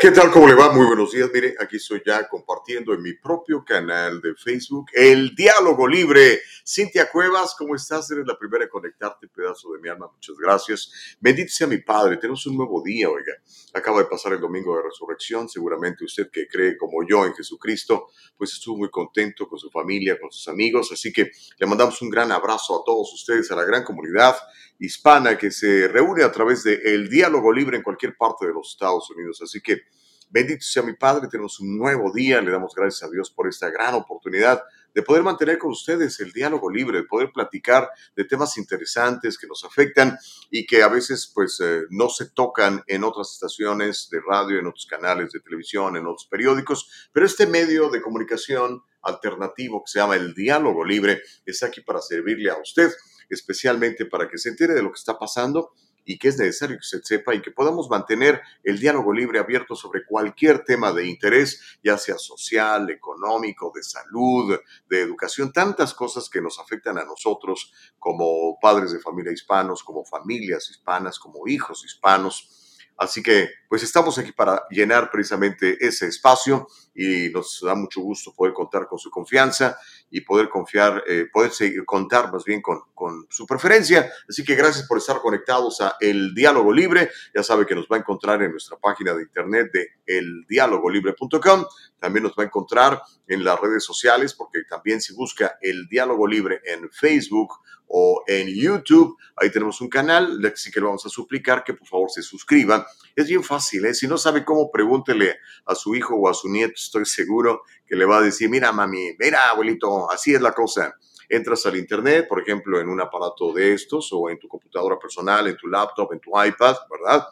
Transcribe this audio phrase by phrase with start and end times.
[0.00, 0.30] ¿Qué tal?
[0.30, 0.72] ¿Cómo le va?
[0.72, 1.28] Muy buenos días.
[1.30, 6.40] Mire, aquí estoy ya compartiendo en mi propio canal de Facebook el diálogo libre.
[6.66, 8.10] Cintia Cuevas, ¿cómo estás?
[8.10, 10.10] Eres la primera en conectarte, pedazo de mi alma.
[10.10, 10.90] Muchas gracias.
[11.20, 12.16] Bendito sea mi Padre.
[12.16, 13.34] Tenemos un nuevo día, oiga.
[13.74, 15.50] Acaba de pasar el domingo de resurrección.
[15.50, 18.06] Seguramente usted que cree como yo en Jesucristo,
[18.38, 20.90] pues estuvo muy contento con su familia, con sus amigos.
[20.92, 24.34] Así que le mandamos un gran abrazo a todos ustedes, a la gran comunidad
[24.80, 28.70] hispana que se reúne a través de el diálogo libre en cualquier parte de los
[28.70, 29.40] Estados Unidos.
[29.42, 29.82] Así que
[30.30, 33.68] bendito sea mi Padre, tenemos un nuevo día, le damos gracias a Dios por esta
[33.68, 34.62] gran oportunidad
[34.94, 39.46] de poder mantener con ustedes el diálogo libre, de poder platicar de temas interesantes que
[39.46, 40.18] nos afectan
[40.50, 44.66] y que a veces pues eh, no se tocan en otras estaciones de radio, en
[44.66, 49.98] otros canales de televisión, en otros periódicos, pero este medio de comunicación alternativo que se
[49.98, 52.90] llama el diálogo libre está aquí para servirle a usted
[53.30, 55.72] especialmente para que se entere de lo que está pasando
[56.04, 59.76] y que es necesario que se sepa y que podamos mantener el diálogo libre abierto
[59.76, 66.28] sobre cualquier tema de interés, ya sea social, económico, de salud, de educación, tantas cosas
[66.28, 71.84] que nos afectan a nosotros como padres de familia hispanos, como familias hispanas, como hijos
[71.84, 72.59] hispanos.
[73.00, 78.34] Así que, pues estamos aquí para llenar precisamente ese espacio y nos da mucho gusto
[78.34, 79.78] poder contar con su confianza
[80.10, 82.82] y poder confiar, eh, poder seguir, contar más bien con,
[83.30, 84.12] su preferencia.
[84.28, 87.10] Así que gracias por estar conectados a El Diálogo Libre.
[87.34, 91.64] Ya sabe que nos va a encontrar en nuestra página de internet de eldialogolibre.com.
[91.98, 96.26] También nos va a encontrar en las redes sociales, porque también si busca El Diálogo
[96.26, 97.54] Libre en Facebook
[97.92, 99.16] o en YouTube.
[99.36, 102.84] Ahí tenemos un canal, así que le vamos a suplicar que por favor se suscriban.
[103.16, 103.94] Es bien fácil, ¿eh?
[103.94, 105.36] si no sabe cómo, pregúntele
[105.66, 108.70] a su hijo o a su nieto, estoy seguro que le va a decir, mira
[108.72, 110.94] mami, mira abuelito, así es la cosa.
[111.28, 115.46] Entras al internet, por ejemplo, en un aparato de estos o en tu computadora personal,
[115.48, 117.26] en tu laptop, en tu iPad, ¿verdad?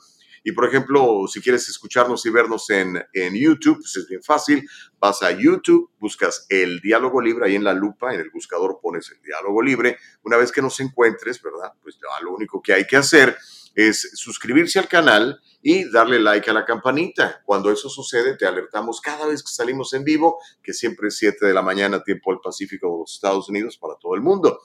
[0.44, 4.68] Y por ejemplo, si quieres escucharnos y vernos en, en YouTube, pues es bien fácil.
[4.98, 9.10] Vas a YouTube, buscas el diálogo libre, ahí en la lupa, en el buscador pones
[9.10, 9.98] el diálogo libre.
[10.22, 11.72] Una vez que nos encuentres, ¿verdad?
[11.82, 13.36] Pues lo único que hay que hacer
[13.74, 17.42] es suscribirse al canal y darle like a la campanita.
[17.44, 21.46] Cuando eso sucede, te alertamos cada vez que salimos en vivo, que siempre es 7
[21.46, 24.60] de la mañana, tiempo del Pacífico de los Estados Unidos para todo el mundo.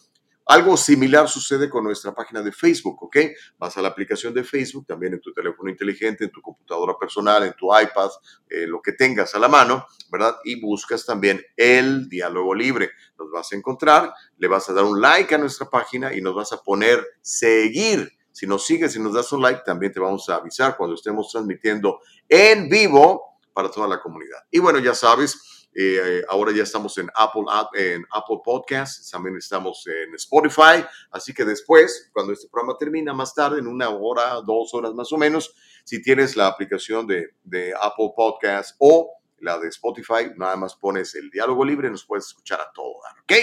[0.45, 3.17] Algo similar sucede con nuestra página de Facebook, ¿ok?
[3.57, 7.43] Vas a la aplicación de Facebook, también en tu teléfono inteligente, en tu computadora personal,
[7.43, 8.09] en tu iPad,
[8.49, 10.35] eh, lo que tengas a la mano, ¿verdad?
[10.43, 12.91] Y buscas también el diálogo libre.
[13.17, 16.35] Nos vas a encontrar, le vas a dar un like a nuestra página y nos
[16.35, 18.11] vas a poner seguir.
[18.33, 21.31] Si nos sigues y nos das un like, también te vamos a avisar cuando estemos
[21.31, 24.39] transmitiendo en vivo para toda la comunidad.
[24.51, 25.39] Y bueno, ya sabes,
[25.75, 30.85] eh, ahora ya estamos en Apple, en Apple Podcasts, también estamos en Spotify.
[31.11, 35.11] Así que después, cuando este programa termina, más tarde, en una hora, dos horas más
[35.11, 40.55] o menos, si tienes la aplicación de, de Apple Podcasts o la de Spotify, nada
[40.55, 43.33] más pones el diálogo libre nos puedes escuchar a todo ¿ok?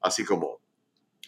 [0.00, 0.60] Así como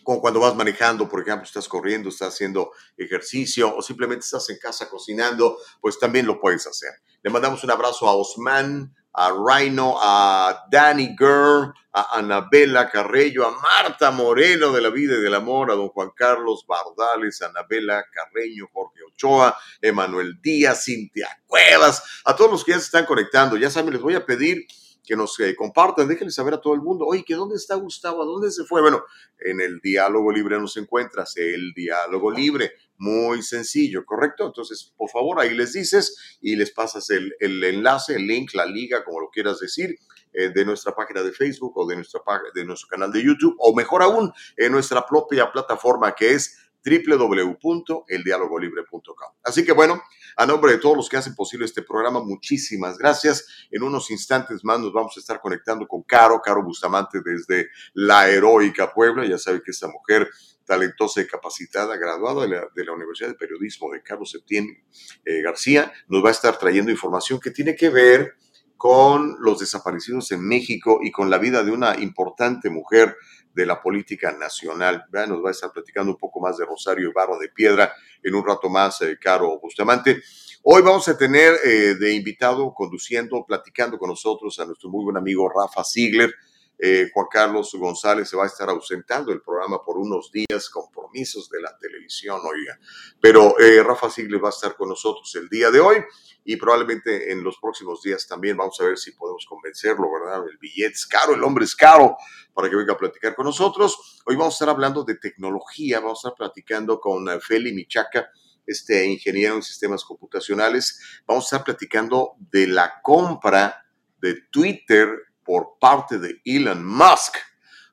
[0.09, 4.57] como cuando vas manejando, por ejemplo, estás corriendo, estás haciendo ejercicio o simplemente estás en
[4.57, 6.93] casa cocinando, pues también lo puedes hacer.
[7.23, 13.51] Le mandamos un abrazo a Osman, a Rhino, a Danny Girl, a Anabela Carreño, a
[13.51, 18.05] Marta Moreno de la Vida y del Amor, a don Juan Carlos Bardales, a Anabela
[18.13, 23.57] Carreño, Jorge Ochoa, Emanuel Díaz, Cintia Cuevas, a todos los que ya se están conectando.
[23.57, 24.67] Ya saben, les voy a pedir
[25.09, 28.23] que nos eh, compartan, déjenle saber a todo el mundo, oye, ¿que dónde está Gustavo?
[28.23, 28.83] ¿A dónde se fue?
[28.83, 29.03] Bueno,
[29.41, 34.47] en el diálogo libre nos encuentras, el diálogo libre, muy sencillo, ¿correcto?
[34.47, 38.67] Entonces, por favor, ahí les dices y les pasas el, el enlace, el link, la
[38.67, 39.99] liga, como lo quieras decir,
[40.33, 42.21] eh, de nuestra página de Facebook o de, nuestra,
[42.55, 49.33] de nuestro canal de YouTube, o mejor aún, en nuestra propia plataforma que es www.eldialogolibre.com.
[49.43, 50.01] Así que bueno,
[50.37, 53.67] a nombre de todos los que hacen posible este programa, muchísimas gracias.
[53.71, 58.29] En unos instantes más nos vamos a estar conectando con Caro, Caro Bustamante desde la
[58.29, 59.25] heroica Puebla.
[59.27, 60.29] Ya sabe que esta mujer
[60.69, 64.85] talentosa y capacitada, graduada de la, Universidad de Periodismo de Carlos Septién
[65.25, 68.35] eh, García, nos va a estar trayendo información que tiene que ver
[68.77, 73.17] con los desaparecidos en México y con la vida de una importante mujer
[73.55, 75.07] de la política nacional.
[75.11, 77.93] Nos va a estar platicando un poco más de Rosario Ibarra de Piedra
[78.23, 80.23] en un rato más, eh, Caro Bustamante.
[80.65, 85.17] Hoy vamos a tener eh, de invitado, conduciendo, platicando con nosotros a nuestro muy buen
[85.17, 86.31] amigo Rafa Ziegler.
[86.79, 91.51] Eh, Juan Carlos González se va a estar ausentando del programa por unos días, compromisos
[91.51, 92.79] de la televisión, oiga.
[93.21, 95.97] Pero eh, Rafa Sigles va a estar con nosotros el día de hoy
[96.45, 100.45] y probablemente en los próximos días también vamos a ver si podemos convencerlo, ¿verdad?
[100.49, 102.17] El billete es caro, el hombre es caro,
[102.55, 104.23] para que venga a platicar con nosotros.
[104.25, 108.31] Hoy vamos a estar hablando de tecnología, vamos a estar platicando con eh, Feli Michaca,
[108.67, 111.23] este ingeniero en sistemas computacionales.
[111.27, 113.85] Vamos a estar platicando de la compra
[114.21, 117.37] de Twitter por parte de Elon Musk.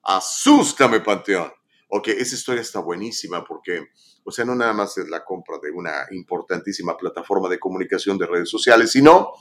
[0.03, 1.53] Asústame, Panteón.
[1.87, 3.91] Ok, esa historia está buenísima porque,
[4.25, 8.27] o sea, no nada más es la compra de una importantísima plataforma de comunicación de
[8.27, 9.31] redes sociales, sino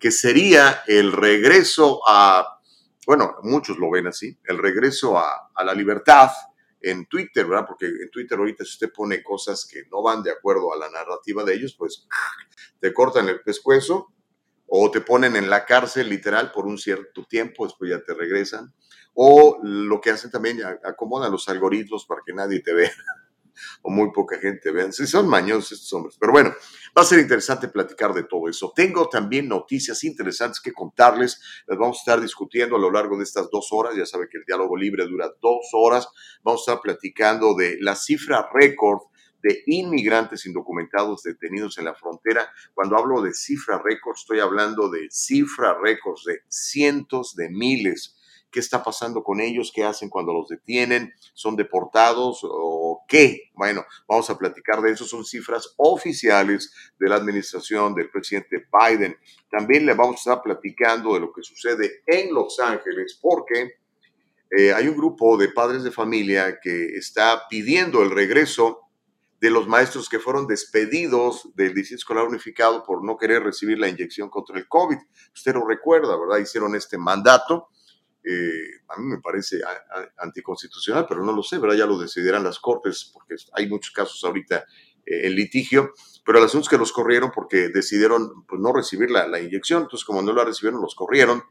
[0.00, 2.58] que sería el regreso a,
[3.06, 6.32] bueno, muchos lo ven así, el regreso a, a la libertad
[6.80, 7.66] en Twitter, ¿verdad?
[7.68, 10.90] Porque en Twitter ahorita si usted pone cosas que no van de acuerdo a la
[10.90, 12.08] narrativa de ellos, pues
[12.80, 14.12] te cortan el pescuezo
[14.72, 18.72] o te ponen en la cárcel literal por un cierto tiempo, después ya te regresan,
[19.14, 22.92] o lo que hacen también, acomodan los algoritmos para que nadie te vea,
[23.82, 24.92] o muy poca gente vea.
[24.92, 26.54] Sí, son mañosos estos hombres, pero bueno,
[26.96, 28.72] va a ser interesante platicar de todo eso.
[28.74, 33.24] Tengo también noticias interesantes que contarles, las vamos a estar discutiendo a lo largo de
[33.24, 36.06] estas dos horas, ya sabe que el diálogo libre dura dos horas,
[36.44, 39.00] vamos a estar platicando de la cifra récord
[39.42, 42.50] de inmigrantes indocumentados detenidos en la frontera.
[42.74, 48.16] Cuando hablo de cifra récord, estoy hablando de cifra récords de cientos de miles.
[48.50, 49.70] ¿Qué está pasando con ellos?
[49.72, 51.14] ¿Qué hacen cuando los detienen?
[51.34, 53.50] ¿Son deportados o qué?
[53.54, 55.04] Bueno, vamos a platicar de eso.
[55.04, 59.16] Son cifras oficiales de la administración del presidente Biden.
[59.48, 63.74] También le vamos a estar platicando de lo que sucede en Los Ángeles porque
[64.50, 68.89] eh, hay un grupo de padres de familia que está pidiendo el regreso
[69.40, 73.88] de los maestros que fueron despedidos del Distrito Escolar Unificado por no querer recibir la
[73.88, 74.98] inyección contra el COVID.
[75.34, 76.38] Usted lo recuerda, ¿verdad?
[76.38, 77.68] Hicieron este mandato.
[78.22, 79.60] Eh, a mí me parece
[80.18, 81.76] anticonstitucional, pero no lo sé, ¿verdad?
[81.76, 84.66] Ya lo decidirán las cortes, porque hay muchos casos ahorita
[85.06, 89.10] eh, en litigio, pero el asunto es que los corrieron porque decidieron pues, no recibir
[89.10, 91.42] la, la inyección, entonces como no la recibieron, los corrieron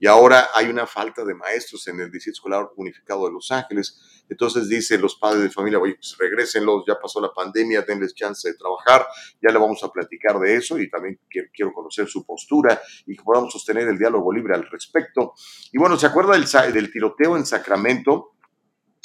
[0.00, 4.24] y ahora hay una falta de maestros en el Distrito Escolar Unificado de Los Ángeles.
[4.28, 8.48] Entonces dicen los padres de familia, oye, pues regrésenlos, ya pasó la pandemia, denles chance
[8.48, 9.06] de trabajar,
[9.42, 13.22] ya le vamos a platicar de eso y también quiero, conocer su postura y que
[13.22, 15.34] podamos sostener el diálogo libre al respecto.
[15.72, 18.36] Y bueno, ¿se acuerda del, del tiroteo en Sacramento?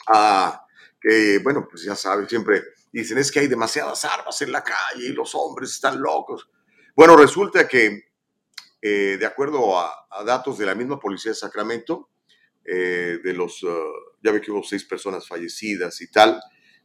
[0.08, 0.66] Ah,
[1.44, 5.14] bueno, pues ya saben, siempre dicen es que hay demasiadas armas en la calle y
[5.14, 6.50] los hombres están locos.
[6.96, 8.13] Bueno, resulta que
[8.86, 9.94] eh, de acuerdo a,
[10.26, 12.10] datos de la misma policía de Sacramento,
[12.66, 13.70] eh, de los, uh,
[14.22, 16.38] ya ve que hubo seis personas fallecidas y tal,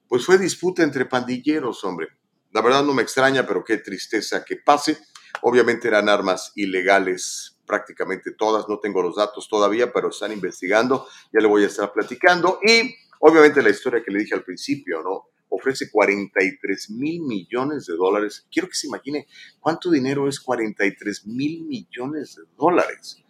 [0.06, 2.06] pues fue disputa entre pandilleros, hombre.
[2.52, 4.96] La verdad no me extraña, pero qué tristeza que pase.
[5.42, 11.40] Obviamente eran armas ilegales, prácticamente todas, no tengo los datos todavía, pero están investigando, ya
[11.40, 12.60] le voy a estar platicando.
[12.62, 15.30] Y obviamente la historia que le dije al principio, ¿no?
[15.58, 18.46] Ofrece 43 mil millones de dólares.
[18.50, 19.26] Quiero que se imagine
[19.60, 23.22] cuánto dinero es 43 mil millones de dólares.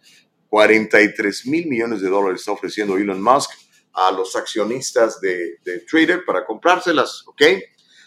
[0.49, 3.51] 43 mil millones de dólares está ofreciendo Elon Musk
[3.93, 5.59] a los accionistas de,
[5.89, 7.41] Twitter para comprárselas, ¿ok?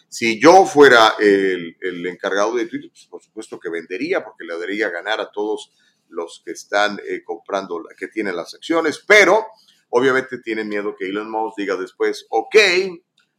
[0.08, 4.90] Si yo fuera el, encargado de Twitter, pues por supuesto que vendería, porque le daría
[4.90, 5.72] ganar a todos
[6.08, 9.46] los que están eh, comprando, que tienen las acciones, pero
[9.90, 12.56] obviamente tienen miedo que Elon Musk diga después, ok,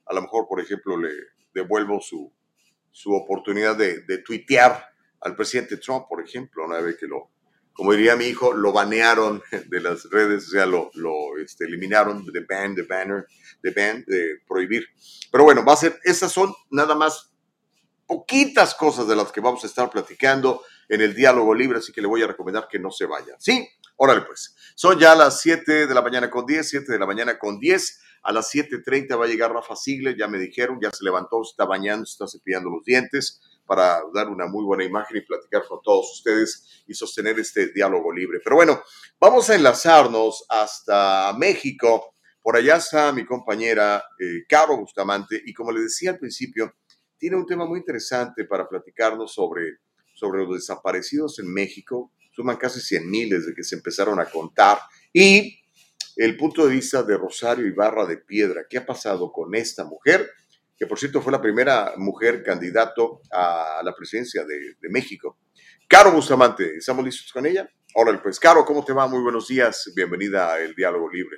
[0.05, 1.09] a lo mejor, por ejemplo, le
[1.53, 2.31] devuelvo su,
[2.91, 4.87] su oportunidad de, de, tuitear
[5.21, 7.31] al presidente Trump, por ejemplo, una vez que lo,
[7.73, 12.25] como diría mi hijo, lo banearon de las redes, o sea, lo, lo este, eliminaron
[12.25, 13.27] de ban, de banner,
[13.61, 14.85] de ban, de prohibir.
[15.31, 17.31] Pero bueno, va a ser, esas son nada más
[18.05, 22.01] poquitas cosas de las que vamos a estar platicando en el diálogo libre, así que
[22.01, 23.35] le voy a recomendar que no se vaya.
[23.39, 23.67] ¿Sí?
[23.95, 24.55] Órale pues.
[24.75, 28.01] Son ya las 7 de la mañana con 10, 7 de la mañana con 10.
[28.23, 31.51] A las 7.30 va a llegar Rafa Sigler, ya me dijeron, ya se levantó, se
[31.51, 35.65] está bañando, se está cepillando los dientes para dar una muy buena imagen y platicar
[35.67, 38.39] con todos ustedes y sostener este diálogo libre.
[38.43, 38.81] Pero bueno,
[39.19, 42.13] vamos a enlazarnos hasta México.
[42.41, 46.75] Por allá está mi compañera eh, Caro Bustamante y como le decía al principio,
[47.17, 49.77] tiene un tema muy interesante para platicarnos sobre,
[50.13, 52.11] sobre los desaparecidos en México.
[52.35, 54.79] Suman casi 100 miles de que se empezaron a contar
[55.13, 55.62] y
[56.15, 58.65] el punto de vista de Rosario Ibarra de Piedra.
[58.69, 60.29] ¿Qué ha pasado con esta mujer?
[60.77, 65.39] Que por cierto fue la primera mujer candidato a la presidencia de, México.
[65.87, 67.69] Caro Bustamante, ¿estamos listos con ella?
[67.95, 69.07] Hola, pues Caro, ¿cómo te va?
[69.07, 69.91] Muy buenos días.
[69.95, 71.37] Bienvenida a El Diálogo Libre.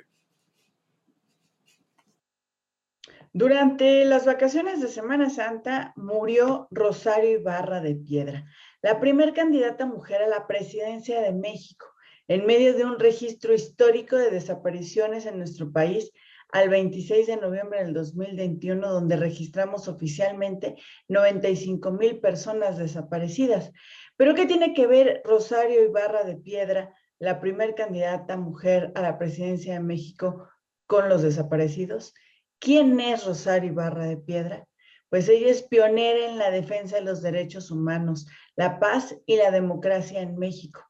[3.32, 8.46] Durante las vacaciones de Semana Santa murió Rosario Ibarra de Piedra,
[8.80, 11.95] la primer candidata mujer a la presidencia de México
[12.28, 16.12] en medio de un registro histórico de desapariciones en nuestro país
[16.50, 20.76] al 26 de noviembre del 2021, donde registramos oficialmente
[21.08, 23.72] 95 mil personas desaparecidas.
[24.16, 29.18] Pero ¿qué tiene que ver Rosario Ibarra de Piedra, la primer candidata mujer a la
[29.18, 30.48] presidencia de México,
[30.86, 32.14] con los desaparecidos?
[32.58, 34.66] ¿Quién es Rosario Ibarra de Piedra?
[35.10, 39.50] Pues ella es pionera en la defensa de los derechos humanos, la paz y la
[39.50, 40.80] democracia en México.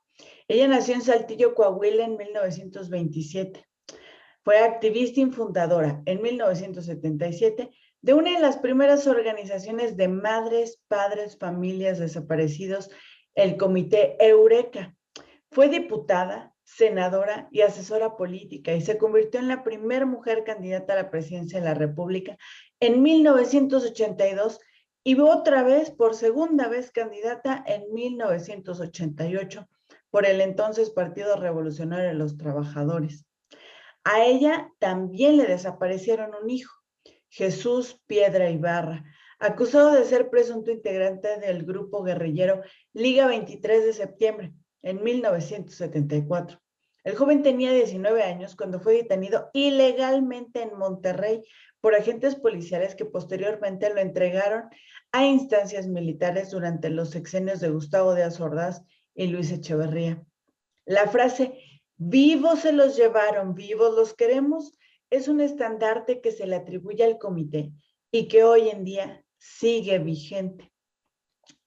[0.49, 3.67] Ella nació en Saltillo, Coahuila, en 1927.
[4.45, 11.37] Fue activista y fundadora en 1977 de una de las primeras organizaciones de madres, padres,
[11.37, 12.91] familias desaparecidos,
[13.35, 14.95] el Comité Eureka.
[15.50, 21.03] Fue diputada, senadora y asesora política y se convirtió en la primera mujer candidata a
[21.03, 22.37] la presidencia de la República
[22.79, 24.61] en 1982
[25.03, 29.69] y otra vez, por segunda vez, candidata en 1988
[30.11, 33.27] por el entonces Partido Revolucionario de los Trabajadores.
[34.05, 36.75] A ella también le desaparecieron un hijo,
[37.29, 39.05] Jesús Piedra Ibarra,
[39.39, 46.61] acusado de ser presunto integrante del grupo guerrillero Liga 23 de septiembre en 1974.
[47.05, 51.43] El joven tenía 19 años cuando fue detenido ilegalmente en Monterrey
[51.81, 54.65] por agentes policiales que posteriormente lo entregaron
[55.13, 58.83] a instancias militares durante los sexenios de Gustavo Díaz Ordaz
[59.17, 60.23] y Luis Echeverría.
[60.85, 61.59] La frase
[61.99, 64.77] Vivos se los llevaron, vivos los queremos,
[65.09, 67.73] es un estandarte que se le atribuye al comité
[68.11, 70.71] y que hoy en día sigue vigente.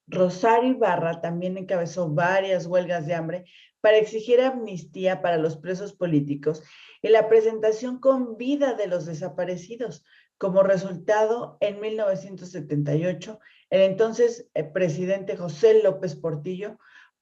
[0.05, 3.45] Rosario Ibarra también encabezó varias huelgas de hambre
[3.81, 6.61] para exigir amnistía para los presos políticos
[7.01, 10.03] y la presentación con vida de los desaparecidos.
[10.37, 13.39] Como resultado, en 1978,
[13.71, 16.77] el entonces eh, presidente José López Portillo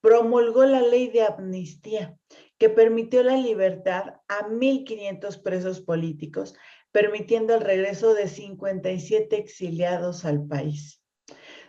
[0.07, 2.17] promulgó la ley de amnistía
[2.57, 6.55] que permitió la libertad a 1.500 presos políticos,
[6.93, 11.03] permitiendo el regreso de 57 exiliados al país.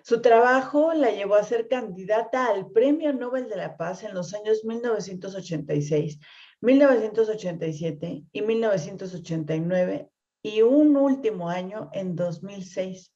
[0.04, 4.32] Su trabajo la llevó a ser candidata al Premio Nobel de la Paz en los
[4.34, 6.20] años 1986,
[6.60, 10.10] 1987 y 1989
[10.44, 13.12] y un último año en 2006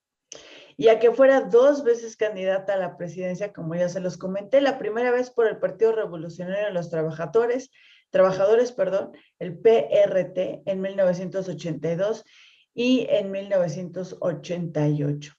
[0.83, 4.61] y a que fuera dos veces candidata a la presidencia, como ya se los comenté,
[4.61, 7.71] la primera vez por el Partido Revolucionario de los Trabajadores,
[8.11, 12.25] Trabajadores, perdón, el PRT en 1982
[12.75, 15.35] y en 1988.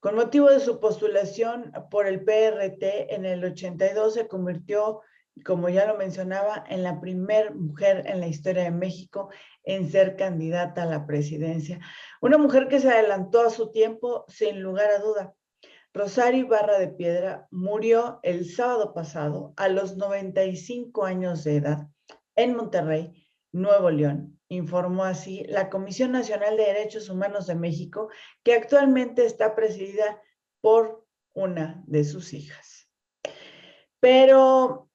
[0.00, 5.02] Con motivo de su postulación por el PRT en el 82 se convirtió
[5.44, 9.30] como ya lo mencionaba, en la primer mujer en la historia de México
[9.68, 11.78] en ser candidata a la presidencia.
[12.22, 15.34] Una mujer que se adelantó a su tiempo sin lugar a duda.
[15.92, 21.86] Rosario Ibarra de Piedra murió el sábado pasado a los 95 años de edad
[22.34, 28.08] en Monterrey, Nuevo León, informó así la Comisión Nacional de Derechos Humanos de México,
[28.42, 30.22] que actualmente está presidida
[30.62, 32.88] por una de sus hijas.
[34.00, 34.88] Pero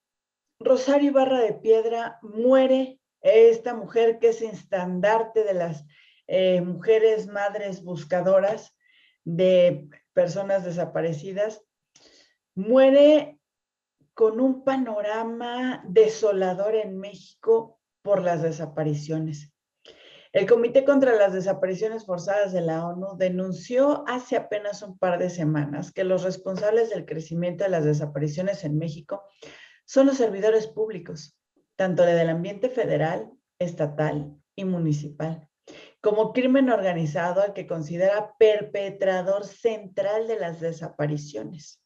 [0.59, 5.85] Rosario Ibarra de Piedra muere, esta mujer que es estandarte de las
[6.27, 8.75] eh, mujeres madres buscadoras
[9.23, 11.63] de personas desaparecidas,
[12.55, 13.39] muere
[14.13, 19.51] con un panorama desolador en México por las desapariciones.
[20.33, 25.29] El Comité contra las Desapariciones Forzadas de la ONU denunció hace apenas un par de
[25.29, 29.23] semanas que los responsables del crecimiento de las desapariciones en México
[29.85, 31.37] son los servidores públicos,
[31.75, 35.47] tanto del ambiente federal, estatal y municipal,
[36.01, 41.81] como crimen organizado al que considera perpetrador central de las desapariciones.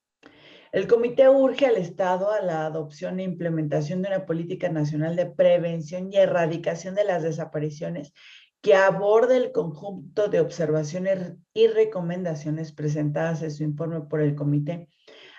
[0.71, 5.27] El comité urge al Estado a la adopción e implementación de una política nacional de
[5.27, 8.13] prevención y erradicación de las desapariciones
[8.61, 14.89] que aborde el conjunto de observaciones y recomendaciones presentadas en su informe por el comité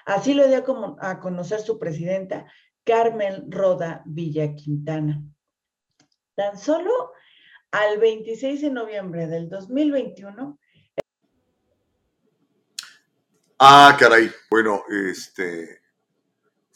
[0.09, 0.64] Así lo dio
[1.00, 2.47] a conocer su presidenta,
[2.88, 5.23] Carmen Roda Villa Quintana.
[6.35, 7.12] Tan solo
[7.71, 10.59] al 26 de noviembre del 2021.
[13.59, 14.30] Ah, caray.
[14.49, 15.83] Bueno, este,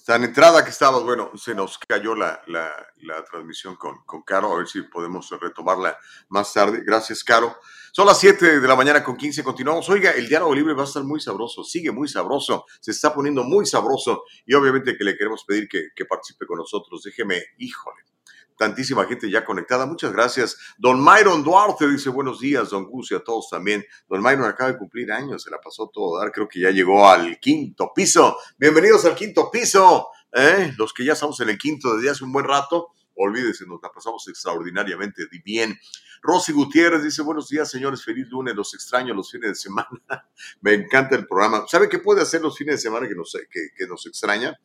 [0.05, 2.43] tan entrada que estabas, bueno, se nos cayó la,
[3.31, 5.97] transmisión con, con, Caro, a ver si podemos retomarla
[6.29, 6.83] más tarde.
[6.85, 7.57] Gracias, Caro.
[7.93, 9.89] Son las 7 de la mañana con 15, continuamos.
[9.89, 13.45] Oiga, el diálogo libre va a estar muy sabroso, sigue muy sabroso, se está poniendo
[13.45, 17.03] muy sabroso y obviamente que le queremos pedir que, que participe con nosotros.
[17.03, 18.03] Déjeme, híjole,
[18.57, 19.87] tantísima gente ya conectada.
[19.87, 20.57] Muchas gracias.
[20.79, 23.85] Don Myron Duarte dice buenos días, don Gus y a todos también.
[24.09, 27.09] Don Myron acaba de cumplir años, se la pasó todo dar, creo que ya llegó
[27.09, 28.37] al quinto piso.
[28.59, 30.09] Bienvenidos al quinto piso.
[30.33, 30.73] ¿eh?
[30.77, 33.91] los que ya estamos en el quinto desde hace un buen rato, olvídese, nos la
[33.91, 35.79] pasamos extraordinariamente bien.
[36.23, 39.89] Rosy Gutiérrez dice, buenos días, señores, feliz lunes, los extraño los fines de semana.
[40.61, 41.65] Me encanta el programa.
[41.69, 44.59] ¿Sabe qué puede hacer los fines de semana que nos, que nos extraña?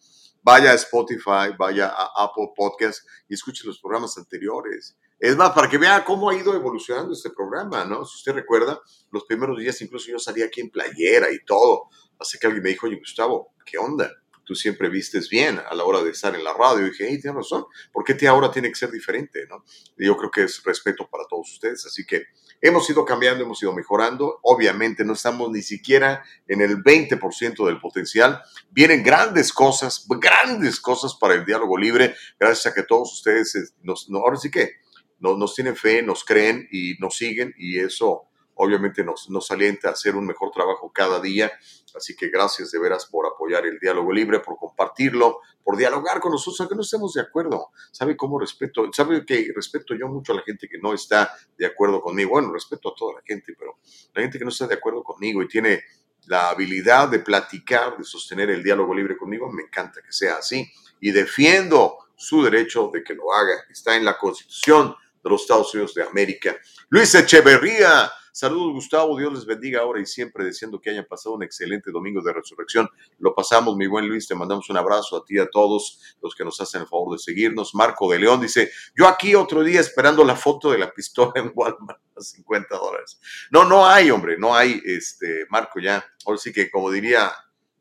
[0.44, 4.98] Vaya a Spotify, vaya a Apple Podcast y escuche los programas anteriores.
[5.20, 8.06] Es más, para que vea cómo ha ido evolucionando este programa, ¿no?
[8.06, 8.80] Si usted recuerda,
[9.12, 11.90] los primeros días incluso yo salía aquí en playera y todo.
[12.20, 14.12] Así que alguien me dijo, oye, Gustavo, ¿qué onda?
[14.46, 16.86] Tú siempre vistes bien a la hora de estar en la radio.
[16.86, 19.66] Y dije, hey, tienes razón, ¿por qué te ahora tiene que ser diferente, no?
[19.98, 21.86] Y yo creo que es respeto para todos ustedes.
[21.86, 22.26] Así que
[22.62, 24.40] hemos ido cambiando, hemos ido mejorando.
[24.44, 28.42] Obviamente no estamos ni siquiera en el 20% del potencial.
[28.72, 33.64] Vienen grandes cosas, grandes cosas para el diálogo libre, gracias a que todos ustedes eh,
[33.84, 34.76] nos, no, ahora sí que
[35.20, 39.92] nos tienen fe, nos creen y nos siguen y eso obviamente nos, nos alienta a
[39.94, 41.52] hacer un mejor trabajo cada día.
[41.96, 46.32] Así que gracias de veras por apoyar el diálogo libre, por compartirlo, por dialogar con
[46.32, 47.70] nosotros, aunque no estemos de acuerdo.
[47.92, 48.90] ¿Sabe cómo respeto?
[48.94, 52.32] ¿Sabe que respeto yo mucho a la gente que no está de acuerdo conmigo?
[52.32, 53.80] Bueno, respeto a toda la gente, pero
[54.14, 55.84] la gente que no está de acuerdo conmigo y tiene
[56.28, 60.70] la habilidad de platicar, de sostener el diálogo libre conmigo, me encanta que sea así.
[61.00, 63.66] Y defiendo su derecho de que lo haga.
[63.70, 66.58] Está en la Constitución de los Estados Unidos de América.
[66.90, 71.42] Luis Echeverría, saludos Gustavo, Dios les bendiga ahora y siempre, deseando que hayan pasado un
[71.42, 72.88] excelente domingo de resurrección.
[73.18, 76.36] Lo pasamos, mi buen Luis, te mandamos un abrazo a ti y a todos los
[76.36, 77.74] que nos hacen el favor de seguirnos.
[77.74, 81.52] Marco de León dice, yo aquí otro día esperando la foto de la pistola en
[81.56, 83.20] Walmart a 50 dólares.
[83.50, 86.06] No, no hay, hombre, no hay, este, Marco, ya.
[86.24, 87.32] Ahora sí que, como diría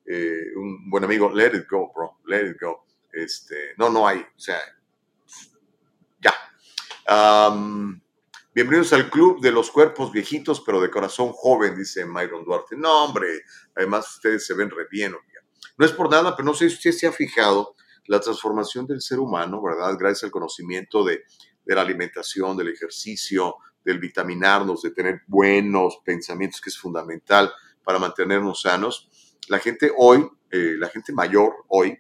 [0.07, 2.87] eh, un buen amigo, let it go, bro, let it go.
[3.13, 4.61] Este, no, no hay, o sea,
[6.19, 6.35] ya.
[8.57, 12.75] Bienvenidos al club de los cuerpos viejitos, pero de corazón joven, dice Myron Duarte.
[12.75, 13.43] No, hombre,
[13.75, 15.15] además ustedes se ven re bien.
[15.77, 17.75] No es por nada, pero no sé si usted se ha fijado
[18.07, 19.95] la transformación del ser humano, ¿verdad?
[19.99, 21.25] Gracias al conocimiento de,
[21.67, 27.53] de la alimentación, del ejercicio, del vitaminarnos, de tener buenos pensamientos, que es fundamental
[27.85, 29.37] para mantenernos sanos.
[29.49, 31.99] La gente hoy, eh, la gente mayor hoy,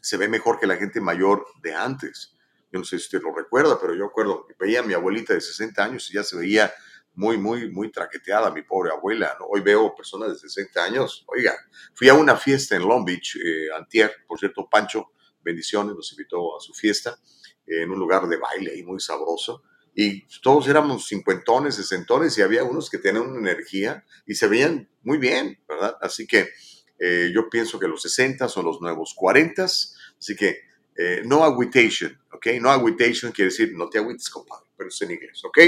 [0.00, 2.37] se ve mejor que la gente mayor de antes.
[2.70, 5.40] Yo no sé si usted lo recuerda, pero yo acuerdo veía a mi abuelita de
[5.40, 6.72] 60 años y ya se veía
[7.14, 9.36] muy, muy, muy traqueteada, mi pobre abuela.
[9.40, 9.46] ¿no?
[9.46, 11.24] Hoy veo personas de 60 años.
[11.26, 11.56] Oiga,
[11.94, 16.56] fui a una fiesta en Long Beach, eh, antier, por cierto, Pancho, bendiciones, nos invitó
[16.56, 17.18] a su fiesta
[17.66, 19.62] en un lugar de baile y muy sabroso.
[19.94, 24.88] Y todos éramos cincuentones, sesentones y había unos que tenían una energía y se veían
[25.02, 25.96] muy bien, ¿verdad?
[26.00, 26.50] Así que
[26.98, 30.67] eh, yo pienso que los 60 son los nuevos 40, así que
[31.00, 32.46] eh, no agitation, ¿ok?
[32.60, 35.58] No agitation quiere decir no te agüites, compadre, pero es en inglés, ¿ok?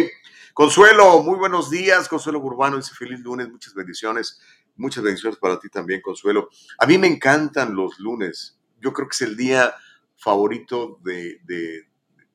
[0.53, 4.41] Consuelo, muy buenos días, Consuelo Urbano, dice feliz lunes, muchas bendiciones,
[4.75, 6.49] muchas bendiciones para ti también, Consuelo.
[6.79, 9.73] A mí me encantan los lunes, yo creo que es el día
[10.17, 11.39] favorito de,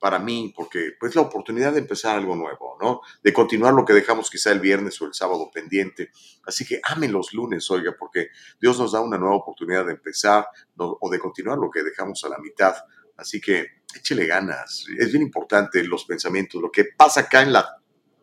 [0.05, 3.01] para mí, porque pues la oportunidad de empezar algo nuevo, ¿no?
[3.23, 6.11] De continuar lo que dejamos quizá el viernes o el sábado pendiente.
[6.45, 8.27] Así que amen los lunes, oiga, porque
[8.61, 12.29] Dios nos da una nueva oportunidad de empezar o de continuar lo que dejamos a
[12.29, 12.75] la mitad.
[13.17, 13.65] Así que
[13.95, 14.85] échele ganas.
[14.95, 16.61] Es bien importante los pensamientos.
[16.61, 17.81] Lo que pasa acá en la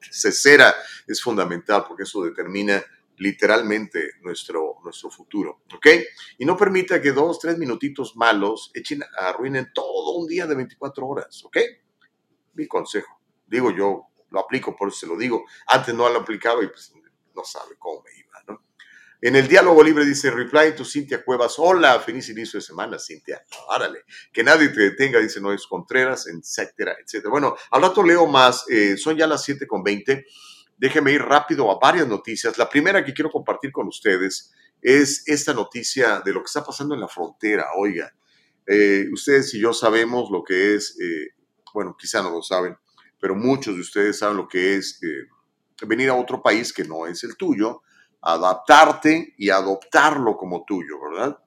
[0.08, 0.72] cesera
[1.08, 2.80] es fundamental porque eso determina
[3.22, 5.86] literalmente nuestro, nuestro futuro, ¿ok?
[6.38, 11.06] Y no permita que dos, tres minutitos malos echen, arruinen todo un día de 24
[11.06, 11.56] horas, ¿ok?
[12.54, 13.20] Mi consejo.
[13.46, 15.44] Digo yo, lo aplico, por eso se lo digo.
[15.66, 16.92] Antes no lo aplicaba y pues
[17.34, 18.32] no sabe cómo me iba.
[19.24, 23.40] En el diálogo libre dice, reply to Cintia Cuevas, hola, feliz inicio de semana, Cintia,
[23.70, 24.00] árale,
[24.32, 27.30] que nadie te detenga, dice Noé Contreras, etcétera, etcétera.
[27.30, 30.26] Bueno, al rato leo más, eh, son ya las 7 con 20,
[30.82, 32.58] déjeme ir rápido a varias noticias.
[32.58, 36.92] La primera que quiero compartir con ustedes es esta noticia de lo que está pasando
[36.92, 37.66] en la frontera.
[37.78, 38.12] Oiga,
[38.66, 41.36] eh, ustedes y yo sabemos lo que es, eh,
[41.72, 42.76] bueno, quizá no lo saben,
[43.20, 45.28] pero muchos de ustedes saben lo que es eh,
[45.86, 47.82] venir a otro país que no es el tuyo,
[48.20, 51.38] adaptarte y adoptarlo como tuyo, ¿verdad?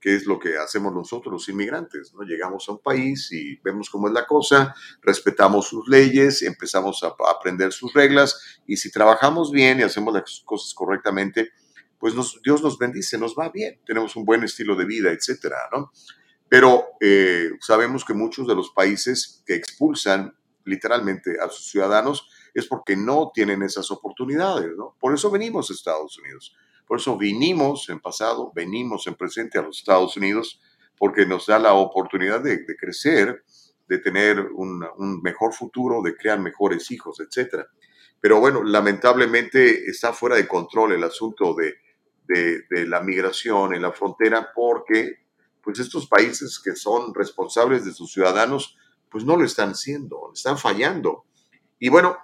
[0.00, 2.22] Que es lo que hacemos nosotros los inmigrantes, ¿no?
[2.22, 7.14] Llegamos a un país y vemos cómo es la cosa, respetamos sus leyes, empezamos a
[7.30, 11.50] aprender sus reglas y si trabajamos bien y hacemos las cosas correctamente,
[11.98, 15.92] pues Dios nos bendice, nos va bien, tenemos un buen estilo de vida, etcétera, ¿no?
[16.48, 20.34] Pero eh, sabemos que muchos de los países que expulsan
[20.64, 24.96] literalmente a sus ciudadanos es porque no tienen esas oportunidades, ¿no?
[24.98, 26.56] Por eso venimos a Estados Unidos
[26.90, 30.60] por eso vinimos en pasado, venimos en presente a los Estados Unidos,
[30.98, 33.44] porque nos da la oportunidad de, crecer,
[33.86, 37.64] de tener un, mejor futuro, de crear mejores hijos, etc.
[38.20, 41.76] Pero bueno, lamentablemente está fuera de control el asunto de,
[42.26, 45.20] de, la migración en la frontera porque
[45.62, 48.76] pues estos países que son responsables de sus ciudadanos,
[49.08, 51.24] pues no lo están haciendo, están fallando.
[51.78, 52.18] Y bueno,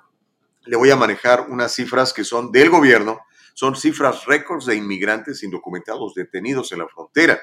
[0.64, 3.20] le voy a manejar unas cifras que son del gobierno,
[3.56, 7.40] son cifras récords de inmigrantes indocumentados detenidos en la frontera.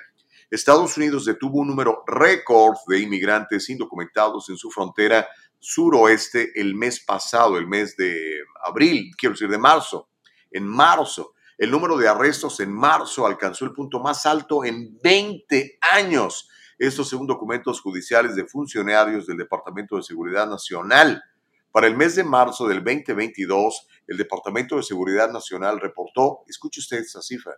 [0.52, 7.00] Estados Unidos detuvo un número récord de inmigrantes indocumentados en su frontera suroeste el mes
[7.00, 10.10] pasado, el mes de abril, quiero decir de marzo.
[10.52, 15.80] En marzo, el número de arrestos en marzo alcanzó el punto más alto en 20
[15.94, 16.48] años.
[16.78, 21.24] Esto según documentos judiciales de funcionarios del Departamento de Seguridad Nacional.
[21.72, 26.98] Para el mes de marzo del 2022, el Departamento de Seguridad Nacional reportó, escuche usted
[26.98, 27.54] esta cifra,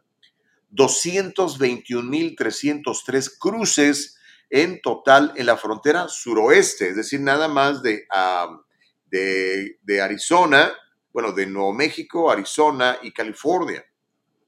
[0.72, 4.18] 221.303 cruces
[4.50, 8.06] en total en la frontera suroeste, es decir, nada más de,
[9.08, 10.72] de, de Arizona,
[11.12, 13.84] bueno, de Nuevo México, Arizona y California.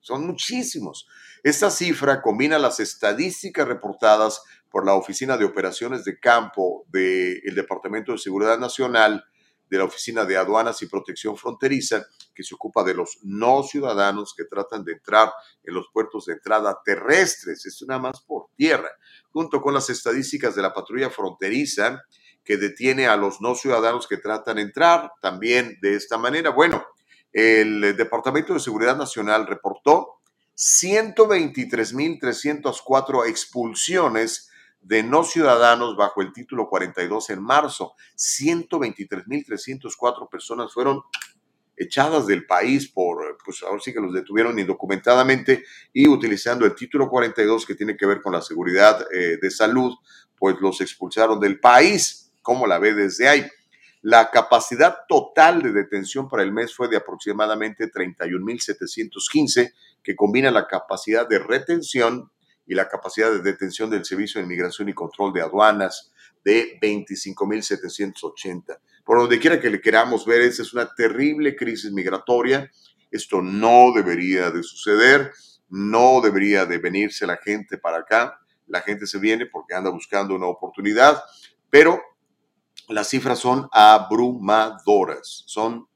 [0.01, 1.07] Son muchísimos.
[1.43, 8.11] Esta cifra combina las estadísticas reportadas por la Oficina de Operaciones de Campo del Departamento
[8.11, 9.23] de Seguridad Nacional
[9.69, 14.33] de la Oficina de Aduanas y Protección Fronteriza, que se ocupa de los no ciudadanos
[14.35, 15.31] que tratan de entrar
[15.63, 18.89] en los puertos de entrada terrestres, esto nada más por tierra,
[19.31, 22.03] junto con las estadísticas de la patrulla fronteriza,
[22.43, 26.51] que detiene a los no ciudadanos que tratan de entrar también de esta manera.
[26.51, 26.85] Bueno,
[27.33, 30.21] el Departamento de Seguridad Nacional reportó
[30.55, 34.49] 123.304 expulsiones
[34.81, 37.95] de no ciudadanos bajo el título 42 en marzo.
[38.15, 41.01] 123.304 personas fueron
[41.77, 45.63] echadas del país por, pues ahora sí que los detuvieron indocumentadamente
[45.93, 49.93] y utilizando el título 42 que tiene que ver con la seguridad eh, de salud,
[50.35, 52.33] pues los expulsaron del país.
[52.41, 53.45] ¿Cómo la ve desde ahí?
[54.01, 60.67] La capacidad total de detención para el mes fue de aproximadamente 31.715, que combina la
[60.67, 62.31] capacidad de retención
[62.67, 66.11] y la capacidad de detención del Servicio de Inmigración y Control de Aduanas
[66.43, 68.79] de 25.780.
[69.05, 72.69] Por donde quiera que le queramos ver, esa es una terrible crisis migratoria.
[73.09, 75.31] Esto no debería de suceder,
[75.69, 78.39] no debería de venirse la gente para acá.
[78.67, 81.23] La gente se viene porque anda buscando una oportunidad,
[81.69, 82.01] pero
[82.89, 85.87] las cifras son abrumadoras, son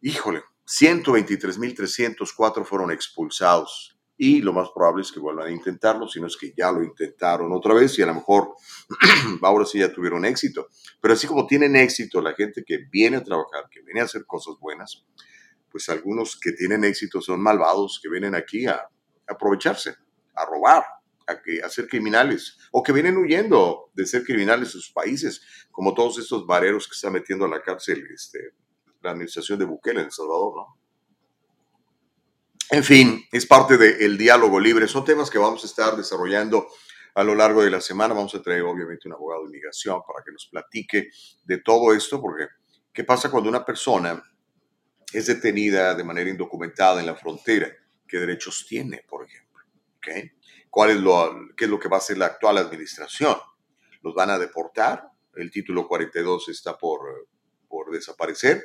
[0.02, 6.28] híjole, 123.304 fueron expulsados y lo más probable es que vuelvan a intentarlo, si no
[6.28, 8.56] es que ya lo intentaron otra vez y a lo mejor
[9.42, 10.70] ahora sí ya tuvieron éxito.
[11.02, 14.26] Pero así como tienen éxito la gente que viene a trabajar, que viene a hacer
[14.26, 15.06] cosas buenas,
[15.70, 18.88] pues algunos que tienen éxito son malvados, que vienen aquí a,
[19.28, 19.94] aprovecharse,
[20.36, 20.86] a robar,
[21.28, 25.68] a, que, a ser criminales, o que vienen huyendo de ser criminales en sus países,
[25.70, 28.54] como todos estos vareros que están metiendo a la cárcel este,
[29.02, 30.83] la administración de Bukele en El Salvador, ¿no?
[32.74, 34.88] En fin, es parte del diálogo libre.
[34.88, 36.70] Son temas que vamos a estar desarrollando
[37.14, 38.16] a lo largo de la semana.
[38.16, 41.12] Vamos a traer obviamente un abogado de inmigración para que nos platique
[41.44, 42.48] de todo esto, porque
[42.92, 44.24] ¿qué pasa cuando una persona
[45.14, 47.72] es detenida de manera indocumentada en la frontera?
[48.08, 49.64] ¿Qué derechos tiene, por ejemplo?
[50.72, 53.38] ¿Cuál es lo, ¿Qué es lo que va a hacer la actual administración?
[54.02, 55.10] ¿Los van a deportar?
[55.36, 57.28] El título 42 está por,
[57.68, 58.64] por desaparecer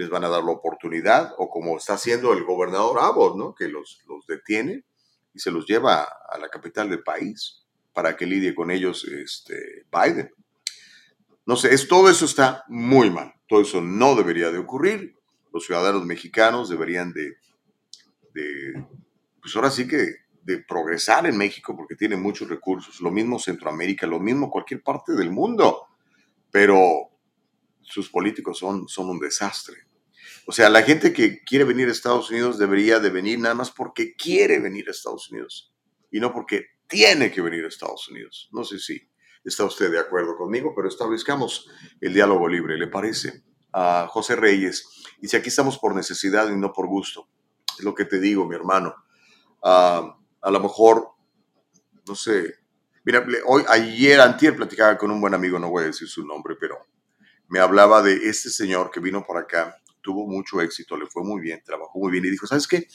[0.00, 3.54] les van a dar la oportunidad, o como está haciendo el gobernador Abbott, ¿no?
[3.54, 4.82] que los, los detiene
[5.34, 9.84] y se los lleva a la capital del país para que lidie con ellos este,
[9.92, 10.32] Biden.
[11.44, 13.34] No sé, es, todo eso está muy mal.
[13.46, 15.18] Todo eso no debería de ocurrir.
[15.52, 17.34] Los ciudadanos mexicanos deberían de,
[18.32, 18.86] de
[19.42, 23.02] pues ahora sí que de progresar en México porque tiene muchos recursos.
[23.02, 25.88] Lo mismo Centroamérica, lo mismo cualquier parte del mundo.
[26.50, 27.10] Pero
[27.82, 29.89] sus políticos son, son un desastre.
[30.50, 33.70] O sea, la gente que quiere venir a Estados Unidos debería de venir nada más
[33.70, 35.72] porque quiere venir a Estados Unidos
[36.10, 38.48] y no porque tiene que venir a Estados Unidos.
[38.50, 39.00] No sé si
[39.44, 43.44] está usted de acuerdo conmigo, pero establezcamos el diálogo libre, ¿le parece?
[43.72, 44.88] A José Reyes.
[45.22, 47.28] Si aquí estamos por necesidad y no por gusto,
[47.78, 48.92] es lo que te digo, mi hermano.
[49.62, 51.10] Ah, a lo mejor,
[52.08, 52.56] no sé,
[53.04, 56.56] mira, hoy, ayer, antier, platicaba con un buen amigo, no voy a decir su nombre,
[56.58, 56.76] pero
[57.46, 61.40] me hablaba de este señor que vino por acá, tuvo mucho éxito, le fue muy
[61.40, 62.86] bien, trabajó muy bien y dijo, ¿sabes qué?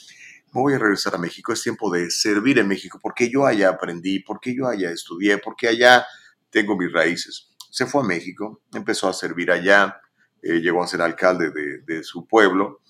[0.53, 3.69] Me voy a regresar a México, es tiempo de servir en México, porque yo allá
[3.69, 6.05] aprendí, porque yo allá estudié, porque allá
[6.49, 7.49] tengo mis raíces.
[7.71, 9.99] Se fue a México, empezó a servir allá,
[10.41, 12.81] eh, llegó a ser alcalde de, de, su pueblo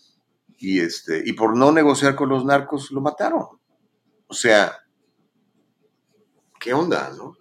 [0.58, 3.45] y, este, y por no negociar con los narcos lo mataron.
[4.28, 4.78] O sea,
[6.60, 7.38] ¿qué onda, no?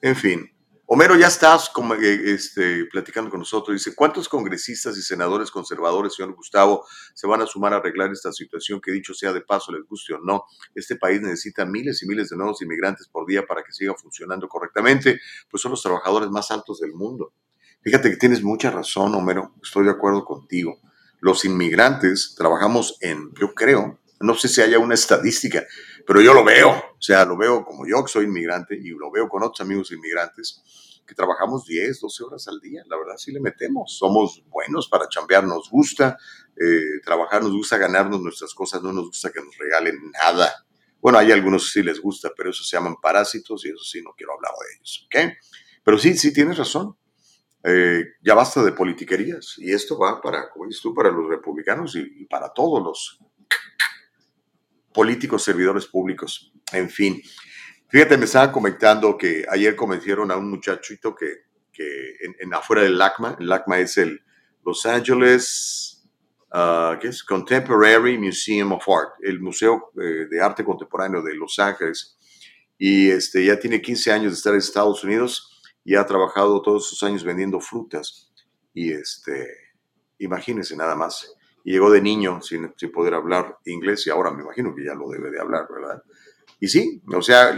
[0.00, 0.55] En fin,
[0.88, 3.74] Homero, ya estás eh, este, platicando con nosotros.
[3.74, 8.30] Dice, ¿cuántos congresistas y senadores conservadores, señor Gustavo, se van a sumar a arreglar esta
[8.30, 10.44] situación que dicho sea de paso, les guste o no?
[10.76, 14.46] Este país necesita miles y miles de nuevos inmigrantes por día para que siga funcionando
[14.46, 15.18] correctamente,
[15.50, 17.32] pues son los trabajadores más altos del mundo.
[17.82, 20.78] Fíjate que tienes mucha razón, Homero, estoy de acuerdo contigo.
[21.18, 25.64] Los inmigrantes trabajamos en, yo creo, no sé si haya una estadística,
[26.06, 29.10] pero yo lo veo, o sea, lo veo como yo que soy inmigrante y lo
[29.10, 30.62] veo con otros amigos inmigrantes
[31.06, 35.08] que trabajamos 10, 12 horas al día, la verdad sí le metemos, somos buenos para
[35.08, 36.16] chambear, nos gusta
[36.56, 40.66] eh, trabajar, nos gusta ganarnos nuestras cosas, no nos gusta que nos regalen nada.
[41.00, 44.02] Bueno, hay algunos que sí les gusta, pero esos se llaman parásitos y eso sí
[44.02, 45.38] no quiero hablar de ellos, ¿ok?
[45.84, 46.96] Pero sí, sí tienes razón.
[47.62, 51.96] Eh, ya basta de politiquerías y esto va para, como dices tú, para los republicanos
[51.96, 53.18] y, y para todos los
[54.96, 57.22] políticos, servidores públicos, en fin.
[57.88, 61.44] Fíjate, me estaban comentando que ayer convencieron a un muchachito que,
[62.40, 64.22] en, afuera del LACMA, el LACMA es el
[64.64, 66.08] Los Angeles
[66.50, 67.22] uh, ¿qué es?
[67.22, 72.16] Contemporary Museum of Art, el Museo eh, de Arte Contemporáneo de Los Ángeles,
[72.78, 76.88] y este, ya tiene 15 años de estar en Estados Unidos y ha trabajado todos
[76.88, 78.32] sus años vendiendo frutas.
[78.72, 79.46] Y este,
[80.18, 81.35] imagínense nada más
[81.66, 85.08] y llegó de niño sin, poder hablar inglés y ahora me imagino que ya lo
[85.08, 86.00] debe de hablar, ¿verdad?
[86.60, 87.52] Y sí, o sea,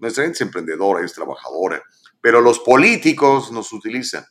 [0.00, 1.82] nuestra gente es emprendedora, es trabajadora,
[2.22, 4.24] pero los políticos nos utilizan,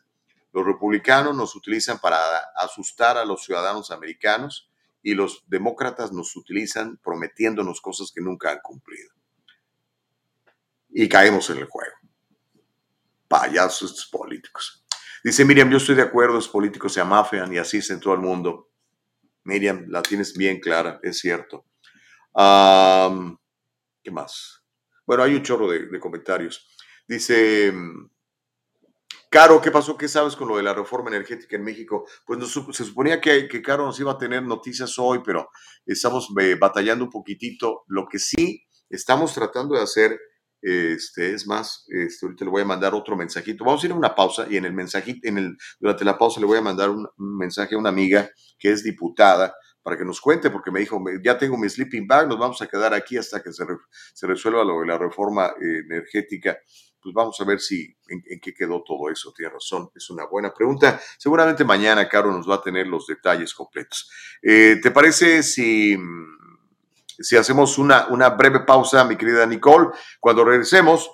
[0.51, 2.17] los republicanos nos utilizan para
[2.55, 4.71] asustar a los ciudadanos americanos
[5.03, 9.13] y los demócratas nos utilizan prometiéndonos cosas que nunca han cumplido.
[10.89, 11.97] Y caemos en el juego.
[13.27, 14.83] Payasos políticos.
[15.23, 18.15] Dice Miriam, yo estoy de acuerdo, los políticos se amafian y así es en todo
[18.15, 18.72] el mundo.
[19.43, 21.65] Miriam, la tienes bien clara, es cierto.
[22.33, 24.63] ¿Qué más?
[25.05, 26.67] Bueno, hay un chorro de, comentarios.
[27.07, 27.73] Dice,
[29.29, 29.97] Caro, ¿qué pasó?
[29.97, 32.07] ¿Qué sabes con lo de la reforma energética en México?
[32.25, 32.39] Pues
[32.71, 35.49] se suponía que, que, Caro nos iba a tener noticias hoy, pero
[35.85, 37.83] estamos eh, batallando un poquitito.
[37.87, 40.19] Lo que sí estamos tratando de hacer
[40.63, 43.65] este, es más, este, ahorita le voy a mandar otro mensajito.
[43.65, 46.39] Vamos a ir a una pausa y en el mensajito, en el, durante la pausa
[46.39, 50.21] le voy a mandar un, mensaje a una amiga que es diputada para que nos
[50.21, 53.43] cuente, porque me dijo, ya tengo mi sleeping bag, nos vamos a quedar aquí hasta
[53.43, 53.65] que se,
[54.13, 56.57] se resuelva lo de la reforma eh, energética.
[57.01, 59.33] Pues vamos a ver si en, qué quedó todo eso.
[59.35, 61.01] Tiene razón, es una buena pregunta.
[61.17, 64.09] Seguramente mañana, Caro, nos va a tener los detalles completos.
[64.41, 65.97] Eh, ¿Te parece si
[67.19, 71.09] si hacemos una, una breve pausa, mi querida Nicole, cuando regresemos,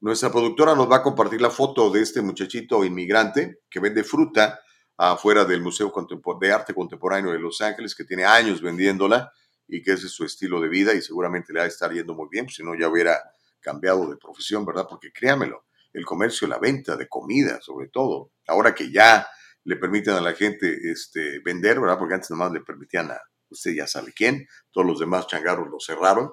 [0.00, 4.60] nuestra productora nos va a compartir la foto de este muchachito inmigrante que vende fruta
[4.96, 5.92] afuera del Museo
[6.40, 9.32] de Arte Contemporáneo de Los Ángeles, que tiene años vendiéndola
[9.66, 12.14] y que ese es su estilo de vida y seguramente le va a estar yendo
[12.14, 13.18] muy bien, pues si no ya hubiera
[13.60, 14.86] cambiado de profesión, ¿verdad?
[14.88, 19.28] Porque créamelo, el comercio, la venta de comida, sobre todo, ahora que ya
[19.64, 21.98] le permiten a la gente este, vender, ¿verdad?
[21.98, 25.78] Porque antes nomás le permitían a, usted ya sabe quién, todos los demás changaros lo
[25.80, 26.32] cerraron.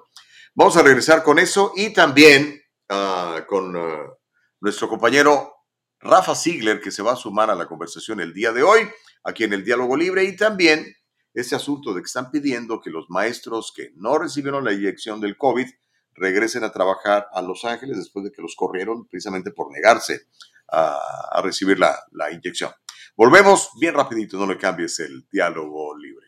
[0.54, 4.16] Vamos a regresar con eso y también uh, con uh,
[4.60, 5.54] nuestro compañero
[6.00, 8.88] Rafa Ziegler, que se va a sumar a la conversación el día de hoy,
[9.24, 10.94] aquí en el Diálogo Libre, y también
[11.34, 15.36] ese asunto de que están pidiendo que los maestros que no recibieron la inyección del
[15.36, 15.68] COVID
[16.14, 20.26] regresen a trabajar a Los Ángeles después de que los corrieron precisamente por negarse
[20.68, 20.98] a,
[21.30, 22.72] a recibir la, la inyección.
[23.16, 26.27] Volvemos bien rapidito, no le cambies el diálogo libre.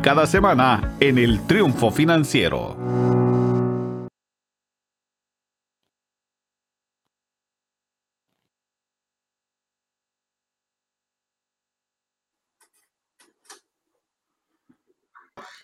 [0.00, 2.76] cada semana en el Triunfo Financiero.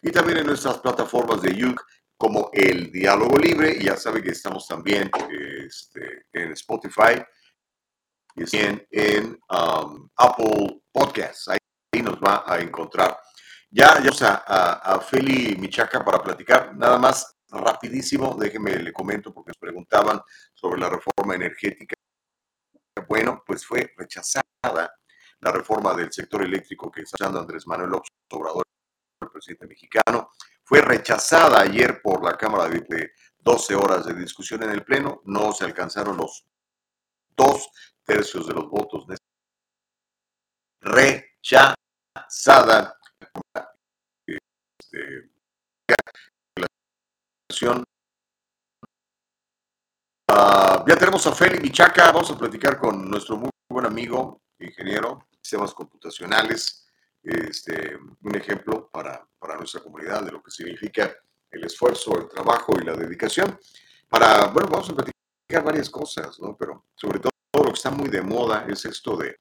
[0.02, 1.80] Y también en nuestras plataformas de YouTube
[2.16, 3.76] como El Diálogo Libre.
[3.78, 5.10] Y ya sabe que estamos también
[5.64, 7.22] este, en Spotify
[8.34, 11.48] y en, en um, Apple Podcasts.
[11.48, 13.18] Ahí nos va a encontrar.
[13.70, 16.74] Ya, ya a, a, Feli Michaca para platicar.
[16.74, 20.20] Nada más rapidísimo, déjeme le comento porque nos preguntaban
[20.54, 21.94] sobre la reforma energética.
[23.06, 24.42] Bueno, pues fue rechazada
[25.40, 28.64] la reforma del sector eléctrico que está haciendo Andrés Manuel López Obrador,
[29.20, 30.30] el presidente mexicano.
[30.64, 35.20] Fue rechazada ayer por la Cámara de 12 horas de discusión en el Pleno.
[35.24, 36.44] No se alcanzaron los
[37.36, 37.70] dos
[38.04, 39.06] tercios de los votos.
[40.80, 41.76] Rechazada
[44.26, 45.30] este,
[50.28, 55.26] uh, ya tenemos a Feli Michaca, vamos a platicar con nuestro muy buen amigo, ingeniero,
[55.42, 56.86] sistemas computacionales,
[57.22, 61.14] este, un ejemplo para, para nuestra comunidad de lo que significa
[61.50, 63.58] el esfuerzo, el trabajo y la dedicación.
[64.08, 66.56] Para, bueno, vamos a platicar varias cosas, ¿no?
[66.56, 69.40] Pero sobre todo lo que está muy de moda es esto de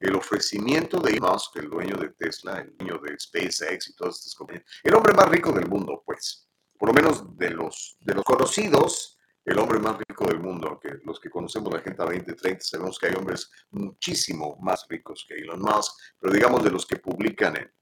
[0.00, 4.16] el ofrecimiento de Elon Musk, el dueño de Tesla, el dueño de SpaceX y todas
[4.16, 8.14] estas compañías, el hombre más rico del mundo, pues, por lo menos de los, de
[8.14, 12.98] los conocidos, el hombre más rico del mundo, los que conocemos la Agenda 2030 sabemos
[12.98, 17.56] que hay hombres muchísimo más ricos que Elon Musk, pero digamos de los que publican
[17.56, 17.72] en,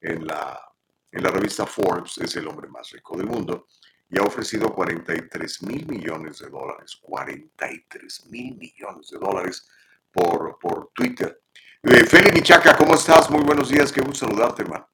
[0.00, 0.60] en, la,
[1.10, 3.66] en la revista Forbes, es el hombre más rico del mundo
[4.10, 9.68] y ha ofrecido 43 mil millones de dólares, 43 mil millones de dólares
[10.10, 11.42] por, por Twitter.
[11.80, 13.30] Eh, Feli Michaca, ¿cómo estás?
[13.30, 14.88] Muy buenos días, qué gusto saludarte, hermano.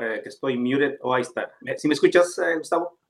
[0.00, 1.52] Eh, estoy muted, o oh, ahí está.
[1.76, 3.00] ¿Sí me escuchas, eh, Gustavo?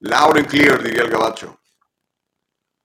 [0.00, 1.58] Loud and clear, diría el gabacho.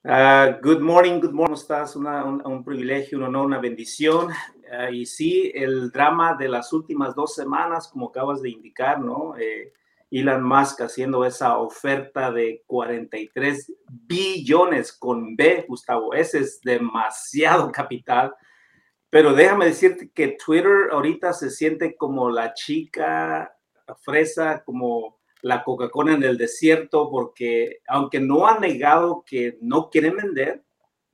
[0.04, 1.46] Uh, good morning, good morning.
[1.46, 1.96] ¿Cómo estás?
[1.96, 4.28] Una, un, privilegio, un honor, una bendición.
[4.30, 9.38] Uh, y sí, el drama de las últimas dos semanas, como acabas de indicar, ¿no?
[9.38, 9.72] Eh,
[10.12, 16.14] Elon Musk haciendo esa oferta de 43 billones con B, Gustavo.
[16.14, 18.34] Ese es demasiado capital.
[19.10, 23.56] Pero déjame decirte que Twitter ahorita se siente como la chica
[24.04, 30.16] fresa, como la Coca-Cola en el desierto, porque aunque no han negado que no quieren
[30.16, 30.64] vender,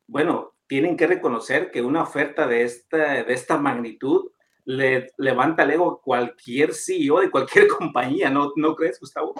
[0.07, 4.31] bueno, tienen que reconocer que una oferta de esta, de esta magnitud
[4.65, 9.33] le levanta el ego a cualquier CEO de cualquier compañía, ¿no, ¿no crees, Gustavo?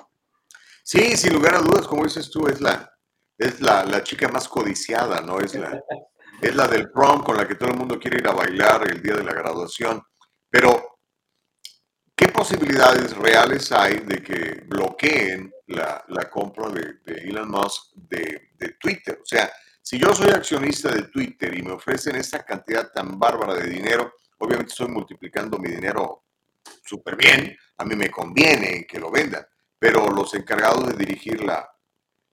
[0.83, 2.95] Sí, sin lugar a dudas, como dices tú, es la,
[3.37, 5.39] es la, la chica más codiciada, ¿no?
[5.39, 5.81] Es la,
[6.41, 9.01] es la del prom con la que todo el mundo quiere ir a bailar el
[9.01, 10.03] día de la graduación.
[10.49, 10.99] Pero,
[12.15, 18.49] ¿qué posibilidades reales hay de que bloqueen la, la compra de, de, Elon Musk de,
[18.59, 19.19] de Twitter?
[19.21, 19.51] O sea,
[19.81, 24.13] si yo soy accionista de Twitter y me ofrecen esta cantidad tan bárbara de dinero,
[24.45, 26.23] Obviamente estoy multiplicando mi dinero
[26.83, 29.43] súper bien, a mí me conviene que lo vendan,
[29.79, 31.67] pero los encargados de dirigir la,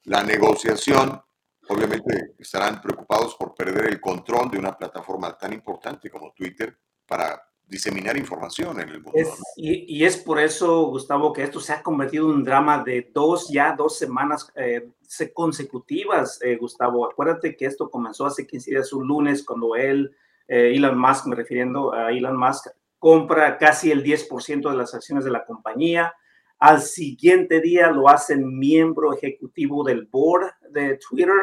[0.04, 1.22] la negociación
[1.68, 7.42] obviamente estarán preocupados por perder el control de una plataforma tan importante como Twitter para
[7.66, 9.18] diseminar información en el mundo.
[9.56, 13.48] y, es por eso, Gustavo, que esto se ha convertido en un drama de dos,
[13.48, 14.90] ya dos semanas eh,
[15.32, 17.06] consecutivas, eh, Gustavo.
[17.06, 20.14] Acuérdate que esto comenzó hace 15 días, un lunes, cuando él
[20.48, 22.68] eh, Elon Musk, me refiriendo a Elon Musk,
[22.98, 26.14] compra casi el 10% de las acciones de la compañía.
[26.58, 31.34] Al siguiente día lo hacen miembro ejecutivo del board de Twitter.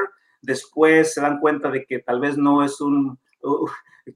[0.41, 3.19] Después se dan cuenta de que tal vez no es un,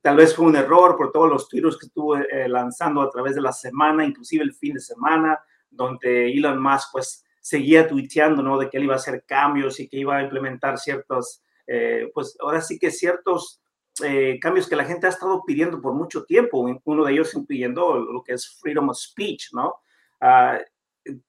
[0.01, 3.35] tal vez fue un error por todos los tweets que estuvo eh, lanzando a través
[3.35, 8.57] de la semana, inclusive el fin de semana, donde Elon Musk pues seguía tuiteando, ¿no?
[8.57, 12.37] De que él iba a hacer cambios y que iba a implementar ciertos, eh, pues
[12.39, 13.61] ahora sí que ciertos
[14.03, 17.99] eh, cambios que la gente ha estado pidiendo por mucho tiempo, uno de ellos pidiendo
[17.99, 19.75] lo que es freedom of speech, ¿no?
[20.19, 20.57] Ah,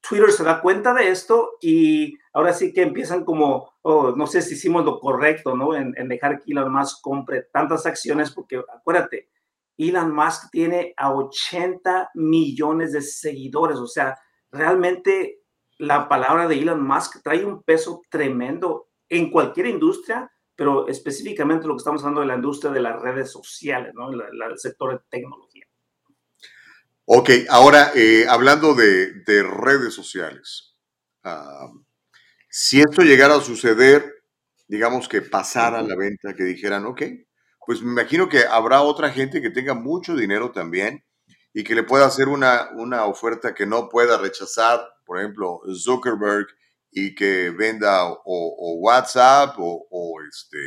[0.00, 4.40] Twitter se da cuenta de esto y ahora sí que empiezan como, oh, no sé
[4.40, 5.74] si hicimos lo correcto, ¿no?
[5.74, 9.28] En, dejar que Elon Musk compre tantas acciones, porque acuérdate,
[9.76, 14.16] Elon Musk tiene a 80 millones de seguidores, o sea,
[14.50, 15.40] realmente
[15.78, 21.74] la palabra de Elon Musk trae un peso tremendo en cualquier industria, pero específicamente lo
[21.74, 24.10] que estamos hablando de la industria de las redes sociales, ¿no?
[24.10, 25.64] el sector de tecnología.
[27.06, 30.74] Ok, ahora eh, hablando de, redes sociales,
[31.22, 31.70] ah,
[32.48, 34.22] si esto llegara a suceder,
[34.68, 37.02] digamos que pasara la venta, que dijeran, ok,
[37.66, 41.04] pues me imagino que habrá otra gente que tenga mucho dinero también
[41.52, 46.46] y que le pueda hacer una, una oferta que no pueda rechazar, por ejemplo, Zuckerberg,
[46.94, 50.58] y que venda o, WhatsApp o, o, este,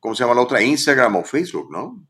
[0.00, 0.60] ¿cómo se llama la otra?
[0.60, 2.04] Instagram o Facebook, ¿no?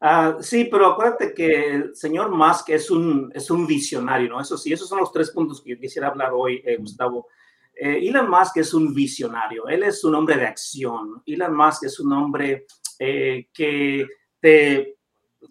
[0.00, 4.40] Ah, sí, pero acuérdate que el señor Musk es un, es un visionario, ¿no?
[4.40, 7.28] Eso sí, esos son los tres puntos que yo quisiera hablar hoy, eh, Gustavo.
[7.74, 11.22] Eh, Elon Musk es un visionario, él es un hombre de acción.
[11.24, 12.66] Elon Musk es un hombre
[12.98, 14.06] eh, que
[14.40, 14.98] te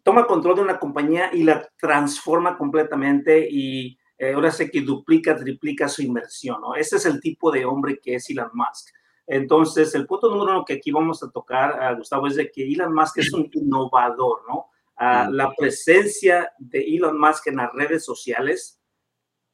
[0.04, 5.88] toma control de una compañía y la transforma completamente y ahora sé que duplica, triplica
[5.88, 6.76] su inversión, ¿no?
[6.76, 8.90] Ese es el tipo de hombre que es Elon Musk.
[9.26, 12.64] Entonces, el punto número uno que aquí vamos a tocar, uh, Gustavo, es de que
[12.64, 14.70] Elon Musk es un innovador, ¿no?
[14.96, 18.80] Uh, la presencia de Elon Musk en las redes sociales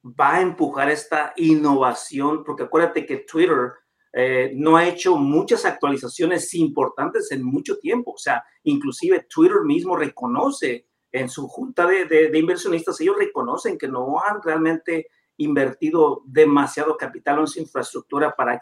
[0.04, 3.72] va a empujar esta innovación, porque acuérdate que Twitter
[4.12, 8.12] eh, no ha hecho muchas actualizaciones importantes en mucho tiempo.
[8.12, 13.78] O sea, inclusive Twitter mismo reconoce en su junta de, de, de inversionistas, ellos reconocen
[13.78, 15.08] que no han realmente
[15.40, 18.62] invertido demasiado capital en su infraestructura para,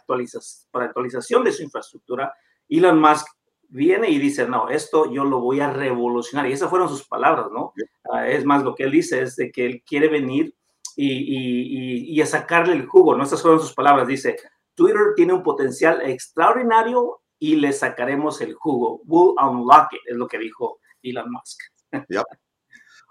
[0.71, 2.33] para actualización de su infraestructura.
[2.69, 3.27] Elon Musk
[3.69, 6.47] viene y dice, no, esto yo lo voy a revolucionar.
[6.47, 7.73] Y esas fueron sus palabras, ¿no?
[8.11, 10.53] Ah, es más, lo que él dice es de que él quiere venir
[10.95, 13.23] y, y, a sacarle el jugo, ¿no?
[13.23, 14.07] Esas fueron sus palabras.
[14.07, 14.37] Dice,
[14.75, 19.01] Twitter tiene un potencial extraordinario y le sacaremos el jugo.
[19.05, 21.59] We'll unlock it, es lo que dijo Elon Musk.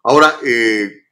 [0.05, 1.07] Ahora, eh,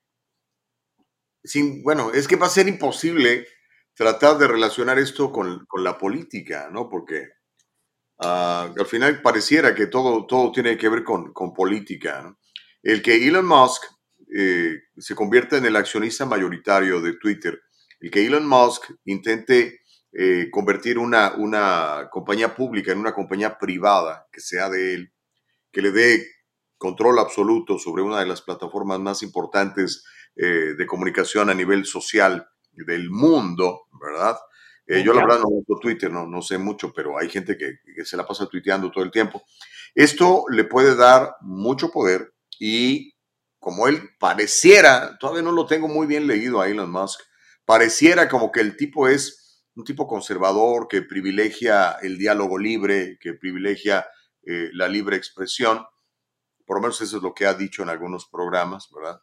[1.82, 3.46] bueno, es que va a ser imposible
[3.94, 6.88] tratar de relacionar esto con, la política, ¿no?
[6.88, 7.28] Porque
[8.20, 12.36] ah, al final pareciera que todo, todo tiene que ver con, política.
[12.82, 13.84] El que Elon Musk
[14.36, 17.60] eh, se convierta en el accionista mayoritario de Twitter,
[18.00, 19.80] el que Elon Musk intente
[20.12, 25.12] eh, convertir una, una compañía pública en una compañía privada que sea de él,
[25.72, 26.33] que le dé
[26.84, 30.04] control absoluto sobre una de las plataformas más importantes
[30.36, 34.36] eh, de comunicación a nivel social del mundo, ¿verdad?
[34.86, 37.78] Eh, yo la verdad no uso Twitter, no, no sé mucho, pero hay gente que,
[38.04, 39.42] se la pasa tuiteando todo el tiempo.
[39.94, 43.14] Esto le puede dar mucho poder y
[43.58, 47.18] como él pareciera, todavía no lo tengo muy bien leído a Elon Musk,
[47.64, 53.32] pareciera como que el tipo es un tipo conservador que privilegia el diálogo libre, que
[53.32, 54.06] privilegia
[54.42, 55.86] eh, la libre expresión.
[56.64, 59.20] Por lo menos eso es lo que ha dicho en algunos programas, ¿verdad?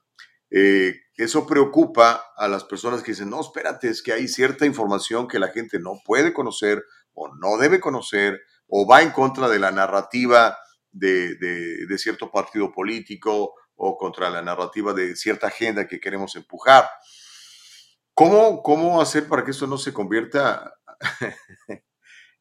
[0.49, 5.27] Eh, eso preocupa a las personas que dicen, no, espérate, es que hay cierta información
[5.27, 6.83] que la gente no puede conocer
[7.13, 10.57] o no debe conocer o va en contra de la narrativa
[10.91, 16.89] de, de, cierto partido político o contra la narrativa de cierta agenda que queremos empujar.
[18.13, 20.73] ¿Cómo, cómo hacer para que esto no se convierta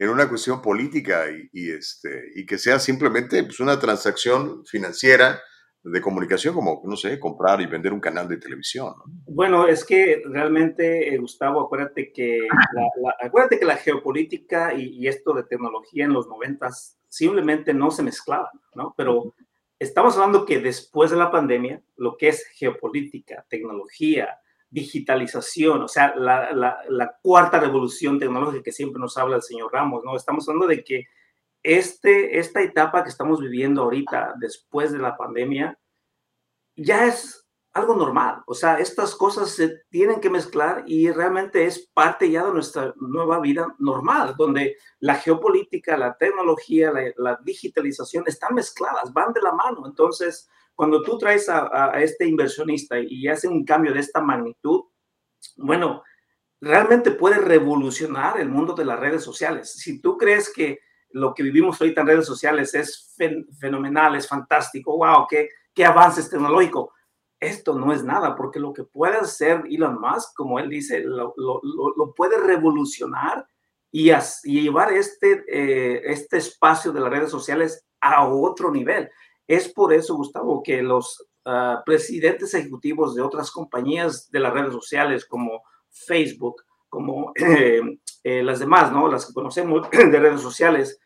[0.00, 5.38] en una cuestión política y, este, y que sea simplemente pues, una transacción financiera
[5.82, 8.94] de comunicación como, no sé, comprar y vender un canal de televisión.
[9.26, 12.40] Bueno, es que realmente, eh, Gustavo, acuérdate que
[13.02, 18.02] la, acuérdate que la geopolítica y, esto de tecnología en los noventas simplemente no se
[18.02, 18.94] mezclaban, ¿no?
[18.96, 19.34] Pero
[19.78, 24.38] estamos hablando que después de la pandemia, lo que es geopolítica, tecnología,
[24.70, 30.04] digitalización, o sea, la, la cuarta revolución tecnológica que siempre nos habla el señor Ramos,
[30.04, 30.16] ¿no?
[30.16, 31.06] Estamos hablando de que
[31.62, 35.78] este, esta etapa que estamos viviendo ahorita, después de la pandemia,
[36.76, 38.42] ya es algo normal.
[38.46, 42.94] O sea, estas cosas se tienen que mezclar y realmente es parte ya de nuestra
[42.96, 49.52] nueva vida normal, donde la geopolítica, la tecnología, la, digitalización están mezcladas, van de la
[49.52, 49.86] mano.
[49.86, 50.48] Entonces,
[50.80, 54.84] cuando tú traes a, este inversionista y hace un cambio de esta magnitud,
[55.58, 56.02] bueno,
[56.58, 59.74] realmente puede revolucionar el mundo de las redes sociales.
[59.74, 60.78] Si tú crees que
[61.10, 63.14] lo que vivimos ahorita en redes sociales es
[63.60, 66.88] fenomenal, es fantástico, wow, qué, qué avances tecnológicos.
[67.38, 71.34] Esto no es nada, porque lo que puede hacer Elon Musk, como él dice, lo,
[72.16, 73.46] puede revolucionar
[73.92, 74.10] y,
[74.44, 79.10] llevar este, eh, este espacio de las redes sociales a otro nivel.
[79.50, 84.72] Es por eso, Gustavo, que los ah, presidentes ejecutivos de otras compañías de las redes
[84.72, 87.82] sociales como Facebook, como eh,
[88.22, 89.08] eh, las demás, ¿no?
[89.08, 91.00] Las que conocemos de redes sociales,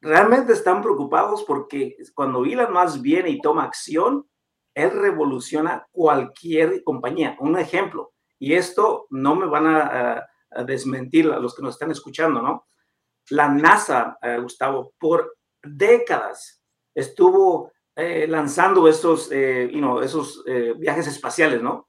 [0.00, 4.24] realmente están preocupados porque cuando Elon Musk viene y toma acción,
[4.72, 7.36] él revoluciona cualquier compañía.
[7.40, 10.26] Un ejemplo, y esto no me van a,
[10.64, 12.66] desmentir a los que nos están escuchando, ¿no?
[13.30, 16.60] La NASA, eh, Gustavo, por décadas
[16.94, 19.70] estuvo eh, lanzando estos, eh,
[20.02, 20.44] esos
[20.78, 21.88] viajes espaciales, ¿no?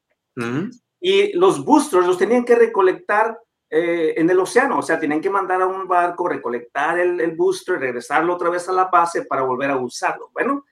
[1.00, 3.38] Y los boosters los tenían que recolectar
[3.74, 7.80] en el océano, o sea, tenían que mandar a un barco, recolectar el, el, booster,
[7.80, 10.30] regresarlo otra vez a la base para volver a usarlo.
[10.34, 10.66] Bueno,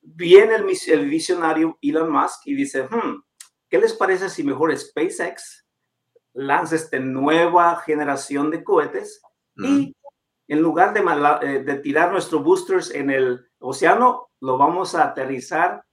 [0.00, 3.22] viene el, el visionario Elon Musk y dice, hmm,
[3.68, 5.66] ¿qué les parece si mejor SpaceX
[6.32, 9.20] lanza esta nueva generación de cohetes
[9.56, 9.94] y
[10.46, 11.00] en lugar de,
[11.42, 15.84] eh, de, tirar nuestros boosters en el océano, lo vamos a aterrizar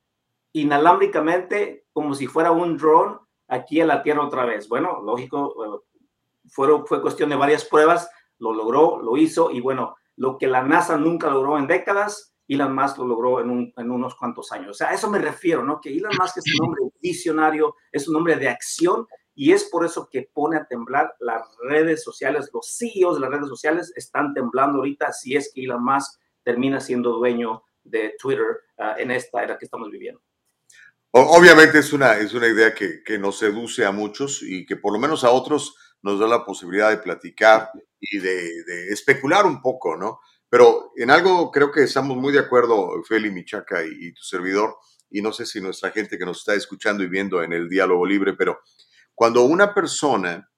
[0.54, 3.18] inalámbricamente como si fuera un drone
[3.48, 4.68] aquí en la Tierra otra vez.
[4.68, 5.84] Bueno, lógico,
[6.48, 10.64] fueron, fue cuestión de varias pruebas, lo logró, lo hizo y bueno, lo que la
[10.64, 14.70] NASA nunca logró en décadas, Elon Musk lo logró en, unos cuantos años.
[14.70, 15.82] O sea, a eso me refiero, ¿no?
[15.82, 19.86] Que Elon Musk es un hombre visionario, es un hombre de acción y es por
[19.86, 22.50] eso que pone a temblar las redes sociales.
[22.54, 26.80] Los CEOs de las redes sociales están temblando ahorita si es que Elon Musk termina
[26.80, 28.46] siendo dueño de Twitter
[28.78, 30.22] ah, en esta era que estamos viviendo.
[31.12, 34.92] Obviamente es una, es una idea que, que nos seduce a muchos y que por
[34.92, 37.70] lo menos a otros nos da la posibilidad de platicar
[38.02, 40.20] y de, de especular un poco, ¿no?
[40.50, 44.78] Pero en algo creo que estamos muy de acuerdo, Feli, Michaca y, tu servidor,
[45.10, 48.06] y no sé si nuestra gente que nos está escuchando y viendo en el diálogo
[48.06, 48.60] libre, pero
[49.14, 50.50] cuando una persona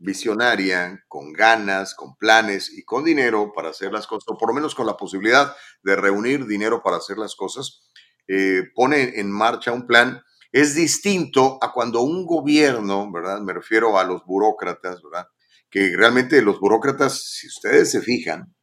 [0.00, 4.54] visionaria, con ganas, con planes y con dinero para hacer las cosas, o por lo
[4.54, 7.88] menos con la posibilidad de reunir dinero para hacer las cosas,
[8.26, 10.22] eh, pone en marcha un plan,
[10.52, 13.40] es distinto a cuando un gobierno, ¿verdad?
[13.40, 15.26] Me refiero a los burócratas, ¿verdad?
[15.70, 18.54] Que realmente los burócratas, si ustedes se fijan,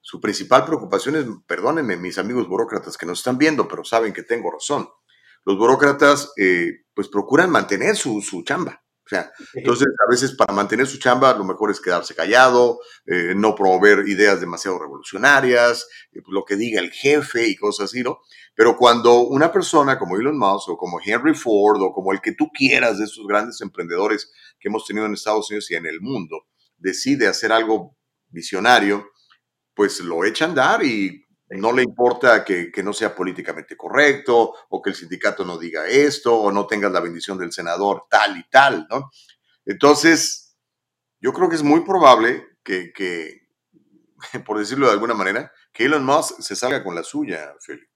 [0.00, 4.22] su principal preocupación es, perdónenme mis amigos burócratas que nos están viendo, pero saben que
[4.22, 4.88] tengo razón.
[5.44, 8.82] Los burócratas eh, pues procuran mantener su, su, chamba.
[9.06, 13.34] O sea, entonces a veces para mantener su chamba lo mejor es quedarse callado, eh,
[13.36, 18.02] no promover ideas demasiado revolucionarias, eh, pues, lo que diga el jefe y cosas así,
[18.02, 18.18] ¿no?
[18.56, 22.32] Pero cuando una persona como Elon Musk o como Henry Ford o como el que
[22.32, 26.00] tú quieras de esos grandes emprendedores que hemos tenido en Estados Unidos y en el
[26.00, 27.96] mundo, decide hacer algo
[28.28, 29.06] visionario,
[29.72, 34.82] pues lo echa a andar y no le importa que, no sea políticamente correcto o
[34.82, 38.48] que el sindicato no diga esto o no tengas la bendición del senador tal y
[38.48, 39.10] tal, ¿no?
[39.64, 40.56] Entonces,
[41.20, 43.46] yo creo que es muy probable que, que
[44.46, 47.90] por decirlo de alguna manera, que Elon Musk se salga con la suya, Felipe.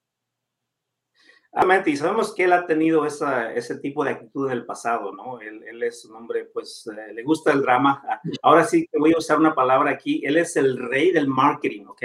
[1.87, 5.41] Y sabemos que él ha tenido esa, ese tipo de actitud en el pasado, ¿no?
[5.41, 8.01] Él, él es un hombre, pues, eh, le gusta el drama.
[8.09, 10.23] Ah, ahora sí que voy a usar una palabra aquí.
[10.25, 12.03] Él es el rey del marketing, ¿ok?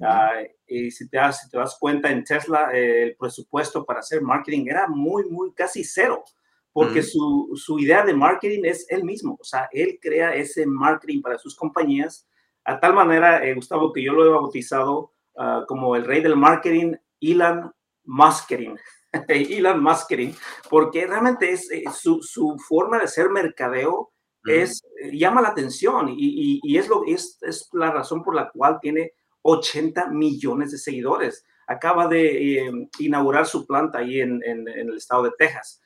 [0.00, 4.00] Ah, y si te, das, si te das cuenta, en Tesla eh, el presupuesto para
[4.00, 6.24] hacer marketing era muy, muy, casi cero,
[6.72, 9.36] porque su, su, idea de marketing es él mismo.
[9.40, 12.28] O sea, él crea ese marketing para sus compañías
[12.68, 16.36] a tal manera, eh, Gustavo, que yo lo he bautizado ah, como el rey del
[16.36, 17.72] marketing, Elon
[18.04, 18.78] Muskering,
[19.28, 20.36] Elon Muskering,
[20.68, 24.12] porque realmente es eh, su, su, forma de ser mercadeo
[24.44, 28.50] es, eh, llama la atención y, y, es, lo, es, es, la razón por la
[28.50, 29.12] cual tiene
[29.48, 31.44] 80 millones de seguidores.
[31.66, 35.82] Acaba de eh, inaugurar su planta ahí en, en, el estado de Texas.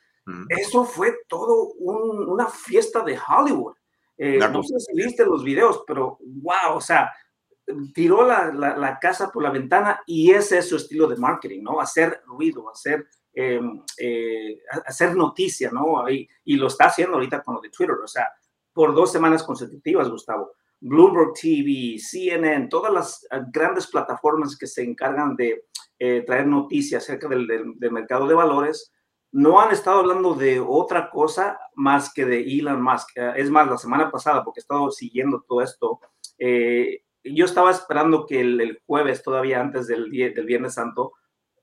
[0.48, 3.74] Eso fue todo una fiesta de Hollywood.
[4.18, 7.12] no sé si viste los videos, pero wow, o sea,
[7.94, 11.80] tiró la, casa por la ventana y ese es su estilo de marketing, ¿no?
[11.80, 16.08] Hacer ruido, hacer, em, eh, hacer noticia, ¿no?
[16.08, 18.28] Y, y, lo está haciendo ahorita con lo de Twitter, o sea,
[18.72, 20.52] por dos semanas consecutivas, Gustavo.
[20.83, 25.64] Bloomberg TV, CNN, todas las ah, grandes plataformas que se encargan de
[25.99, 28.93] eh, traer noticias acerca del, mercado de valores,
[29.30, 33.16] no han estado hablando de otra cosa más que de Elon Musk.
[33.16, 36.01] Ah, es más, la semana pasada, porque he estado siguiendo todo esto,
[36.39, 41.12] eh, yo estaba esperando que el, jueves, todavía antes del, del Viernes Santo,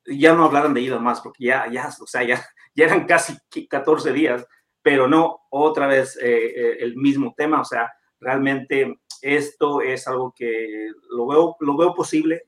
[0.05, 2.41] ya no hablaran de Elon más, porque ya, ya, o sea, ya,
[2.73, 4.47] ya eran casi 14 días
[4.81, 11.27] pero no otra vez el mismo tema, o sea, realmente esto es algo que lo
[11.27, 12.43] veo, lo veo posible.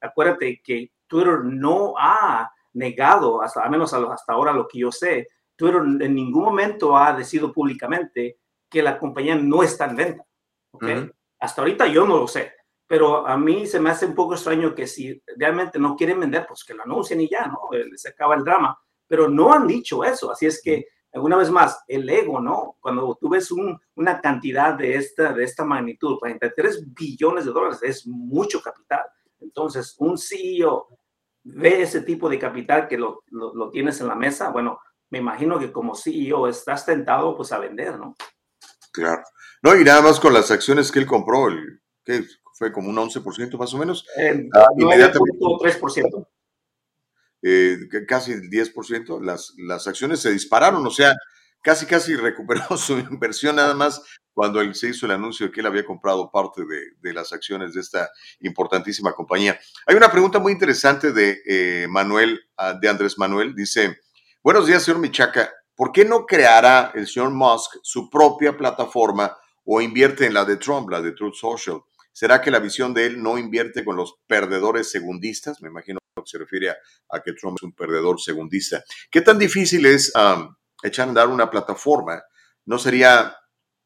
[0.00, 5.28] acuérdate que Twitter no ha negado, hasta, al menos hasta ahora lo que yo sé,
[5.56, 8.38] Twitter en ningún momento ha decidido públicamente
[8.68, 10.24] que la compañía no está en venta.
[10.72, 11.10] ¿okay?
[11.38, 12.52] Hasta ahorita yo no lo sé,
[12.86, 16.46] pero a mí se me hace un poco extraño que si realmente no quieren vender,
[16.46, 17.60] pues que lo anuncien y ya, ¿no?
[17.94, 18.76] Se acaba el drama.
[19.06, 22.76] Pero no han dicho eso, así es que, alguna vez más, el ego, ¿no?
[22.80, 23.50] Cuando tú ves
[23.94, 29.02] una cantidad de esta, de esta magnitud, 43 billones de dólares, es mucho capital.
[29.40, 30.88] Entonces, un CEO
[31.44, 35.58] ve ese tipo de capital que lo, lo, tienes en la mesa, bueno, me imagino
[35.58, 38.16] que como CEO estás tentado pues a vender, ¿no?
[38.92, 39.22] Claro.
[39.62, 42.96] No, y nada más con las acciones que él compró, el, que fue como un
[42.96, 44.06] 11% más o menos.
[44.18, 46.26] Eh, ah, inmediatamente, 3%.
[47.46, 47.76] Eh,
[48.08, 51.12] casi el 10%, las, las acciones se dispararon, o sea,
[51.60, 55.60] casi casi recuperó su inversión nada más cuando él se hizo el anuncio de que
[55.60, 58.08] él había comprado parte de, de las acciones de esta
[58.40, 59.60] importantísima compañía.
[59.86, 63.98] Hay una pregunta muy interesante de eh, Manuel, ah, de Andrés Manuel, dice,
[64.42, 69.82] buenos días, señor Michaca, ¿por qué no creará el señor Musk su propia plataforma o
[69.82, 71.82] invierte en la de Trump, la de Truth Social?
[72.10, 75.60] ¿Será que la visión de él no invierte con los perdedores segundistas?
[75.60, 78.82] Me imagino que se refiere a, que Trump es un perdedor segundista.
[79.10, 80.12] ¿Qué tan difícil es
[80.82, 82.22] echar a andar una plataforma?
[82.66, 83.34] ¿No sería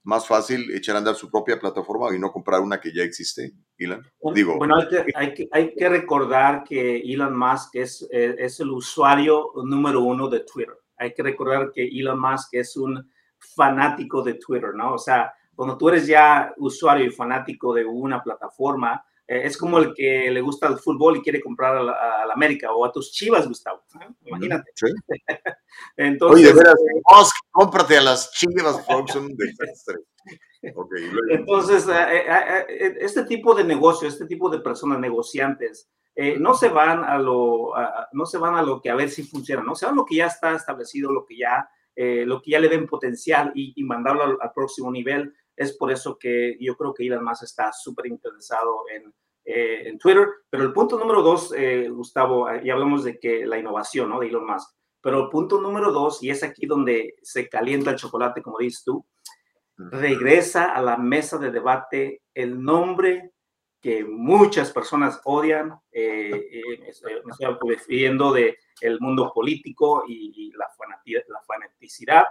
[0.04, 3.52] más fácil echar a andar su propia plataforma y no comprar una que ya existe,
[3.76, 4.06] Elon?
[4.34, 4.76] Digo, bueno,
[5.14, 10.28] hay que, hay que, recordar que Elon Musk es, eh, es, el usuario número uno
[10.28, 10.74] de Twitter.
[10.96, 14.94] Hay que recordar que Elon Musk es un fanático de Twitter, ¿no?
[14.94, 19.78] O sea, cuando tú eres ya usuario y fanático de una plataforma, eh, es como
[19.78, 23.12] el que le gusta el fútbol y quiere comprar a la, América o a tus
[23.12, 23.84] chivas, Gustavo.
[24.24, 24.70] Imagínate.
[24.74, 24.86] Sí.
[25.98, 27.02] Entonces, Oye, de veras, eh,
[27.50, 29.96] cómprate a las chivas, son un desastre.
[31.30, 35.90] Entonces, eh, este tipo de negocio, este tipo de personas negociantes,
[36.40, 37.72] no se van a lo,
[38.12, 40.04] no se van a lo que a ver si funciona, no se van a lo
[40.04, 43.84] que ya está establecido, lo que ya, lo que ya le den potencial y, y
[43.84, 45.32] mandarlo al, próximo nivel.
[45.58, 49.12] Es por eso que yo creo que Elon Musk está súper interesado en,
[49.44, 50.28] eh, en, Twitter.
[50.48, 54.20] Pero el punto número dos, eh, Gustavo, eh, ya hablamos de que la innovación ¿no?
[54.20, 54.70] de Elon Musk.
[55.00, 58.84] Pero el punto número dos, y es aquí donde se calienta el chocolate, como dices
[58.84, 59.04] tú,
[59.76, 63.32] regresa a la mesa de debate el nombre
[63.80, 67.14] que muchas personas odian, me estoy
[67.62, 70.68] refiriendo de el mundo político y, la,
[71.28, 72.26] la fanaticidad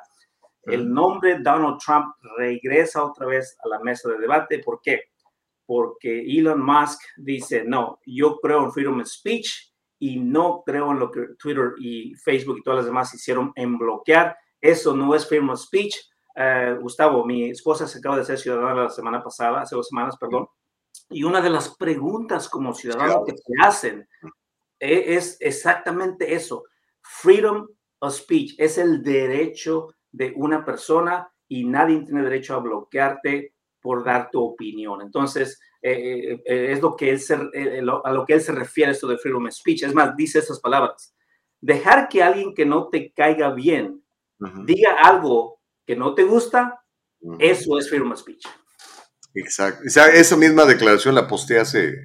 [0.67, 4.59] el nombre Donald Trump regresa otra vez a la mesa de debate.
[4.59, 5.01] ¿Por qué?
[5.65, 10.99] Porque Elon Musk dice, no, yo creo en freedom of speech y no creo en
[10.99, 14.37] lo que Twitter y Facebook y todas las demás hicieron en bloquear.
[14.61, 15.95] Eso no es freedom of speech.
[16.35, 20.15] Eh, Gustavo, mi esposa se acaba de ser ciudadana la semana pasada, hace dos semanas,
[20.19, 20.47] perdón,
[21.09, 24.07] y una de las preguntas como ciudadano que se hacen
[24.79, 26.63] e, es exactamente eso.
[27.01, 27.67] Freedom
[27.99, 34.03] of speech es el derecho de una persona y nadie tiene derecho a bloquearte por
[34.03, 35.01] dar tu opinión.
[35.01, 35.91] Entonces, eh,
[36.33, 39.17] eh, eh, es lo que él se, a lo que él se refiere esto de
[39.17, 39.83] freedom of speech.
[39.83, 41.15] Es más, dice esas palabras.
[41.61, 44.03] Dejar que alguien que no te caiga bien
[44.65, 46.83] diga algo que no te gusta,
[47.39, 48.45] eso es freedom of speech.
[49.33, 49.83] Exacto.
[49.85, 51.95] O sea, esa misma declaración la posteé hace,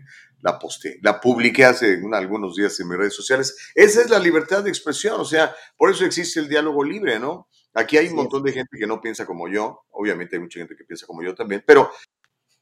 [0.40, 3.72] la posteé, la publiqué hace algunos días en mis redes sociales.
[3.74, 7.48] Esa es la libertad de expresión, o sea, por eso existe el diálogo libre, ¿no?
[7.74, 10.76] Aquí hay un montón de gente que no piensa como yo, obviamente hay mucha gente
[10.76, 11.90] que piensa como yo también, pero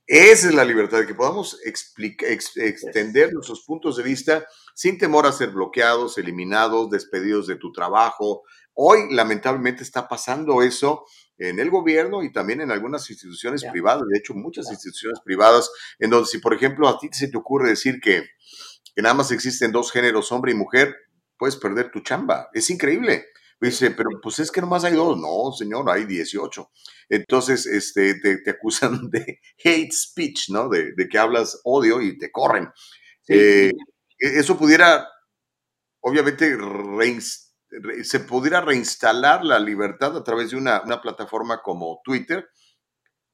[0.07, 4.45] esa es la libertad de que podamos extender nuestros puntos de vista
[4.75, 8.43] sin temor a ser bloqueados, eliminados, despedidos de tu trabajo.
[8.75, 11.05] Hoy, lamentablemente, está pasando eso
[11.39, 16.11] en el gobierno y también en algunas instituciones privadas, de hecho, muchas instituciones privadas, en
[16.11, 18.27] donde si, por ejemplo, a ti se te ocurre decir que,
[18.97, 20.97] que nada más existen dos géneros, hombre y mujer,
[21.39, 22.49] puedes perder tu chamba.
[22.53, 23.27] Es increíble.
[23.61, 25.19] Dice, pero pues es que nomás hay dos.
[25.19, 26.71] No, señor, hay 18.
[27.11, 30.69] Entonces, este, te, acusan de hate speech, ¿no?
[30.69, 32.71] De, que hablas odio y te corren.
[33.29, 33.71] Eh,
[34.19, 35.07] e, eso pudiera,
[36.01, 36.57] obviamente,
[38.03, 42.49] se pudiera reinstalar la libertad a través de una, plataforma como Twitter.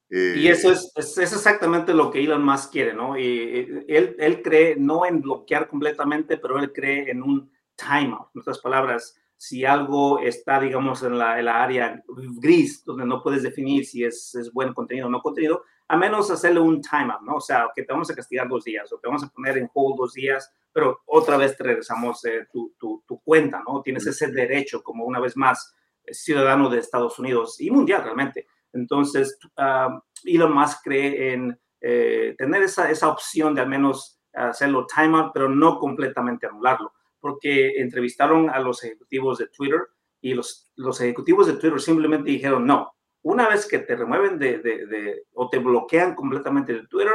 [0.09, 3.17] y eh, eso es, es, exactamente lo que Elon Musk quiere, ¿no?
[3.17, 8.27] Y, eh, él, él cree no en bloquear completamente, pero él cree en un timeout.
[8.35, 12.03] En otras palabras, si algo está, digamos, en la, área
[12.39, 16.29] gris, donde no puedes definir si es, es, buen contenido o no contenido, a menos
[16.31, 17.35] hacerle un timeout, ¿no?
[17.35, 19.69] O sea, que te vamos a castigar dos días o te vamos a poner en
[19.73, 23.81] hold dos días, pero otra vez te regresamos eh, tu, tu, tu, cuenta, ¿no?
[23.81, 25.73] Tienes ese derecho, como una vez más,
[26.11, 28.47] ciudadano de Estados Unidos y mundial realmente.
[28.73, 34.85] Entonces, uh, Elon Musk cree en eh, tener esa, esa opción de al menos hacerlo
[34.85, 39.81] timeout, pero no completamente anularlo, porque entrevistaron a los ejecutivos de Twitter
[40.21, 44.59] y los, los ejecutivos de Twitter simplemente dijeron, no, una vez que te remueven de,
[44.59, 47.13] de, o te bloquean completamente de Twitter,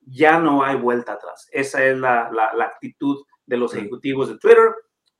[0.00, 1.48] ya no hay vuelta atrás.
[1.52, 4.74] Esa es la, la, actitud de los ejecutivos de Twitter,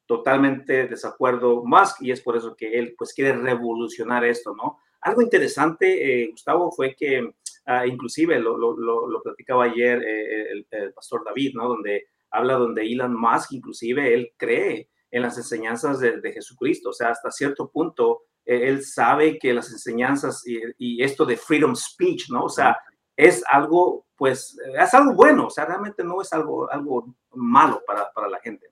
[0.07, 4.79] totalmente desacuerdo Musk y es por eso que él pues quiere revolucionar esto, ¿no?
[5.01, 7.35] Algo interesante, eh, Gustavo, fue que
[7.67, 11.69] ah, inclusive lo, lo, lo, platicaba ayer eh, el, el, pastor David, ¿no?
[11.69, 16.91] Donde habla donde Elon Musk inclusive él cree en las enseñanzas de, Jesucristo.
[16.91, 21.77] O sea, hasta cierto punto, eh, él sabe que las enseñanzas y, esto de freedom
[21.77, 22.45] speech, ¿no?
[22.45, 22.77] O sea,
[23.17, 28.11] es algo, pues, es algo bueno, o sea, realmente no es algo, algo malo para,
[28.13, 28.67] para la gente.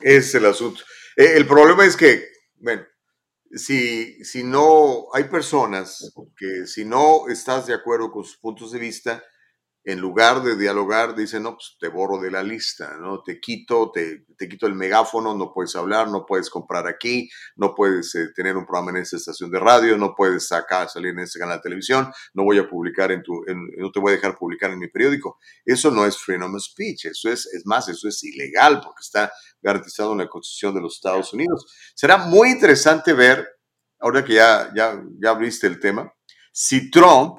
[0.00, 0.82] Es el asunto.
[1.16, 2.82] Eh, el problema es que, bueno,
[3.52, 8.78] si, si no, hay personas que si no estás de acuerdo con sus puntos de
[8.78, 9.24] vista,
[9.82, 13.22] en lugar de dialogar, dicen, no, pues te borro de la lista, ¿no?
[13.22, 17.74] Te quito, te, te quito el megáfono, no puedes hablar, no puedes comprar aquí, no
[17.74, 21.20] puedes eh, tener un programa en esta estación de radio, no puedes sacar, salir en
[21.20, 23.42] este canal de televisión, no voy a publicar en tu,
[23.78, 25.38] no te voy a dejar publicar en mi periódico.
[25.64, 29.32] Eso no es freedom of speech, eso es, es más, eso es ilegal porque está
[29.62, 31.66] garantizado en la Constitución de los Estados Unidos.
[31.94, 33.48] Será muy interesante ver,
[33.98, 36.12] ahora que ya, ya, ya abriste el tema,
[36.52, 37.38] si Trump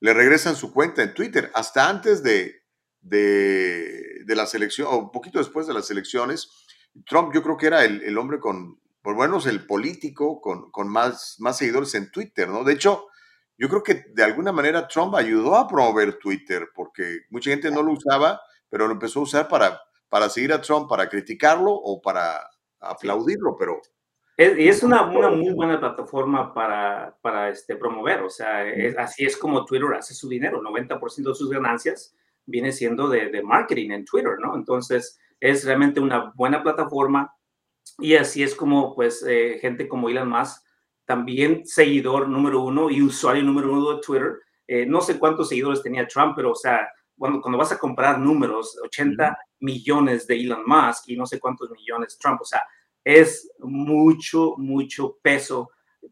[0.00, 2.62] le regresan su cuenta en Twitter, hasta antes de,
[3.00, 6.50] de, de la selección, o un poquito después de las elecciones.
[7.06, 10.88] Trump yo creo que era el, el hombre con, por bueno, el político con, con,
[10.88, 12.64] más, más seguidores en Twitter, ¿no?
[12.64, 13.06] De hecho,
[13.58, 17.82] yo creo que de alguna manera Trump ayudó a promover Twitter, porque mucha gente no
[17.82, 22.02] lo usaba, pero lo empezó a usar para, para seguir a Trump, para criticarlo o
[22.02, 23.80] para aplaudirlo, pero
[24.38, 28.64] y es una, una, muy buena plataforma para, para este, promover, o sea,
[28.98, 32.14] así es como Twitter hace su dinero, 90% de sus ganancias
[32.44, 34.54] viene siendo de, de, marketing en Twitter, ¿no?
[34.54, 37.34] Entonces, es realmente una buena plataforma
[37.98, 40.62] y así es como, pues, eh, gente como Elon Musk,
[41.04, 45.82] también seguidor número uno y usuario número uno de Twitter, eh, no sé cuántos seguidores
[45.82, 50.64] tenía Trump, pero, o sea, cuando, cuando vas a comprar números, 80 millones de Elon
[50.66, 52.62] Musk y no sé cuántos millones Trump, o sea,
[53.06, 55.70] es mucho, mucho peso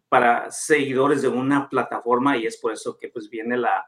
[0.09, 3.85] para seguidores de una plataforma y es por eso que pues viene la,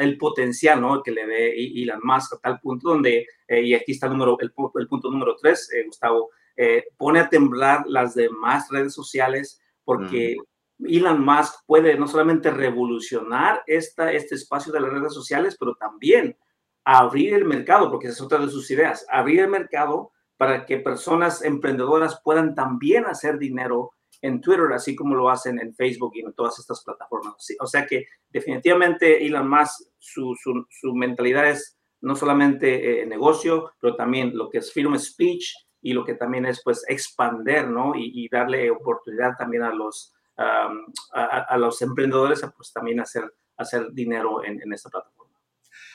[0.00, 1.02] el potencial ¿no?
[1.02, 4.38] que le ve Elon Musk a tal punto donde, eh, y aquí está el, número,
[4.40, 9.60] el, el punto número tres, eh, Gustavo, eh, pone a temblar las demás redes sociales
[9.84, 10.38] porque
[10.78, 16.38] Elon Musk puede no solamente revolucionar esta, este espacio de las redes sociales, pero también
[16.84, 20.78] abrir el mercado, porque esa es otra de sus ideas, abrir el mercado para que
[20.78, 26.20] personas emprendedoras puedan también hacer dinero en Twitter, así como lo hacen en Facebook y
[26.20, 27.34] en todas estas plataformas.
[27.60, 30.34] O sea que definitivamente Elon Musk, su,
[30.70, 35.92] su, mentalidad es no solamente eh, negocio, pero también lo que es freedom speech y
[35.92, 37.92] lo que también es pues expander, ¿no?
[37.96, 43.24] Y, darle oportunidad también a los, a, los emprendedores a pues también hacer,
[43.56, 45.34] hacer dinero en, en esta plataforma.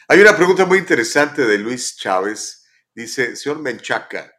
[0.10, 2.63] Hay una pregunta muy interesante de Luis Chávez
[2.96, 4.32] Dice, señor Menchaca,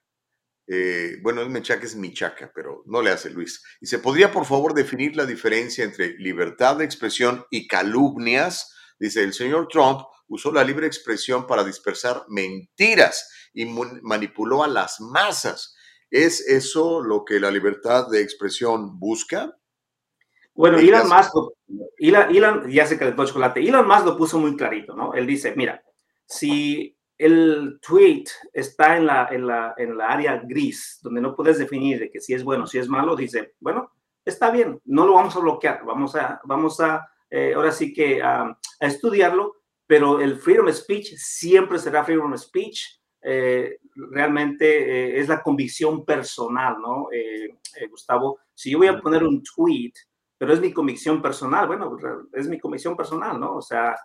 [0.67, 3.63] eh, bueno, el Menchaca es Michaca, pero no le hace Luis.
[3.81, 8.75] Dice, ¿podría por favor definir la diferencia entre libertad de expresión y calumnias?
[8.99, 15.01] Dice, el señor Trump usó la libre expresión para dispersar mentiras y manipuló a las
[15.01, 15.75] masas.
[16.11, 19.55] ¿Es eso lo que la libertad de expresión busca?
[20.55, 21.33] Bueno, Elon Musk,
[21.99, 23.61] Elon, ya se calentó el chocolate.
[23.61, 25.13] Elon Musk lo puso muy clarito, ¿no?
[25.15, 25.83] Él dice, mira,
[26.27, 31.59] si el tweet está en la, en la, en la área gris, donde no puedes
[31.59, 33.93] definir de que si es bueno, si es malo, dice, bueno,
[34.25, 38.23] está bien, no lo vamos a bloquear, vamos a, vamos a eh, ahora sí que
[38.23, 39.57] a, estudiarlo,
[39.87, 43.01] pero el freedom of speech siempre será freedom of speech.
[43.21, 47.09] Eh, realmente eh, es la convicción personal, ¿no?
[47.91, 49.93] Gustavo, si yo voy a poner un tweet,
[50.39, 51.97] pero es mi convicción personal, bueno,
[52.33, 53.57] es mi convicción personal, ¿no?
[53.57, 53.97] O sea,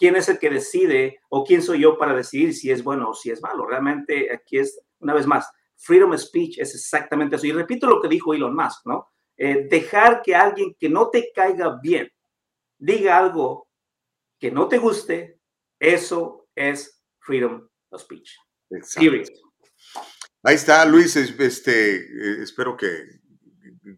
[0.00, 3.14] quién es el que decide o quién soy yo para decidir si es bueno o
[3.14, 3.66] si es malo.
[3.66, 5.46] Realmente aquí es, una vez más,
[5.76, 7.46] freedom of speech es exactamente eso.
[7.46, 9.10] Y repito lo que dijo Elon Musk, ¿no?
[9.36, 12.10] Eh, dejar que alguien que no te caiga bien
[12.78, 13.68] diga algo
[14.38, 15.38] que no te guste,
[15.78, 18.30] eso es freedom of speech.
[20.42, 21.14] Ahí está, Luis.
[21.14, 23.19] Este, eh, espero que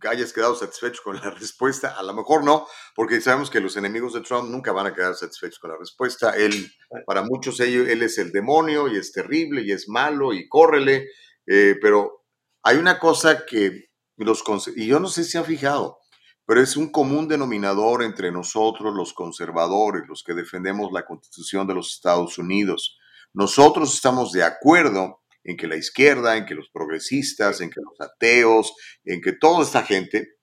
[0.09, 1.97] hayas quedado satisfecho con la respuesta.
[1.99, 5.15] A lo mejor no, porque sabemos que los enemigos de Trump nunca van a quedar
[5.15, 6.37] satisfechos con la respuesta.
[6.37, 6.73] Él,
[7.07, 11.09] para muchos ellos, él es el demonio y es terrible y es malo y córrele.
[11.47, 12.25] Eh, pero
[12.63, 14.45] hay una cosa que los,
[14.77, 15.99] y yo no sé si ha fijado,
[16.47, 21.75] pero es un común denominador entre nosotros, los conservadores, los que defendemos la constitución de
[21.75, 22.99] los Estados Unidos.
[23.33, 28.01] Nosotros estamos de acuerdo en que la izquierda, en que los progresistas, en que los
[28.01, 28.75] ateos,
[29.05, 30.37] en que toda esta gente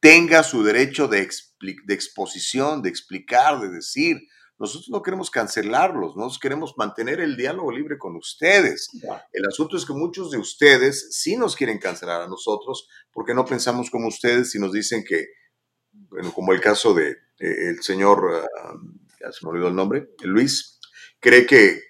[0.00, 1.28] tenga su derecho de,
[1.60, 4.18] de exposición, de explicar, de decir.
[4.58, 8.88] Nosotros no queremos cancelarlos, nosotros queremos mantener el diálogo libre con ustedes.
[9.32, 13.44] El asunto es que muchos de ustedes sí nos quieren cancelar a nosotros porque no
[13.44, 15.26] pensamos como ustedes y nos dicen que,
[15.90, 18.74] bueno, como el caso de eh, el señor, ah,
[19.20, 20.78] ya se me olvidó el nombre, Luis,
[21.18, 21.80] cree que,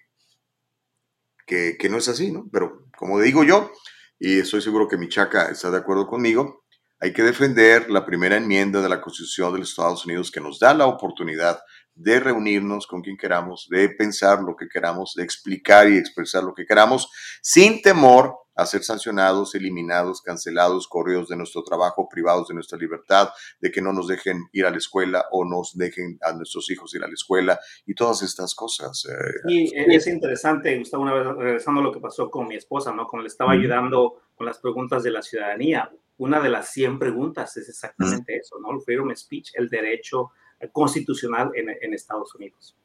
[1.47, 2.49] que, no es así, ¿no?
[2.53, 3.71] Pero como digo yo,
[4.19, 6.65] y estoy seguro que mi chaca está de acuerdo conmigo,
[7.01, 10.61] hay que defender la primera enmienda de la Constitución de los Estados Unidos que nos
[10.61, 11.61] da la oportunidad
[11.95, 16.55] de reunirnos con quien queramos, de pensar lo que queramos, de explicar y expresar lo
[16.55, 17.11] que queramos,
[17.43, 23.31] sin temor a ser sancionados, eliminados, cancelados, corridos de nuestro trabajo, privados de nuestra libertad,
[23.61, 26.95] de que no nos dejen ir a la escuela o nos dejen a nuestros hijos
[26.95, 29.07] ir a la escuela y todas estas cosas.
[29.49, 32.93] Y eh, es interesante, Gustavo, una vez regresando a lo que pasó con mi esposa,
[32.93, 33.07] ¿no?
[33.07, 35.91] Como le estaba ayudando con las preguntas de la ciudadanía.
[36.19, 38.73] Una de las 100 preguntas es exactamente eso, ¿no?
[38.73, 40.31] El freedom of speech, el derecho
[40.71, 42.77] constitucional en, en Estados Unidos.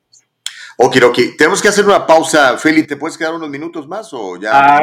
[0.78, 1.20] Ok, ok.
[1.38, 2.58] Tenemos que hacer una pausa.
[2.58, 4.78] Feli, ¿te puedes quedar unos minutos más o ya?
[4.78, 4.82] Ah,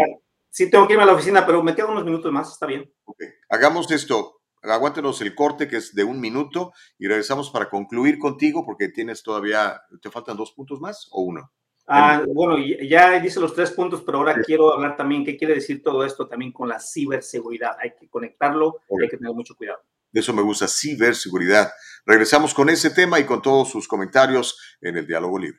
[0.55, 2.91] sí, tengo que irme a la oficina, pero me quedo unos minutos más, está bien.
[3.05, 3.19] Ok.
[3.49, 4.41] Hagamos esto.
[4.63, 9.23] Aguántenos el corte que es de un minuto y regresamos para concluir contigo porque tienes
[9.23, 11.53] todavía, ¿te faltan dos puntos más o uno?
[11.87, 15.83] Ah, bueno, ya dice los tres puntos, pero ahora quiero hablar también qué quiere decir
[15.83, 17.77] todo esto también con la ciberseguridad.
[17.79, 19.83] Hay que conectarlo y hay que tener mucho cuidado.
[20.11, 21.71] De eso me gusta, ciberseguridad.
[22.07, 25.59] Regresamos con ese tema y con todos sus comentarios en el diálogo libre.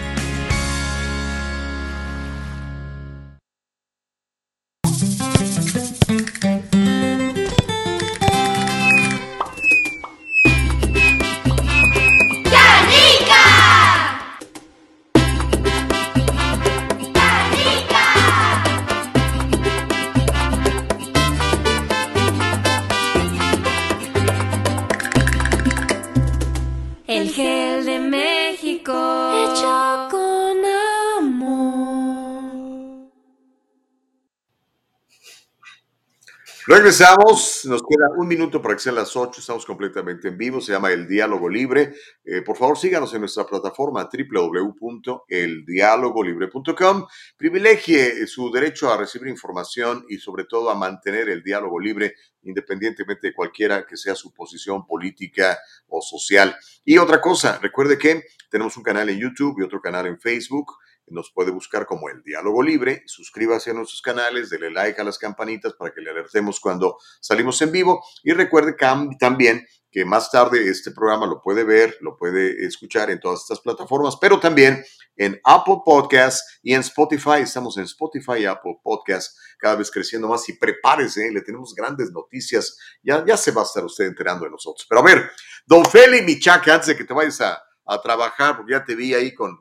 [36.71, 40.71] Regresamos, nos queda un minuto para que sean las 8, estamos completamente en vivo, se
[40.71, 41.93] llama El Diálogo Libre.
[42.23, 47.07] Eh, por favor, síganos en nuestra plataforma www.eldialogolibre.com.
[47.35, 53.27] Privilegie su derecho a recibir información y sobre todo a mantener el diálogo libre independientemente
[53.27, 55.59] de cualquiera que sea su posición política
[55.89, 56.55] o social.
[56.85, 60.77] Y otra cosa, recuerde que tenemos un canal en YouTube y otro canal en Facebook
[61.11, 65.17] nos puede buscar como el diálogo libre, suscríbase a nuestros canales, dele like a las
[65.17, 68.75] campanitas para que le alertemos cuando salimos en vivo y recuerde
[69.19, 73.59] también que más tarde este programa lo puede ver, lo puede escuchar en todas estas
[73.59, 74.83] plataformas, pero también
[75.17, 77.41] en Apple Podcasts y en Spotify.
[77.41, 82.09] Estamos en Spotify y Apple Podcasts cada vez creciendo más y prepárese, le tenemos grandes
[82.11, 82.77] noticias.
[83.03, 84.85] Ya, ya se va a estar usted enterando de nosotros.
[84.87, 85.29] Pero a ver,
[85.65, 89.13] don Feli Michaque, antes de que te vayas a, a trabajar, porque ya te vi
[89.13, 89.59] ahí con,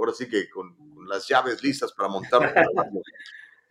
[0.00, 0.74] ahora sí que con
[1.06, 2.54] las llaves listas para montar.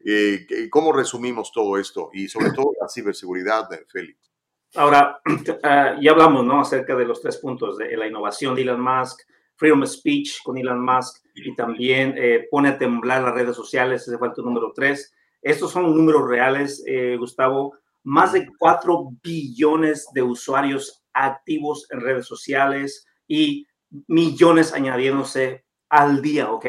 [0.05, 2.09] eh, ¿Cómo resumimos todo esto?
[2.13, 4.32] Y sobre todo la ciberseguridad, Félix.
[4.75, 6.61] Ahora, uh, ya hablamos ¿no?
[6.61, 9.21] acerca de los tres puntos, de la innovación de Elon Musk,
[9.55, 14.07] freedom of speech con Elon Musk y también eh, pone a temblar las redes sociales,
[14.07, 15.11] ese fue el número tres.
[15.41, 17.73] Estos son números reales, eh, Gustavo.
[18.03, 23.67] Más de 4 billones de usuarios activos en redes sociales y
[24.07, 26.65] millones añadiéndose al día, ¿ok?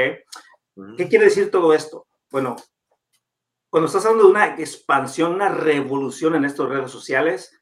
[0.96, 2.06] ¿Qué quiere decir todo esto?
[2.30, 2.56] Bueno,
[3.68, 7.60] cuando estás hablando de una expansión, una revolución en estas redes sociales,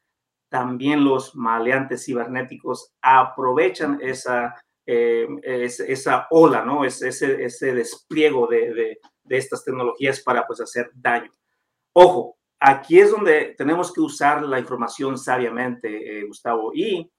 [0.49, 4.55] también los maleantes cibernéticos aprovechan esa,
[4.87, 6.85] eh, esa ola, ¿no?
[6.85, 8.99] Ese, ese despliego de,
[9.29, 11.31] estas tecnologías para pues, hacer daño.
[11.93, 16.73] Ojo, aquí es donde tenemos que usar la información sabiamente, eh, Gustavo.
[16.73, 17.11] Y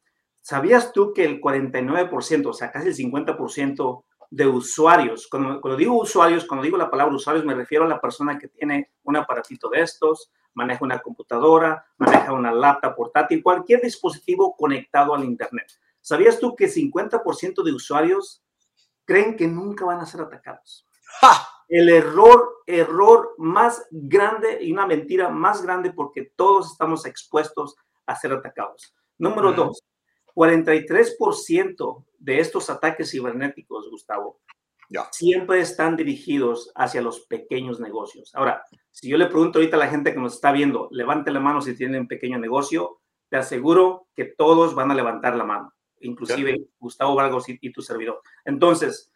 [0.41, 5.27] ¿sabías tú que el 49%, o sea, casi el 50% de usuarios.
[5.27, 8.47] Cuando, cuando, digo usuarios, cuando digo la palabra usuarios, me refiero a la persona que
[8.47, 15.15] tiene un aparatito de estos, maneja una computadora, maneja una laptop portátil, cualquier dispositivo conectado
[15.15, 15.67] al Internet.
[16.01, 18.43] ¿Sabías tú que 50% de usuarios
[19.05, 20.87] creen que nunca van a ser atacados?
[21.67, 27.75] El error, error más grande y una mentira más grande porque todos estamos expuestos
[28.05, 28.95] a ser atacados.
[29.19, 29.83] Número dos,
[30.33, 34.39] 43% de estos ataques cibernéticos, Gustavo,
[35.11, 38.31] siempre están dirigidos hacia los pequeños negocios.
[38.35, 41.39] Ahora, si yo le pregunto ahorita a la gente que nos está viendo, levante la
[41.39, 42.99] mano si tienen un pequeño negocio,
[43.29, 48.21] te aseguro que todos van a levantar la mano, inclusive Gustavo Vargas y, tu servidor.
[48.43, 49.11] Entonces,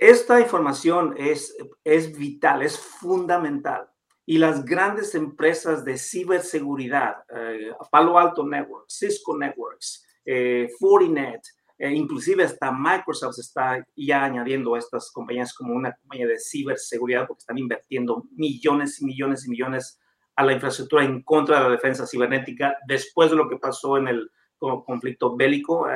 [0.00, 3.88] esta información es, es vital, es fundamental.
[4.24, 11.40] Y las grandes empresas de ciberseguridad, eh, Palo Alto Networks, Cisco Networks, eh, Fortinet,
[11.78, 17.26] eh, inclusive hasta Microsoft está ya añadiendo a estas compañías como una compañía de ciberseguridad
[17.26, 20.00] porque están invirtiendo millones y millones y millones
[20.36, 24.08] a la infraestructura en contra de la defensa cibernética después de lo que pasó en
[24.08, 25.88] el conflicto bélico,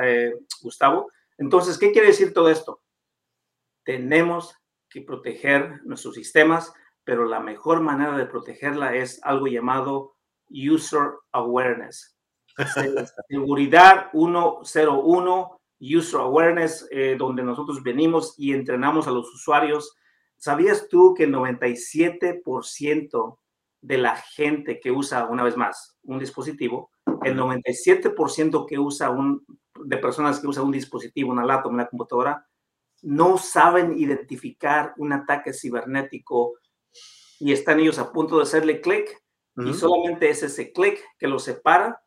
[0.61, 1.09] Gustavo.
[1.37, 2.81] Entonces, ¿qué quiere decir todo esto?
[3.83, 4.53] Tenemos
[4.89, 6.73] que proteger nuestros sistemas,
[7.03, 10.17] pero la mejor manera de protegerla es algo llamado
[10.49, 12.16] User Awareness.
[13.29, 19.95] Seguridad 101, User Awareness, eh, donde nosotros venimos y entrenamos a los usuarios.
[20.37, 23.39] ¿Sabías tú que el 97%
[23.81, 26.89] de la gente que usa, una vez más, un dispositivo,
[27.23, 29.45] el 97% que usa un,
[29.85, 32.47] de personas que usan un dispositivo, una laptop, una computadora,
[33.01, 36.53] no saben identificar un ataque cibernético
[37.39, 39.23] y están ellos a punto de hacerle clic
[39.55, 41.99] y solamente es ese clic que los separa.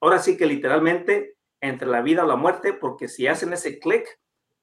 [0.00, 4.06] Ahora sí que literalmente entre la vida o la muerte, porque si hacen ese clic,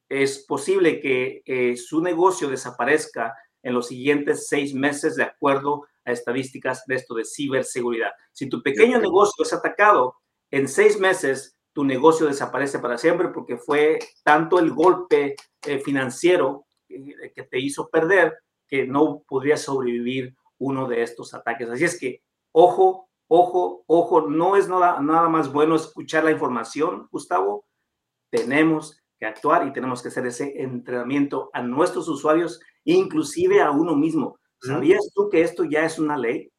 [0.10, 6.12] es posible que eh, su negocio desaparezca en los siguientes seis meses de acuerdo a
[6.12, 8.12] estadísticas de esto de ciberseguridad.
[8.32, 10.16] Si tu pequeño negocio es atacado,
[10.52, 16.66] en seis meses tu negocio desaparece para siempre porque fue tanto el golpe eh, financiero
[16.90, 21.70] eh, que te hizo perder que no podría sobrevivir uno de estos ataques.
[21.70, 22.22] Así es que,
[22.52, 27.66] ojo, ojo, ojo, no es nada, nada más bueno escuchar la información, Gustavo.
[28.30, 33.96] Tenemos que actuar y tenemos que hacer ese entrenamiento a nuestros usuarios, inclusive a uno
[33.96, 34.38] mismo.
[34.62, 36.52] ¿Sabías tú que esto ya es una ley?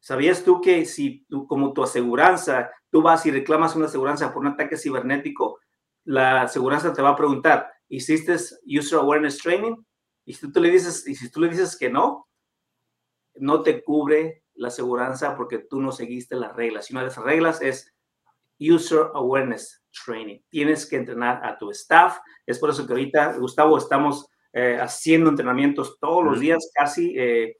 [0.00, 4.42] ¿Sabías tú que si tú, como tu aseguranza, tú vas y reclamas una aseguranza por
[4.42, 5.60] un ataque cibernético,
[6.02, 8.34] la aseguranza te va a preguntar, ¿hiciste
[8.66, 9.76] User Awareness Training?
[10.24, 12.26] Y si tú le dices, y si tú le dices que no,
[13.36, 16.90] no te cubre la aseguranza porque tú no seguiste las reglas.
[16.90, 17.94] Y una de esas reglas es
[18.58, 20.40] User Awareness Training.
[20.48, 22.18] Tienes que entrenar a tu staff.
[22.46, 27.14] Es por eso que ahorita, Gustavo, estamos eh, haciendo entrenamientos todos los días, casi.
[27.16, 27.56] Eh,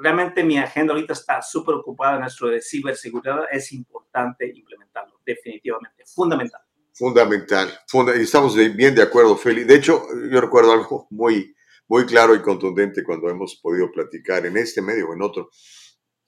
[0.00, 3.44] realmente mi agenda ahorita está súper ocupada en esto de ciberseguridad.
[3.50, 6.60] Es importante implementarlo, definitivamente, fundamental.
[6.92, 7.70] Fundamental.
[8.16, 9.64] y estamos bien de acuerdo, Feli.
[9.64, 11.54] De hecho, yo recuerdo algo muy,
[11.88, 15.50] muy claro y contundente cuando hemos podido platicar en este medio o en otro.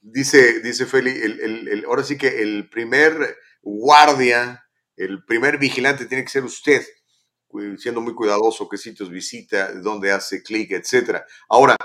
[0.01, 4.63] Dice, dice Feli, el, el, ahora sí que el primer guardia,
[4.95, 6.85] el primer vigilante tiene que ser usted,
[7.77, 11.21] siendo muy cuidadoso qué sitios visita, dónde hace clic, etc.
[11.49, 11.75] Ahora,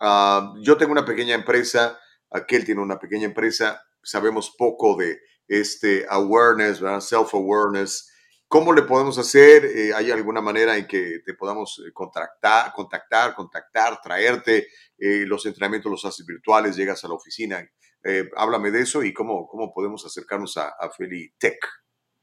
[0.00, 1.98] uh, yo tengo una pequeña empresa,
[2.30, 8.10] aquel tiene una pequeña empresa, sabemos poco de este awareness, self-awareness,
[8.54, 9.64] ¿Cómo le podemos hacer?
[9.64, 14.68] Eh, ¿Hay alguna manera en que te podamos eh, contactar, contactar, contactar, traerte?
[14.96, 17.68] Eh, los entrenamientos los haces virtuales, llegas a la oficina.
[18.36, 20.88] háblame de eso y cómo, cómo podemos acercarnos a, a
[21.36, 21.58] Tech.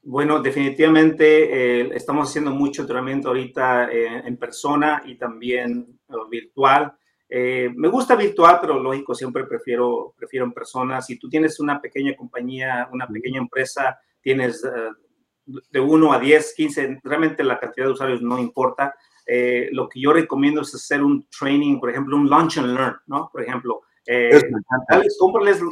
[0.04, 6.96] Bueno, definitivamente estamos haciendo mucho entrenamiento ahorita en persona y también virtual.
[7.28, 11.02] me gusta virtual, pero lógico, siempre prefiero, prefiero en persona.
[11.02, 14.64] Si tú tienes una pequeña compañía, una pequeña empresa, tienes
[15.70, 18.94] de 1 a 10, 15, realmente la cantidad de usuarios no importa.
[19.26, 22.96] Eh, lo que yo recomiendo es hacer un training, por ejemplo, un launch and learn,
[23.06, 23.28] ¿no?
[23.32, 24.40] Por ejemplo, eh,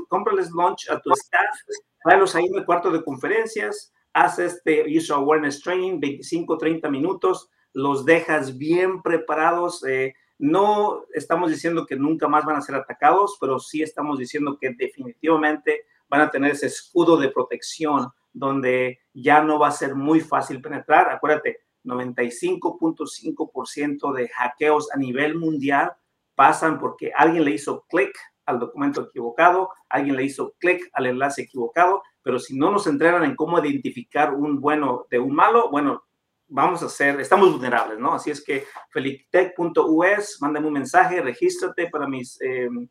[0.09, 1.57] cómprales, launch a tu staff,
[2.05, 7.51] tráelos ahí en el cuarto de conferencias, haz este User Awareness Training, 25, 30 minutos,
[7.73, 9.85] los dejas bien preparados.
[9.85, 14.57] Eh, no estamos diciendo que nunca más van a ser atacados, pero sí estamos diciendo
[14.61, 19.95] que definitivamente van a tener ese escudo de protección donde ya no va a ser
[19.95, 21.09] muy fácil penetrar.
[21.11, 25.93] Acuérdate, 95.5% de hackeos a nivel mundial
[26.35, 28.13] pasan porque alguien le hizo clic
[28.47, 33.25] al documento equivocado, alguien le hizo clic al enlace equivocado, pero si no nos entrenan
[33.25, 36.05] en cómo identificar un bueno de un malo, bueno,
[36.49, 38.15] vamos a hacer, estamos vulnerables, ¿no?
[38.15, 42.89] Así es que felitech.us, mándame un mensaje, regístrate para mis, em,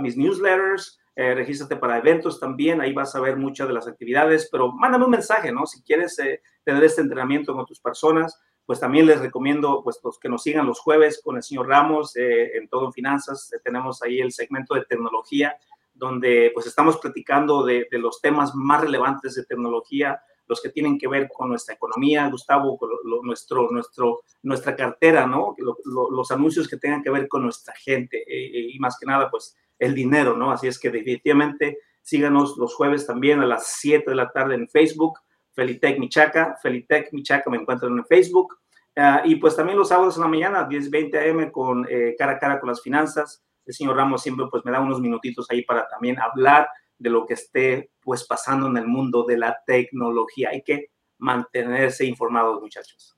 [0.00, 4.48] mis newsletters, eh, regístrate para eventos también, ahí vas a ver muchas de las actividades,
[4.50, 5.66] pero mándame un mensaje, ¿no?
[5.66, 10.28] Si quieres eh, tener este entrenamiento con tus personas, pues también les recomiendo pues, que
[10.28, 13.50] nos sigan los jueves con el señor Ramos eh, en Todo Finanzas.
[13.64, 15.56] tenemos ahí el segmento de tecnología,
[15.92, 21.08] donde pues estamos platicando de, los temas más relevantes de tecnología, los que tienen que
[21.08, 22.90] ver con nuestra economía, Gustavo, con
[23.22, 25.54] nuestro, nuestro, nuestra cartera, ¿no?
[25.58, 29.30] los anuncios que tengan que ver con nuestra gente eh, eh, y más que nada,
[29.30, 30.52] pues el dinero, ¿no?
[30.52, 34.68] Así es que definitivamente síganos los jueves también a las 7 de la tarde en
[34.68, 35.18] Facebook,
[35.52, 38.58] Felitec Michaca, Felitec Michaca me encuentran en Facebook.
[38.94, 42.32] Ah, y pues también los sábados en la mañana, 10, 20 am, con eh, cara
[42.32, 43.42] a cara con las finanzas.
[43.66, 46.68] El señor Ramos siempre pues me da unos minutitos ahí para también hablar
[46.98, 50.50] de lo que esté pues pasando en el mundo de la tecnología.
[50.50, 53.16] Hay que mantenerse informados, muchachos.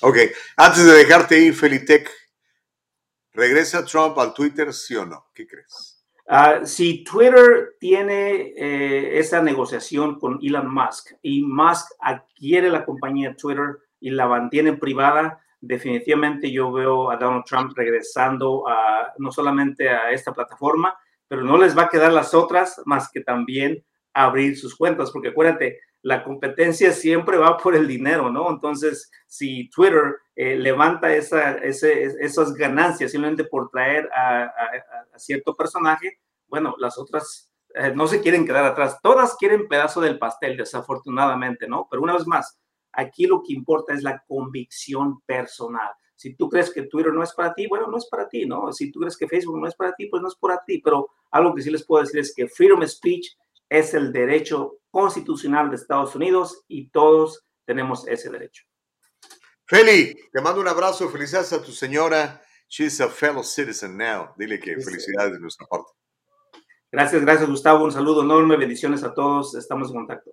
[0.00, 0.16] Ok,
[0.56, 2.10] antes de dejarte ir, Felitec,
[3.32, 5.26] ¿regresa Trump al Twitter, sí o no?
[5.34, 5.97] ¿Qué crees?
[6.30, 13.34] Uh, si Twitter tiene eh, esa negociación con Elon Musk y Musk adquiere la compañía
[13.34, 19.88] Twitter y la mantiene privada, definitivamente yo veo a Donald Trump regresando a, no solamente
[19.88, 20.94] a esta plataforma,
[21.26, 23.82] pero no les va a quedar las otras más que también
[24.24, 28.50] abrir sus cuentas, porque acuérdate, la competencia siempre va por el dinero, ¿no?
[28.50, 34.50] Entonces, si Twitter eh, levanta esa, esas ganancias simplemente por traer a,
[35.16, 40.18] cierto personaje, bueno, las otras eh, no se quieren quedar atrás, todas quieren pedazo del
[40.18, 41.88] pastel, desafortunadamente, ¿no?
[41.90, 42.58] Pero una vez más,
[42.92, 45.90] aquí lo que importa es la convicción personal.
[46.14, 48.72] Si tú crees que Twitter no es para ti, bueno, no es para ti, ¿no?
[48.72, 50.80] Si tú crees que Facebook no es para ti, pues no es para ti.
[50.82, 53.36] Pero algo que sí les puedo decir es que freedom speech
[53.68, 58.64] es el derecho constitucional de Estados Unidos y todos tenemos ese derecho.
[59.66, 62.42] Feli, te mando un abrazo, felicidades a tu señora.
[62.68, 64.30] She's a fellow citizen now.
[64.36, 65.92] Dile que felicidades de nuestra parte.
[66.90, 67.84] Gracias, gracias Gustavo.
[67.84, 69.54] Un saludo enorme, bendiciones a todos.
[69.54, 70.32] Estamos en contacto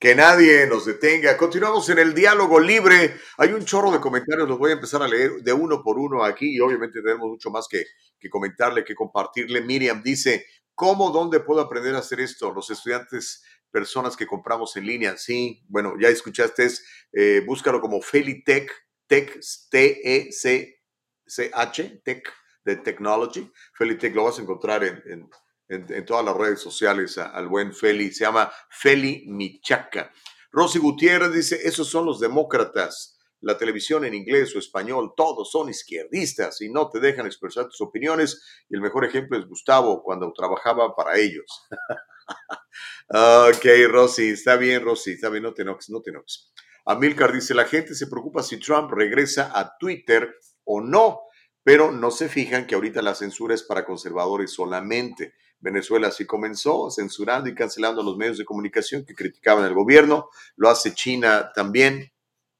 [0.00, 1.36] que nadie nos detenga.
[1.36, 3.16] Continuamos en el diálogo libre.
[3.36, 6.24] Hay un chorro de comentarios, los voy a empezar a leer de uno por uno
[6.24, 7.84] aquí y obviamente tenemos mucho más que,
[8.18, 9.60] que comentarle, que compartirle.
[9.60, 10.46] Miriam dice,
[10.80, 12.50] ¿cómo, dónde puedo aprender a hacer esto?
[12.54, 15.18] Los estudiantes, personas que compramos en línea.
[15.18, 16.66] Sí, bueno, ya escuchaste,
[17.12, 18.72] eh, búscalo como Felitech,
[19.06, 19.38] Tech,
[19.70, 20.80] T-E-C-C-H,
[22.02, 22.32] Tech
[22.64, 23.52] de Technology.
[23.74, 25.28] Felitech lo vas a encontrar en
[25.70, 30.12] en, todas las redes sociales al buen Feli, se llama Feli Michaca.
[30.50, 33.19] Rosy Gutiérrez dice, esos son los demócratas.
[33.40, 37.80] La televisión en inglés o español, todos son izquierdistas y no te dejan expresar tus
[37.80, 38.42] opiniones.
[38.68, 41.66] Y el mejor ejemplo es Gustavo cuando trabajaba para ellos.
[43.08, 46.52] ok, Rosy, está bien, Rosy, está bien, no te enojes, no te enojes.
[46.84, 50.34] Amilcar dice, la gente se preocupa si Trump regresa a Twitter
[50.64, 51.20] o no,
[51.62, 55.34] pero no se fijan que ahorita la censura es para conservadores solamente.
[55.60, 60.30] Venezuela así comenzó, censurando y cancelando los medios de comunicación que criticaban el gobierno.
[60.56, 62.10] Lo hace China también.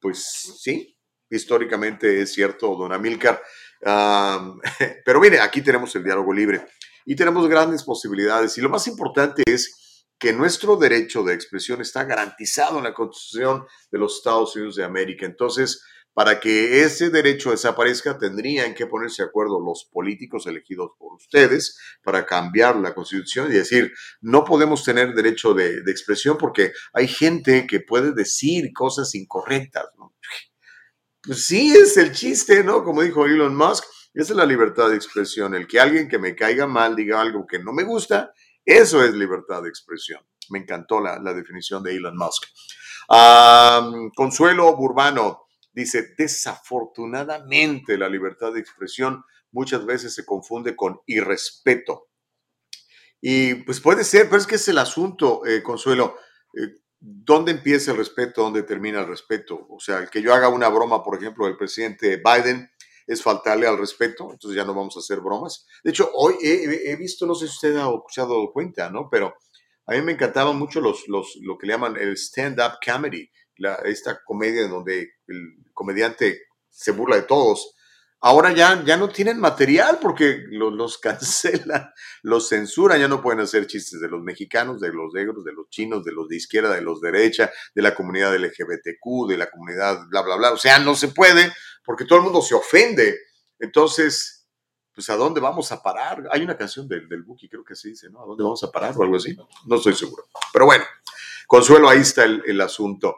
[0.01, 0.97] Pues sí,
[1.29, 3.43] históricamente es cierto, don Amílcar.
[3.81, 6.67] pero mire, aquí tenemos el diálogo libre
[7.05, 8.57] y tenemos grandes posibilidades.
[8.59, 13.67] Y lo más importante es que nuestro derecho de expresión está garantizado en la Constitución
[13.91, 15.25] de los Estados Unidos de América.
[15.25, 15.83] Entonces,
[16.13, 21.79] para que ese derecho desaparezca, tendrían que ponerse de acuerdo los políticos elegidos por ustedes
[22.03, 27.67] para cambiar la constitución y decir, no podemos tener derecho de, expresión porque hay gente
[27.67, 29.87] que puede decir cosas incorrectas.
[31.23, 32.83] Pues sí, es el chiste, ¿no?
[32.83, 35.55] Como dijo Elon Musk, esa es la libertad de expresión.
[35.55, 38.33] El que alguien que me caiga mal diga algo que no me gusta,
[38.65, 40.21] eso es libertad de expresión.
[40.51, 42.45] Me encantó la, definición de Elon Musk.
[44.15, 45.47] Consuelo Burbano.
[45.73, 52.09] Dice, desafortunadamente la libertad de expresión muchas veces se confunde con irrespeto.
[53.21, 56.17] Y pues puede ser, pero es que es el asunto, eh, Consuelo.
[56.55, 58.43] Eh, ¿Dónde empieza el respeto?
[58.43, 59.67] ¿Dónde termina el respeto?
[59.71, 62.71] O sea, el que yo haga una broma, por ejemplo, del presidente Biden
[63.07, 65.67] es faltarle al respeto, entonces ya no vamos a hacer bromas.
[65.83, 69.09] De hecho, hoy he, visto, no sé si usted se ha dado cuenta, ¿no?
[69.11, 69.35] Pero
[69.87, 73.29] a mí me encantaban mucho los, los, lo que le llaman el stand-up comedy
[73.85, 77.75] esta comedia en donde el comediante se burla de todos.
[78.23, 81.91] Ahora ya, ya no tienen material porque los, cancelan,
[82.23, 85.69] los censuran, ya no pueden hacer chistes de los mexicanos, de los negros, de los
[85.71, 89.51] chinos, de los de izquierda, de los de derecha, de la comunidad LGBTQ, de la
[89.51, 90.53] comunidad bla, bla, bla.
[90.53, 91.53] O sea, no se puede
[91.85, 93.19] porque todo el mundo se ofende.
[93.59, 94.47] Entonces,
[94.95, 96.29] pues ¿a dónde vamos a parar?
[96.31, 98.23] Hay una canción del, del Buki, creo que se dice, ¿no?
[98.23, 99.35] ¿A dónde vamos a parar o algo así?
[99.67, 100.25] No estoy seguro.
[100.53, 100.85] Pero bueno,
[101.47, 103.17] Consuelo, ahí está el, el asunto.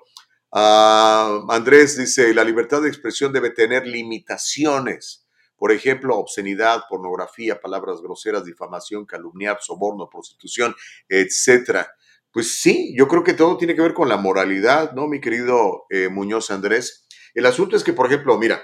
[0.55, 5.27] Ah, Andrés dice, la libertad de expresión debe tener limitaciones.
[5.57, 10.75] Por ejemplo, obscenidad, pornografía, palabras groseras, difamación, calumniar, soborno, prostitución,
[11.09, 11.91] etcétera.
[12.31, 15.85] Pues sí, yo creo que todo tiene que ver con la moralidad, ¿no, mi querido
[15.89, 17.07] eh, Muñoz Andrés?
[17.35, 18.61] El asunto es que, por ejemplo, mira,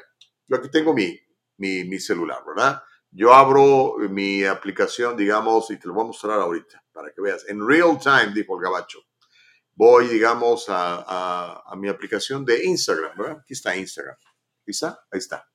[0.46, 1.18] yo aquí tengo mi,
[1.56, 2.82] mi, mi celular, ¿verdad?
[3.10, 7.48] Yo abro mi aplicación, digamos, y te lo voy a mostrar ahorita para que veas.
[7.48, 9.07] En real time, dijo el gabacho
[9.78, 13.38] voy, digamos, a, mi aplicación de Instagram, ¿verdad?
[13.40, 14.16] Aquí está Instagram.
[14.66, 14.88] ¿Ahí está?
[15.12, 15.48] Ahí está.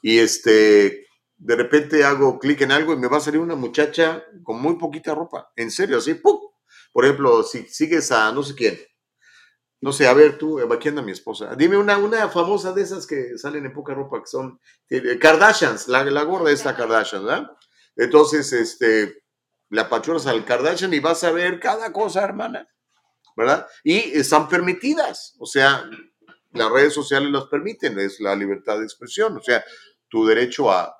[0.00, 1.06] Y este,
[1.36, 4.76] de repente hago clic en algo y me va a salir una muchacha con muy
[4.76, 5.50] poquita ropa.
[5.56, 6.38] En serio, así, ¡pum!
[6.92, 8.78] Por ejemplo, si sigues a no sé quién,
[9.80, 11.56] no sé, a ver tú, aquí anda mi esposa.
[11.56, 15.88] Dime una, una famosa de esas que salen en poca ropa, que son eh, Kardashians,
[15.88, 17.50] la, la gorda esta Kardashian, ¿verdad?
[17.96, 19.24] Entonces, este,
[19.68, 22.68] la pachuras al Kardashian y vas a ver cada cosa, hermana.
[23.84, 25.88] Y están permitidas, o sea,
[26.52, 29.64] las redes sociales las permiten, es la libertad de expresión, o sea,
[30.08, 30.94] tu derecho a,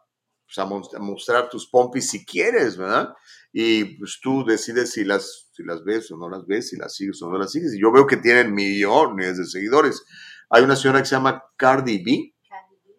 [0.54, 3.14] pues, mostrar tus pompis si quieres, ¿verdad?
[3.52, 5.48] Y pues tú decides si las,
[5.84, 7.74] ves o no las ves, si las sigues o no las sigues.
[7.74, 10.02] Y yo veo que tienen millones de seguidores.
[10.48, 12.34] Hay una señora que se llama Cardi B,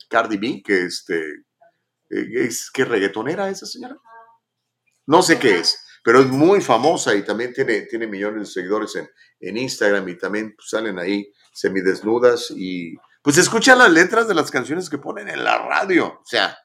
[0.09, 1.19] Cardi B, que este,
[2.11, 3.97] eh, es que reggaetonera esa señora.
[5.07, 8.95] No sé qué es, pero es muy famosa y también tiene, tiene millones de seguidores
[8.95, 9.09] en,
[9.39, 14.51] en Instagram y también pues, salen ahí semidesnudas y pues escucha las letras de las
[14.51, 16.07] canciones que ponen en la radio.
[16.07, 16.57] O sea,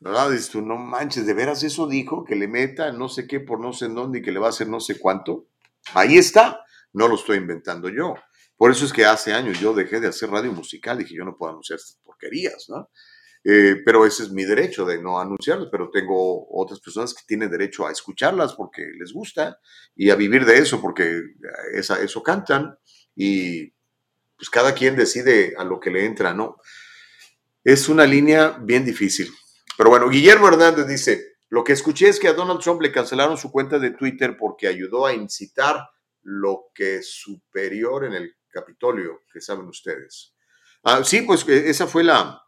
[0.00, 0.30] ¿verdad?
[0.30, 3.60] Dices tú, no manches, de veras eso dijo que le meta no sé qué por
[3.60, 5.48] no sé en dónde y que le va a hacer no sé cuánto.
[5.92, 6.64] Ahí está,
[6.94, 8.14] no lo estoy inventando yo.
[8.56, 11.36] Por eso es que hace años yo dejé de hacer radio musical, dije yo no
[11.36, 12.88] puedo anunciar estas porquerías, ¿no?
[13.48, 17.48] Eh, pero ese es mi derecho de no anunciarlas, pero tengo otras personas que tienen
[17.48, 19.60] derecho a escucharlas porque les gusta
[19.94, 21.22] y a vivir de eso porque
[21.72, 22.76] esa, eso cantan
[23.14, 23.72] y
[24.36, 26.56] pues cada quien decide a lo que le entra, ¿no?
[27.62, 29.32] Es una línea bien difícil.
[29.78, 33.38] Pero bueno, Guillermo Hernández dice, lo que escuché es que a Donald Trump le cancelaron
[33.38, 35.88] su cuenta de Twitter porque ayudó a incitar
[36.22, 40.34] lo que es superior en el Capitolio, que saben ustedes.
[40.82, 42.42] Ah, sí, pues eh, esa fue la,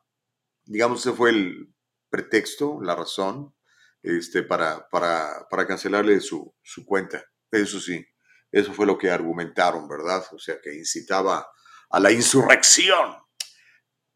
[0.68, 1.74] digamos, ese fue el
[2.10, 3.54] pretexto, la razón,
[4.02, 7.24] este, para, para, para cancelarle su, su, cuenta.
[7.50, 8.04] Eso sí,
[8.52, 10.24] eso fue lo que argumentaron, ¿verdad?
[10.32, 11.46] O sea, que incitaba
[11.90, 13.16] a la insurrección.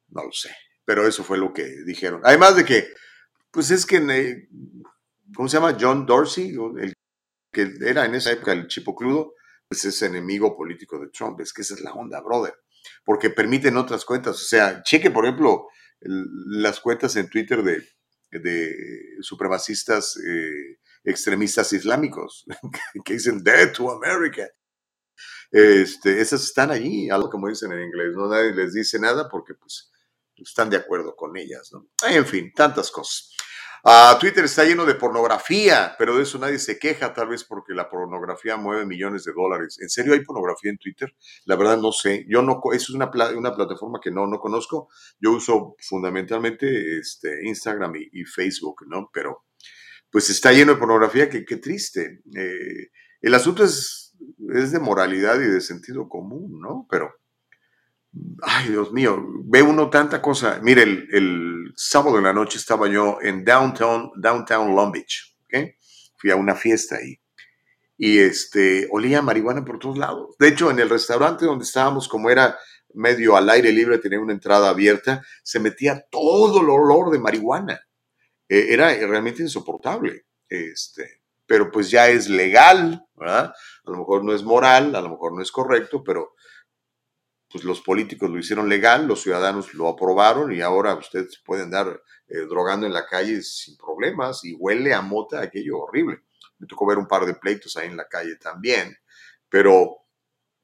[0.08, 0.54] No lo sé,
[0.84, 2.20] pero eso fue lo que dijeron.
[2.24, 2.92] Además de que,
[3.50, 4.48] pues es que, eh,
[5.34, 5.76] ¿cómo se llama?
[5.80, 6.92] John Dorsey, el
[7.50, 9.34] que era en esa época el chipocludo,
[9.68, 11.40] pues es enemigo político de Trump.
[11.40, 12.54] Es que esa es la onda, brother.
[13.04, 14.36] Porque permiten otras cuentas.
[14.36, 15.68] O sea, cheque, por ejemplo,
[16.04, 17.86] las cuentas en Twitter de,
[18.30, 18.76] de
[19.20, 22.44] supremacistas eh, extremistas islámicos
[23.04, 24.48] que dicen Dead to America.
[25.50, 29.54] Este, esas están ahí, algo como dicen en inglés, no nadie les dice nada porque
[29.54, 29.90] pues
[30.36, 31.88] están de acuerdo con ellas, ¿no?
[32.08, 33.30] En fin, tantas cosas.
[33.84, 37.74] Ah, Twitter está lleno de pornografía, pero de eso nadie se queja, tal vez porque
[37.74, 39.76] la pornografía mueve millones de dólares.
[39.80, 41.12] ¿En serio hay pornografía en Twitter?
[41.46, 42.24] La verdad no sé.
[42.28, 44.88] Yo no, eso es una, una plataforma que no, no conozco.
[45.18, 49.10] Yo uso fundamentalmente este, Instagram y, Facebook, ¿no?
[49.12, 49.46] Pero
[50.10, 52.22] pues está lleno de pornografía, que qué triste.
[52.36, 52.90] Eh,
[53.20, 54.14] el asunto es,
[54.54, 56.86] es de moralidad y de sentido común, ¿no?
[56.88, 57.12] Pero
[58.42, 60.58] ay Dios mío, ve uno tanta cosa.
[60.62, 65.70] Mire, el, sábado de la noche estaba yo en downtown, downtown Long Beach, ¿ok?
[66.16, 67.18] Fui a una fiesta ahí
[68.04, 70.34] y este, olía marihuana por todos lados.
[70.36, 72.58] De hecho, en el restaurante donde estábamos, como era
[72.94, 77.80] medio al aire libre, tenía una entrada abierta, se metía todo el olor de marihuana.
[78.48, 80.26] E, era realmente insoportable.
[80.48, 83.54] Este, pero pues ya es legal, ¿verdad?
[83.84, 86.34] A lo mejor no es moral, a lo mejor no es correcto, pero
[87.52, 92.02] pues los políticos lo hicieron legal, los ciudadanos lo aprobaron y ahora ustedes pueden andar
[92.28, 96.22] eh, drogando en la calle sin problemas y huele a mota aquello horrible.
[96.58, 98.96] Me tocó ver un par de pleitos ahí en la calle también,
[99.50, 99.98] pero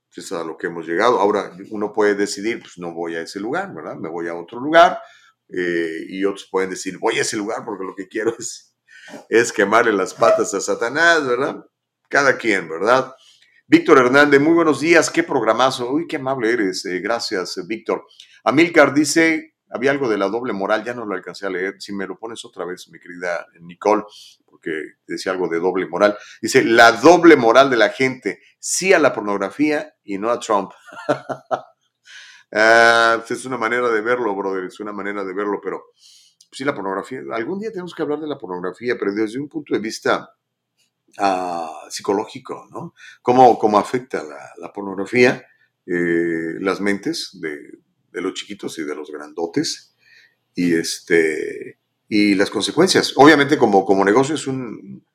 [0.06, 1.20] pues, es a lo que hemos llegado.
[1.20, 3.97] Ahora uno puede decidir, pues no voy a ese lugar, ¿verdad?
[3.97, 4.98] Me voy a otro lugar
[5.48, 8.74] eh, y otros pueden decir, voy a ese lugar porque lo que quiero es,
[9.28, 11.65] es quemarle las patas a Satanás, ¿verdad?
[12.09, 13.15] Cada quien, ¿verdad?
[13.70, 15.93] Víctor Hernández, muy buenos días, qué programazo.
[15.93, 16.86] Uy, qué amable eres.
[16.86, 18.07] Eh, gracias, Víctor.
[18.43, 21.74] Amilcar dice, había algo de la doble moral, ya no lo alcancé a leer.
[21.78, 24.05] Si me lo pones otra vez, mi querida Nicole,
[24.47, 24.70] porque
[25.07, 26.16] decía algo de doble moral.
[26.40, 30.73] Dice, la doble moral de la gente, sí a la pornografía y no a Trump.
[32.51, 35.93] Ah, pues es una manera de verlo, brother, es una manera de verlo, pero
[36.51, 37.20] sí la pornografía.
[37.35, 40.31] Algún día tenemos que hablar de la pornografía, pero desde un punto de vista
[41.19, 42.95] ah, psicológico, ¿no?
[43.23, 44.23] Cómo, cómo afecta
[44.59, 45.47] la, pornografía
[45.87, 49.95] eh, las mentes de, los chiquitos y de los grandotes
[50.55, 51.79] y, este,
[52.09, 53.15] y las consecuencias.
[53.17, 55.07] Obviamente como, como negocio es un...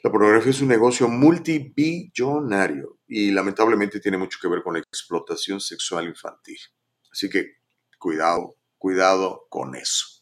[0.00, 5.60] La pornografía es un negocio multibillonario y lamentablemente tiene mucho que ver con la explotación
[5.60, 6.58] sexual infantil.
[7.10, 7.56] Así que
[7.98, 10.17] cuidado, cuidado con eso.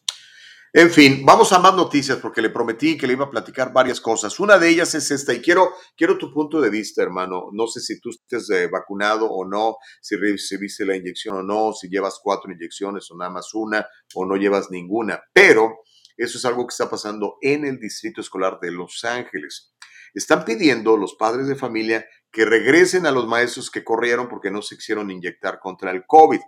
[0.78, 3.98] En fin, vamos a más noticias porque le prometí que le iba a platicar varias
[3.98, 4.38] cosas.
[4.38, 7.48] Una de ellas es esta y quiero, quiero tu punto de vista, hermano.
[7.52, 11.72] No sé si tú estés eh, vacunado o no, si recibiste la inyección o no,
[11.72, 15.78] si llevas cuatro inyecciones o nada más una o no llevas ninguna, pero
[16.14, 19.72] eso es algo que está pasando en el Distrito Escolar de Los Ángeles.
[20.12, 24.60] Están pidiendo los padres de familia que regresen a los maestros que corrieron porque no
[24.60, 26.40] se quisieron inyectar contra el COVID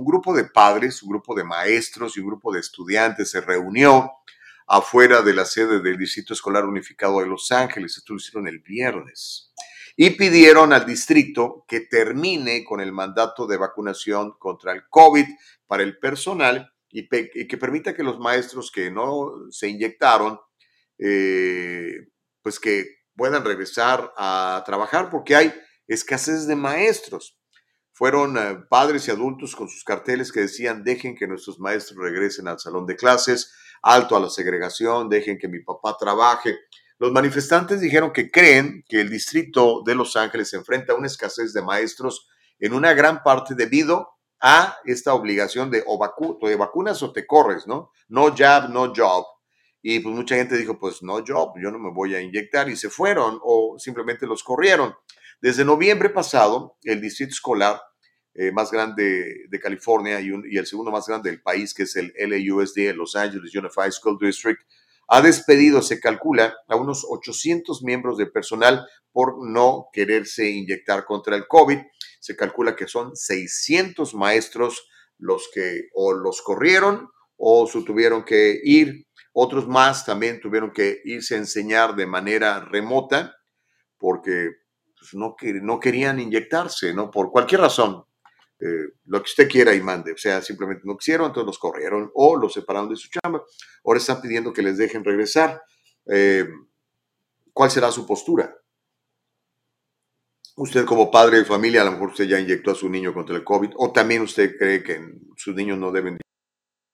[0.00, 4.10] un grupo de padres, un grupo de maestros y un grupo de estudiantes se reunió
[4.66, 7.98] afuera de la sede del Distrito Escolar Unificado de Los Ángeles.
[7.98, 9.52] Esto lo el viernes.
[9.96, 15.26] Y pidieron al distrito que termine con el mandato de vacunación contra el COVID
[15.66, 20.40] para el personal y, que permita que los maestros que no se inyectaron,
[20.96, 22.08] eh,
[22.40, 25.52] pues que puedan regresar a trabajar porque hay
[25.86, 27.39] escasez de maestros.
[28.00, 32.48] Fueron eh, padres y adultos con sus carteles que decían, dejen que nuestros maestros regresen
[32.48, 33.52] al salón de clases,
[33.82, 36.56] alto a la segregación, dejen que mi papá trabaje.
[36.98, 41.08] Los manifestantes dijeron que creen que el distrito de Los Ángeles se enfrenta a una
[41.08, 42.26] escasez de maestros
[42.58, 44.08] en una gran parte debido
[44.40, 46.00] a esta obligación de o,
[46.40, 47.90] de vacunas o te corres, ¿no?
[48.08, 49.26] No jab, no job.
[49.82, 52.76] Y pues mucha gente dijo, pues no job, yo no me voy a inyectar y
[52.76, 54.94] se fueron o simplemente los corrieron.
[55.42, 57.78] Desde noviembre pasado, el distrito escolar
[58.40, 61.94] eh, más grande de California y, y, el segundo más grande del país, que es
[61.96, 64.62] el LAUSD, Los Angeles Unified School District,
[65.08, 71.36] ha despedido, se calcula, a unos 800 miembros de personal por no quererse inyectar contra
[71.36, 71.80] el COVID.
[72.18, 74.88] Se calcula que son 600 maestros
[75.18, 79.06] los que o los corrieron o se tuvieron que ir.
[79.34, 83.36] Otros más también tuvieron que irse a enseñar de manera remota
[83.98, 84.48] porque
[84.98, 87.10] pues, no querían inyectarse, ¿no?
[87.10, 88.06] Por cualquier razón.
[88.60, 90.12] Eh, lo que usted quiera y mande.
[90.12, 93.42] O sea, simplemente no quisieron, entonces los corrieron o los separaron de su chamba.
[93.84, 95.62] Ahora están pidiendo que les dejen regresar.
[96.06, 96.46] Eh,
[97.52, 98.54] ¿Cuál será su postura?
[100.56, 103.34] Usted como padre de familia, a lo mejor usted ya inyectó a su niño contra
[103.34, 105.00] el COVID o también usted cree que
[105.36, 106.20] sus niños no deben de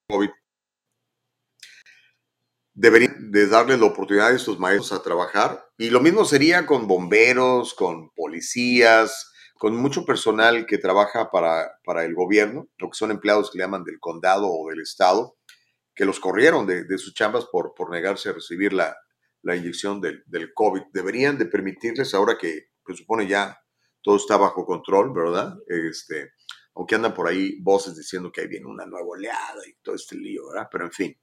[0.08, 0.30] COVID.
[2.74, 5.66] Deberían de darle la oportunidad a estos maestros a trabajar.
[5.78, 12.04] Y lo mismo sería con bomberos, con policías, con mucho personal que trabaja para, para
[12.04, 15.36] el gobierno, lo que son empleados que le llaman del condado o del estado,
[15.94, 18.96] que los corrieron de, sus chambas por, por negarse a recibir la,
[19.42, 20.82] la inyección del, del, COVID.
[20.92, 23.58] Deberían de permitirles, ahora que se supone ya
[24.02, 25.56] todo está bajo control, ¿verdad?
[25.66, 26.32] Este,
[26.74, 30.16] aunque andan por ahí voces diciendo que ahí viene una nueva oleada y todo este
[30.16, 30.68] lío, ¿verdad?
[30.70, 31.18] Pero en fin,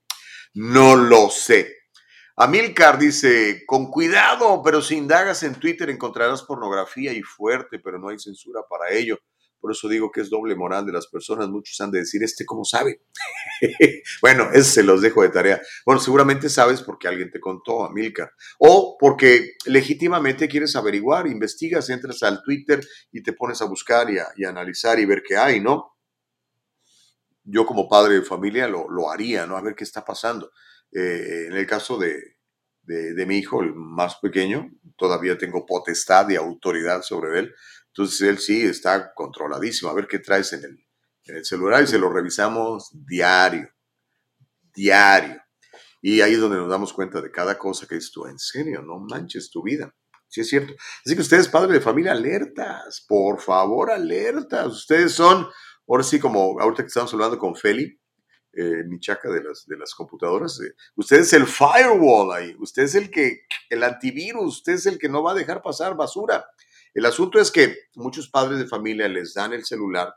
[0.55, 1.82] no lo sé.
[2.35, 8.09] Amilcar dice, con cuidado, pero si indagas en Twitter encontrarás pornografía y fuerte, pero no
[8.09, 9.19] hay censura para ello.
[9.63, 11.47] Por eso digo que es doble moral de las personas.
[11.47, 13.01] Muchos han de decir, ¿este cómo sabe?
[14.21, 15.61] bueno, eso se los dejo de tarea.
[15.85, 18.33] Bueno, seguramente sabes porque alguien te contó, Amilcar.
[18.57, 24.17] O porque legítimamente quieres averiguar, investigas, entras al Twitter y te pones a buscar y
[24.17, 25.95] a, analizar y ver qué hay, ¿no?
[27.45, 29.55] Yo como padre de familia lo, lo haría, ¿no?
[29.55, 30.51] A ver qué está pasando.
[30.95, 32.33] Eh, en el caso de,
[32.83, 37.55] de, mi hijo, el más pequeño, todavía tengo potestad y autoridad sobre él.
[37.87, 39.91] Entonces él sí está controladísimo.
[39.91, 40.85] A ver qué traes en el,
[41.25, 43.69] en el celular y se lo revisamos diario,
[44.73, 45.41] diario.
[46.01, 48.25] Y ahí es donde nos damos cuenta de cada cosa que es tú.
[48.25, 49.95] En serio, no manches tu vida.
[50.27, 50.73] Sí es cierto.
[51.05, 53.05] Así que ustedes, padres de familia, alertas.
[53.07, 54.67] Por favor, alertas.
[54.67, 55.47] Ustedes son,
[55.87, 57.97] ahora sí, como ahorita que estamos hablando con Feli,
[58.55, 60.59] eh, mi chaca de las, de las computadoras.
[60.61, 64.99] Eh, usted es el firewall ahí, usted es el que, el antivirus, usted es el
[64.99, 66.45] que no va a dejar pasar basura.
[66.93, 70.13] El asunto es que muchos padres de familia les dan el celular,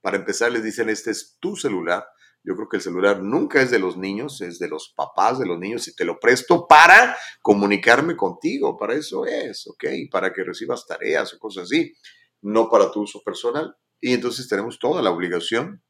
[0.00, 2.06] para empezar les dicen, este es tu celular.
[2.42, 5.46] Yo creo que el celular nunca es de los niños, es de los papás de
[5.46, 9.84] los niños y te lo presto para comunicarme contigo, para eso es, ¿ok?
[10.10, 11.94] Para que recibas tareas o cosas así,
[12.42, 13.74] no para tu uso personal.
[13.98, 15.82] Y entonces tenemos toda la obligación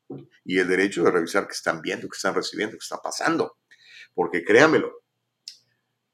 [0.45, 3.59] y el derecho de revisar qué están viendo, qué están recibiendo, qué está pasando.
[4.15, 4.93] Porque créamelo,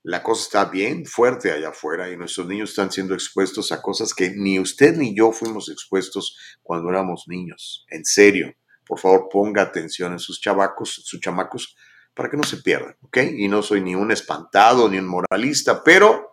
[0.03, 4.15] la cosa está bien fuerte allá afuera y nuestros niños están siendo expuestos a cosas
[4.15, 7.85] que ni usted ni yo fuimos expuestos cuando éramos niños.
[7.89, 8.55] En serio,
[8.87, 11.77] por favor ponga atención en sus chavacos, sus chamacos,
[12.15, 13.19] para que no se pierdan, ¿ok?
[13.37, 16.30] Y no soy ni un espantado ni un moralista, pero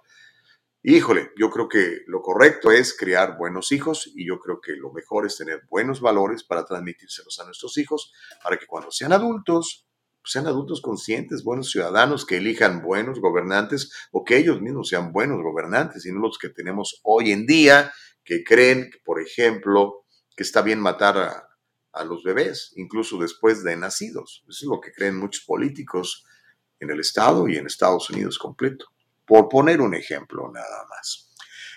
[0.84, 4.92] híjole, yo creo que lo correcto es criar buenos hijos y yo creo que lo
[4.92, 8.14] mejor es tener buenos valores para transmitírselos a nuestros hijos,
[8.44, 9.88] para que cuando sean adultos,
[10.24, 15.42] sean adultos conscientes, buenos ciudadanos, que elijan buenos gobernantes o que ellos mismos sean buenos
[15.42, 17.92] gobernantes y no los que tenemos hoy en día,
[18.24, 20.06] que creen, por ejemplo,
[20.36, 21.48] que está bien matar a,
[21.94, 24.44] a los bebés, incluso después de nacidos.
[24.48, 26.26] Eso es lo que creen muchos políticos
[26.80, 28.86] en el Estado y en Estados Unidos completo.
[29.28, 31.32] Por poner un ejemplo nada más.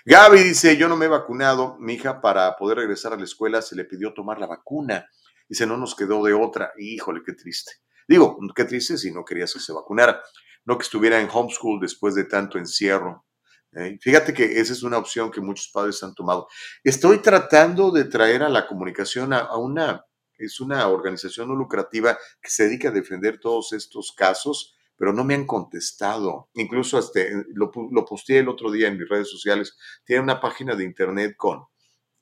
[0.05, 3.61] Gaby dice, yo no me he vacunado, mi hija para poder regresar a la escuela
[3.61, 5.07] se le pidió tomar la vacuna.
[5.47, 6.71] Dice, no nos quedó de otra.
[6.79, 7.73] Híjole, qué triste.
[8.07, 10.23] Digo, qué triste si no querías que se vacunara.
[10.65, 13.27] No que estuviera en homeschool después de tanto encierro.
[13.73, 13.99] ¿eh?
[14.01, 16.47] Fíjate que esa es una opción que muchos padres han tomado.
[16.83, 20.05] Estoy tratando de traer a la comunicación a una
[20.41, 25.23] es una organización no lucrativa que se dedica a defender todos estos casos, pero no
[25.23, 26.51] me han contestado.
[26.53, 29.75] Incluso este, lo, lo posteé el otro día en mis redes sociales.
[30.05, 31.65] Tiene una página de internet con,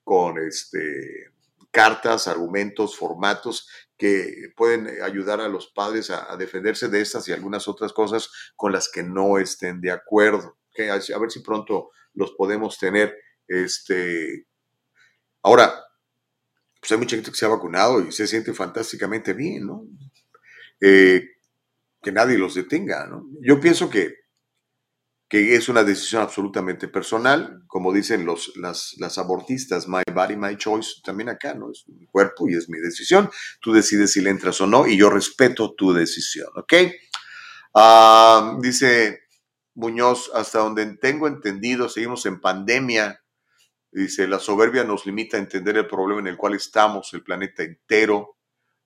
[0.02, 1.34] con este,
[1.72, 7.68] cartas, argumentos, formatos que pueden ayudar a los padres a, defenderse de estas y algunas
[7.68, 10.58] otras cosas con las que no estén de acuerdo.
[10.78, 13.14] A ver si pronto los podemos tener.
[13.46, 14.48] Este,
[15.44, 15.84] ahora,
[16.80, 19.86] pues hay mucha gente que se ha vacunado y se siente fantásticamente bien, ¿no?
[20.80, 21.39] Eh,
[22.02, 23.26] que nadie los detenga, ¿no?
[23.42, 24.16] Yo pienso que,
[25.28, 30.56] que es una decisión absolutamente personal, como dicen los, las, las abortistas, my body, my
[30.58, 31.72] choice, también acá, ¿no?
[31.72, 33.30] Es mi cuerpo y es mi decisión.
[33.62, 36.74] Tú decides si le entras o no y yo respeto tu decisión, ¿ok?
[37.76, 39.20] Ah, dice
[39.76, 43.22] Muñoz, hasta donde tengo entendido, seguimos en pandemia
[43.92, 47.64] Dice, la soberbia nos limita a entender el problema en el cual estamos, el planeta
[47.64, 48.38] entero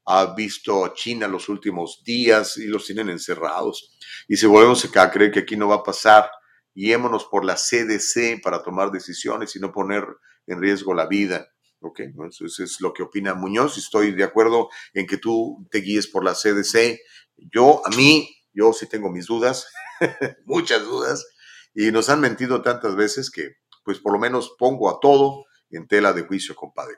[0.05, 3.97] ha visto a China los últimos días y los tienen encerrados.
[4.27, 6.29] Y si volvemos a creer que aquí no va a pasar,
[6.75, 10.05] guiémonos por la CDC para tomar decisiones y no poner
[10.47, 11.47] en riesgo la vida.
[11.79, 13.77] Ok, eso es lo que opina Muñoz.
[13.77, 16.99] Estoy de acuerdo en que tú te guíes por la CDC.
[17.37, 19.67] Yo, a mí, yo sí tengo mis dudas,
[20.45, 21.25] muchas dudas,
[21.73, 25.87] y nos han mentido tantas veces que pues por lo menos pongo a todo en
[25.87, 26.95] tela de juicio, compadre.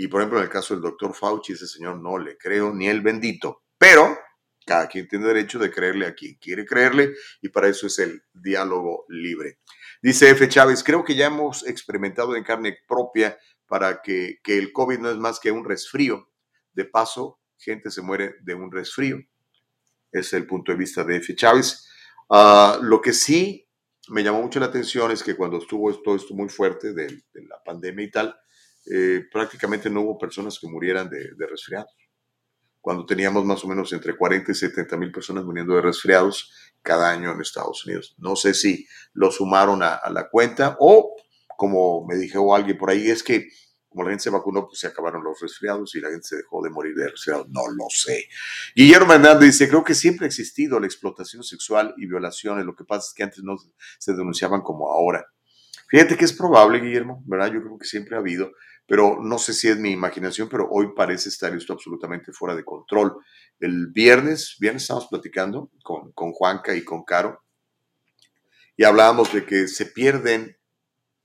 [0.00, 2.86] Y por ejemplo, en el caso del doctor Fauci, ese señor no le creo ni
[2.86, 4.16] el bendito, pero
[4.64, 8.22] cada quien tiene derecho de creerle a quien quiere creerle y para eso es el
[8.32, 9.58] diálogo libre.
[10.00, 10.48] Dice F.
[10.48, 15.10] Chávez, creo que ya hemos experimentado en carne propia para que, que el COVID no
[15.10, 16.30] es más que un resfrío.
[16.72, 19.18] De paso, gente se muere de un resfrío.
[20.12, 21.34] Es el punto de vista de F.
[21.34, 21.88] Chávez.
[22.30, 23.68] Ah, lo que sí
[24.10, 27.60] me llamó mucho la atención es que cuando estuvo todo esto muy fuerte de, la
[27.64, 28.38] pandemia y tal,
[28.90, 31.94] eh, prácticamente no hubo personas que murieran de, resfriados.
[32.80, 36.52] Cuando teníamos más o menos entre 40 y 70 mil personas muriendo de resfriados
[36.82, 38.14] cada año en Estados Unidos.
[38.18, 41.14] No sé si lo sumaron a, a la cuenta o,
[41.56, 43.48] como me dijo alguien por ahí, es que
[43.88, 46.62] como la gente se vacunó, pues se acabaron los resfriados y la gente se dejó
[46.62, 47.46] de morir de resfriado.
[47.48, 48.26] No lo sé.
[48.74, 52.66] Guillermo Hernández dice, creo que siempre ha existido la explotación sexual y violaciones.
[52.66, 53.56] Lo que pasa es que antes no
[53.98, 55.26] se denunciaban como ahora.
[55.88, 57.50] Fíjate que es probable, Guillermo, ¿verdad?
[57.52, 58.52] Yo creo que siempre ha habido,
[58.88, 62.64] pero no sé si es mi imaginación, pero hoy parece estar esto absolutamente fuera de
[62.64, 63.18] control.
[63.60, 67.44] El viernes, viernes estamos platicando con, con Juanca y con Caro
[68.78, 70.56] y hablábamos de que se pierden,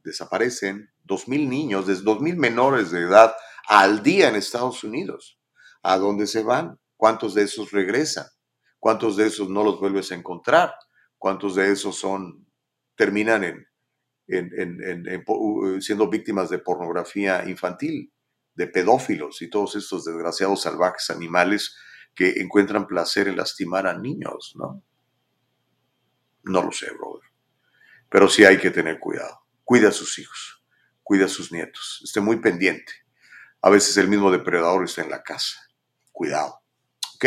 [0.04, 3.34] desaparecen, 2.000 niños, desde 2.000 menores de edad
[3.68, 5.40] al día en Estados Unidos.
[5.84, 6.80] ¿A dónde se van?
[6.98, 8.26] ¿Cuántos de esos regresan?
[8.78, 10.74] ¿Cuántos de esos no los vuelves a encontrar?
[11.18, 12.46] ¿Cuántos de esos son,
[12.96, 13.68] terminan en,
[14.28, 18.12] siendo víctimas de pornografía infantil,
[18.56, 21.76] de pedófilos y todos estos desgraciados salvajes animales
[22.16, 24.84] que encuentran placer en lastimar a niños, ¿no?
[26.44, 27.30] No lo sé, brother.
[28.10, 29.40] Pero sí hay que tener cuidado.
[29.64, 30.64] Cuida a sus hijos
[31.04, 32.92] cuida a sus nietos, esté muy pendiente.
[33.62, 35.56] A veces el mismo depredador está en la casa.
[36.12, 36.62] Cuidado.
[37.16, 37.26] ¿Ok?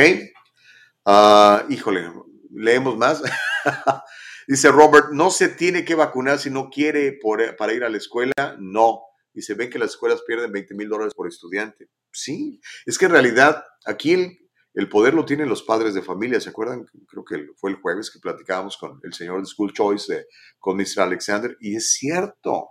[1.05, 2.11] Ah, híjole,
[2.51, 3.23] leemos más.
[4.47, 7.19] Dice Robert, no se tiene que vacunar si no quiere
[7.59, 8.57] para ir a la escuela.
[8.59, 9.03] No.
[9.35, 11.89] Y se ve que las escuelas pierden 20 mil dólares por estudiante.
[12.13, 14.39] Sí, es que en realidad aquí el,
[14.75, 16.41] el, poder lo tienen los padres de familia.
[16.41, 16.87] ¿Se acuerdan?
[17.07, 20.27] Creo que fue el jueves que platicábamos con el señor de School Choice,
[20.59, 21.01] con Mr.
[21.01, 21.57] Alexander.
[21.61, 22.71] Y es cierto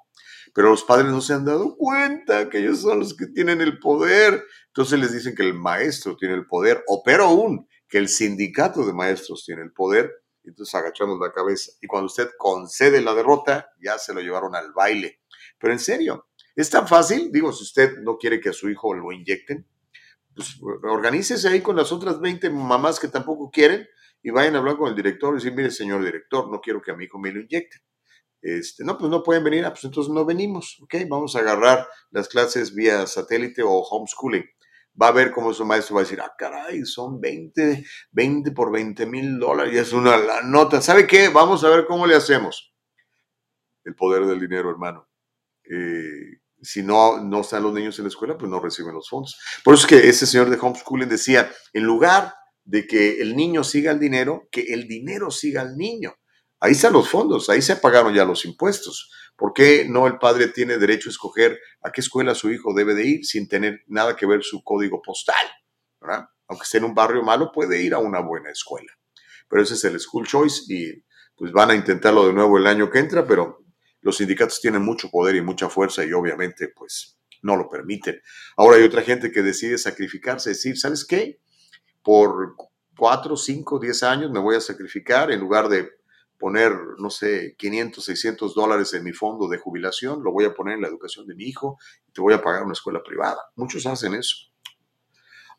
[0.56, 3.78] pero los padres no se han dado cuenta que ellos son los que tienen el
[3.78, 4.42] poder.
[4.68, 8.86] Entonces les dicen que el maestro tiene el poder, o pero aún que el sindicato
[8.86, 10.14] de maestros tiene el poder.
[10.46, 11.72] Entonces agachamos la cabeza.
[11.82, 15.22] Y cuando usted concede la derrota, ya se lo llevaron al baile.
[15.60, 17.32] Pero en serio, es tan fácil.
[17.32, 19.68] Digo, si usted no quiere que a su hijo lo inyecten,
[20.36, 23.88] pues organícese ahí con las otras 20 mamás que tampoco quieren
[24.22, 26.92] y vayan a hablar con el director y decir, mire, señor director, no quiero que
[26.92, 27.82] a mi hijo me lo inyecten
[28.42, 30.96] Este, no, pues no pueden venir, ah, pues entonces no venimos, ¿ok?
[31.08, 34.44] Vamos a agarrar las clases vía satélite o homeschooling.
[35.02, 38.72] Va a ver cómo su maestro va a decir, ah, caray, son 20, 20 por
[38.72, 40.82] 20 mil dólares, y es una la nota.
[40.82, 41.30] ¿Sabe qué?
[41.30, 42.74] Vamos a ver cómo le hacemos.
[43.84, 45.08] El poder del dinero, hermano.
[45.70, 49.40] Eh, si no, no están los niños en la escuela, pues no reciben los fondos.
[49.64, 53.64] Por eso es que ese señor de homeschooling decía, en lugar de que el niño
[53.64, 56.16] siga el dinero, que el dinero siga al niño.
[56.60, 59.12] Ahí están los fondos, ahí se pagaron ya los impuestos.
[59.36, 62.96] ¿Por qué no el padre tiene derecho a escoger a qué escuela su hijo debe
[62.96, 65.46] de ir sin tener nada que ver su código postal?
[66.48, 68.92] Aunque esté en un barrio malo, puede ir a una buena escuela.
[69.50, 71.04] Pero ese es el school choice y
[71.36, 73.66] pues van a intentarlo de nuevo el año que entra, pero
[74.02, 78.22] los sindicatos tienen mucho poder y mucha fuerza y obviamente pues no lo permiten.
[78.56, 81.40] Ahora hay otra gente que decide sacrificarse, decir, ¿sabes qué?
[82.02, 82.56] Por
[82.96, 85.90] cuatro, cinco, diez años me voy a sacrificar en lugar de
[86.38, 90.76] poner, no sé, 500, 600 dólares en mi fondo de jubilación, lo voy a poner
[90.76, 93.40] en la educación de mi hijo y te voy a pagar una escuela privada.
[93.56, 94.36] Muchos hacen eso.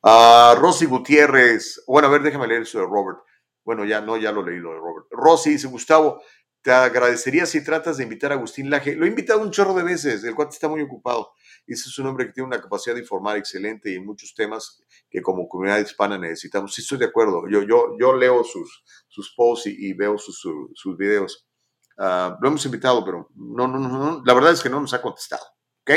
[0.02, 3.18] Uh, Rosy Gutiérrez, bueno, a ver, déjame leer eso de Robert.
[3.64, 5.06] Bueno, ya no, ya lo leí lo de Robert.
[5.10, 6.22] Rosy dice, Gustavo,
[6.62, 8.96] te agradecería si tratas de invitar a Agustín Laje.
[8.96, 11.32] Lo he invitado un chorro de veces, el cuate está muy ocupado.
[11.66, 14.82] Ese es un hombre que tiene una capacidad de informar excelente y en muchos temas
[15.08, 16.74] que como comunidad hispana necesitamos.
[16.74, 17.44] Sí, estoy de acuerdo.
[17.48, 18.84] Yo, yo, yo leo sus,
[19.16, 20.38] sus posts y, veo sus,
[20.74, 21.48] sus, videos.
[21.96, 25.00] Uh, lo hemos invitado, pero no, no, no, la verdad es que no nos ha
[25.00, 25.42] contestado.
[25.80, 25.90] ¿Ok?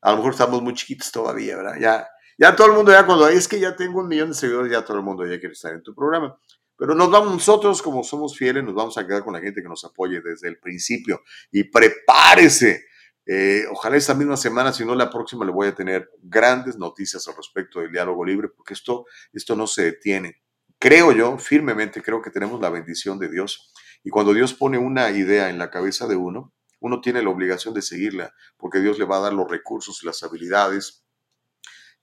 [0.00, 1.76] A lo mejor estamos muy chiquitos todavía, ¿verdad?
[1.80, 4.72] Ya, ya todo el mundo, ya cuando es que ya tengo un millón de seguidores,
[4.72, 6.36] ya todo el mundo ya quiere estar en tu programa.
[6.76, 9.68] Pero nos vamos nosotros, como somos fieles, nos vamos a quedar con la gente que
[9.68, 11.22] nos apoye desde el principio.
[11.52, 12.86] Y prepárese.
[13.24, 17.28] Eh, ojalá esta misma semana, si no la próxima, le voy a tener grandes noticias
[17.28, 20.41] al respecto del diálogo libre, porque esto, esto no se detiene.
[20.82, 23.72] Creo yo, firmemente, creo que tenemos la bendición de Dios.
[24.02, 27.72] Y cuando Dios pone una idea en la cabeza de uno, uno tiene la obligación
[27.72, 31.04] de seguirla, porque Dios le va a dar los recursos las habilidades.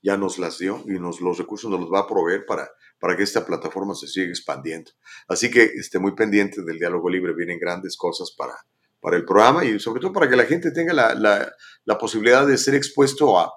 [0.02, 2.70] Ya nos las dio y nos, los recursos nos los va a proveer para,
[3.02, 4.92] para que esta plataforma se siga expandiendo.
[5.28, 8.56] Así que esté muy pendiente del diálogo libre, vienen grandes cosas para,
[9.02, 11.52] para el programa y sobre todo para que la gente tenga la, la,
[11.84, 13.52] la posibilidad de ser expuesto a,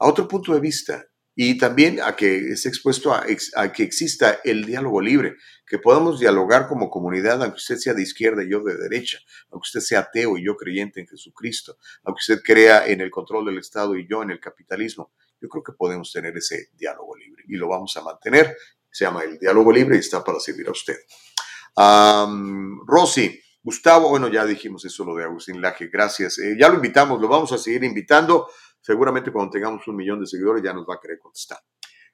[0.00, 3.24] a, otro punto de vista y también a que esté expuesto a,
[3.72, 5.36] que exista el diálogo libre,
[5.66, 9.18] que podamos dialogar como comunidad, aunque usted sea de izquierda y yo de derecha,
[9.50, 13.46] aunque usted sea ateo y yo creyente en Jesucristo, aunque usted crea en el control
[13.46, 15.12] del Estado y yo en el capitalismo.
[15.40, 18.56] Yo creo que podemos tener ese diálogo libre y lo vamos a mantener
[18.94, 20.96] se llama El Diálogo Libre y está para servir a usted.
[22.86, 26.38] Rosy, Gustavo, bueno, ya dijimos eso lo de Agustín Laje, gracias.
[26.38, 28.48] Eh, ya lo invitamos, lo vamos a seguir invitando.
[28.84, 31.58] Seguramente cuando tengamos un millón de seguidores ya nos va a querer contestar.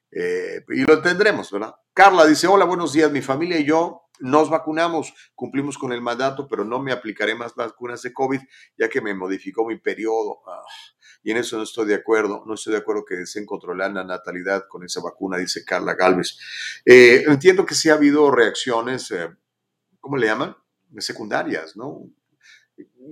[0.09, 1.75] Eh, y lo tendremos, ¿verdad?
[1.93, 6.47] Carla dice, hola, buenos días, mi familia y yo nos vacunamos, cumplimos con el mandato,
[6.47, 8.39] pero no me aplicaré más vacunas de COVID
[8.77, 10.39] ya que me modificó mi periodo.
[10.47, 10.63] Ah,
[11.23, 12.43] y en eso no estoy de acuerdo.
[12.47, 16.37] No estoy de acuerdo que deseen controlar la natalidad con esa vacuna, dice Carla Galvez.
[16.85, 19.27] Eh, entiendo que sí ha habido reacciones, eh,
[19.99, 20.55] ¿cómo le llaman?
[20.99, 22.09] Secundarias, ¿no?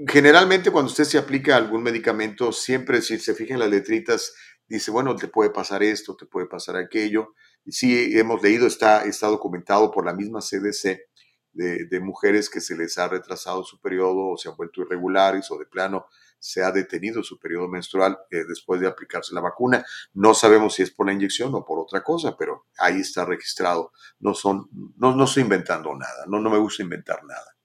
[0.08, 4.34] Generalmente cuando usted se aplica algún medicamento, siempre si se fijan las letritas,
[4.68, 7.34] dice, bueno, te puede pasar esto, te puede pasar aquello.
[7.66, 11.10] Y sí, hemos leído, está, está documentado por la misma CDC
[11.52, 15.58] de, mujeres que se les ha retrasado su periodo o se han vuelto irregulares o
[15.58, 16.06] de plano
[16.42, 19.86] se ha detenido su periodo menstrual eh, después de aplicarse la vacuna.
[20.14, 23.92] No sabemos si es por la inyección o por otra cosa, pero ahí está registrado.
[24.20, 27.59] No, son, no, no estoy inventando nada, no, no me gusta inventar nada.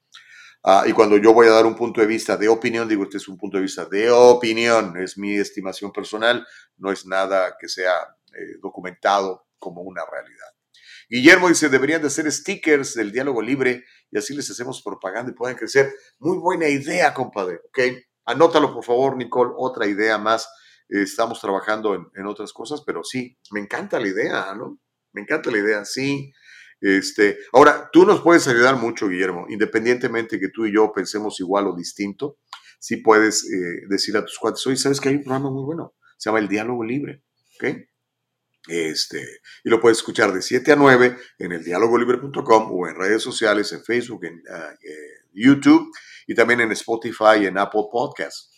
[0.66, 3.18] Ah, y cuando yo voy a dar un punto de vista de opinión, digo, este
[3.18, 6.46] es un punto de vista de opinión, es mi estimación personal,
[6.78, 7.92] no es nada que sea
[8.32, 10.48] eh, documentado como una realidad.
[11.10, 15.34] Guillermo dice, deberían de hacer stickers del diálogo libre y así les hacemos propaganda y
[15.34, 15.92] pueden crecer.
[16.18, 17.78] Muy buena idea, compadre, ¿ok?
[18.24, 20.48] Anótalo, por favor, Nicole, otra idea más.
[20.88, 24.78] estamos trabajando en, otras cosas, pero sí, me encanta la idea, ¿no?
[25.12, 26.32] Me encanta la idea, sí.
[26.80, 31.66] Este, ahora, tú nos puedes ayudar mucho, Guillermo, independientemente que tú y yo pensemos igual
[31.66, 32.38] o distinto,
[32.78, 35.94] sí puedes eh, decir a tus cuates, oye, ¿sabes que hay un programa muy bueno?
[36.18, 37.22] Se llama El Diálogo Libre,
[37.56, 37.76] ¿ok?
[38.66, 43.22] Este, y lo puedes escuchar de 7 a 9 en el dialogolibre.com o en redes
[43.22, 44.74] sociales, en Facebook, en ah,
[45.32, 45.90] YouTube
[46.26, 48.50] y también en Spotify y en Apple Podcasts.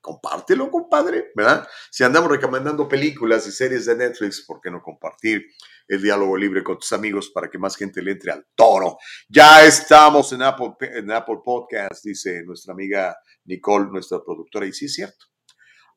[0.00, 1.66] Compártelo, compadre, ¿verdad?
[1.90, 5.44] Si andamos recomendando películas y series de Netflix, ¿por qué no compartir
[5.88, 8.98] el diálogo libre con tus amigos para que más gente le entre al toro?
[9.28, 14.86] Ya estamos en Apple, en Apple Podcasts, dice nuestra amiga Nicole, nuestra productora, y sí
[14.86, 15.26] es cierto.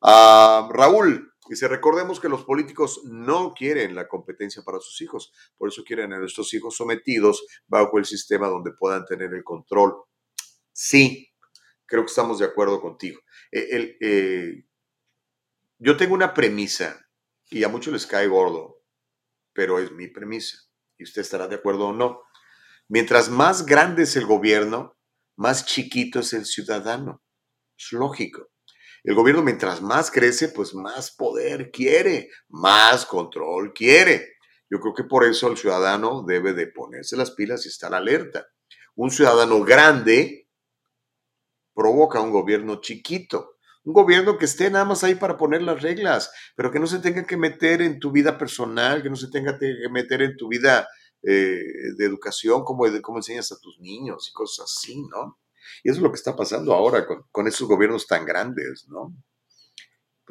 [0.02, 5.68] Ah, Raúl, dice, recordemos que los políticos no quieren la competencia para sus hijos, por
[5.68, 9.94] eso quieren a nuestros hijos sometidos bajo el sistema donde puedan tener el control
[10.82, 11.28] Sí,
[11.84, 13.20] creo que estamos de acuerdo contigo.
[13.52, 14.64] Eh, eh,
[15.78, 17.06] yo tengo una premisa
[17.50, 18.79] y a muchos les cae gordo,
[19.60, 20.56] pero es mi premisa
[20.96, 22.22] y usted estará de acuerdo o no.
[22.88, 24.96] Mientras más grande es el gobierno,
[25.36, 27.22] más chiquito es el ciudadano.
[27.76, 28.48] Es lógico.
[29.04, 34.32] El gobierno mientras más crece, pues más poder quiere, más control quiere.
[34.70, 38.46] Yo creo que por eso el ciudadano debe de ponerse las pilas y estar alerta.
[38.94, 40.48] Un ciudadano grande
[41.74, 43.58] provoca un gobierno chiquito.
[43.84, 46.98] Un gobierno que esté nada más ahí para poner las reglas, pero que no se
[46.98, 50.48] tenga que meter en tu vida personal, que no se tenga que meter en tu
[50.48, 50.86] vida
[51.22, 51.62] eh,
[51.96, 55.38] de educación, como, cómo enseñas a tus niños y cosas así, ¿no?
[55.82, 59.14] Y eso es lo que está pasando ahora con, con esos gobiernos tan grandes, ¿no?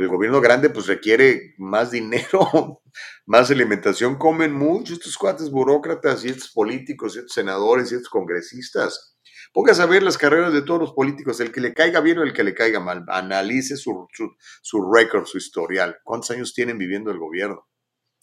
[0.04, 2.82] el gobierno grande pues requiere más dinero,
[3.26, 8.10] más alimentación, comen mucho estos cuates burócratas y estos políticos, y estos senadores y estos
[8.10, 9.18] congresistas.
[9.52, 12.24] Póngase a ver las carreras de todos los políticos, el que le caiga bien o
[12.24, 13.04] el que le caiga mal.
[13.08, 15.98] Analice su, su, su récord, su historial.
[16.04, 17.68] ¿Cuántos años tienen viviendo el gobierno?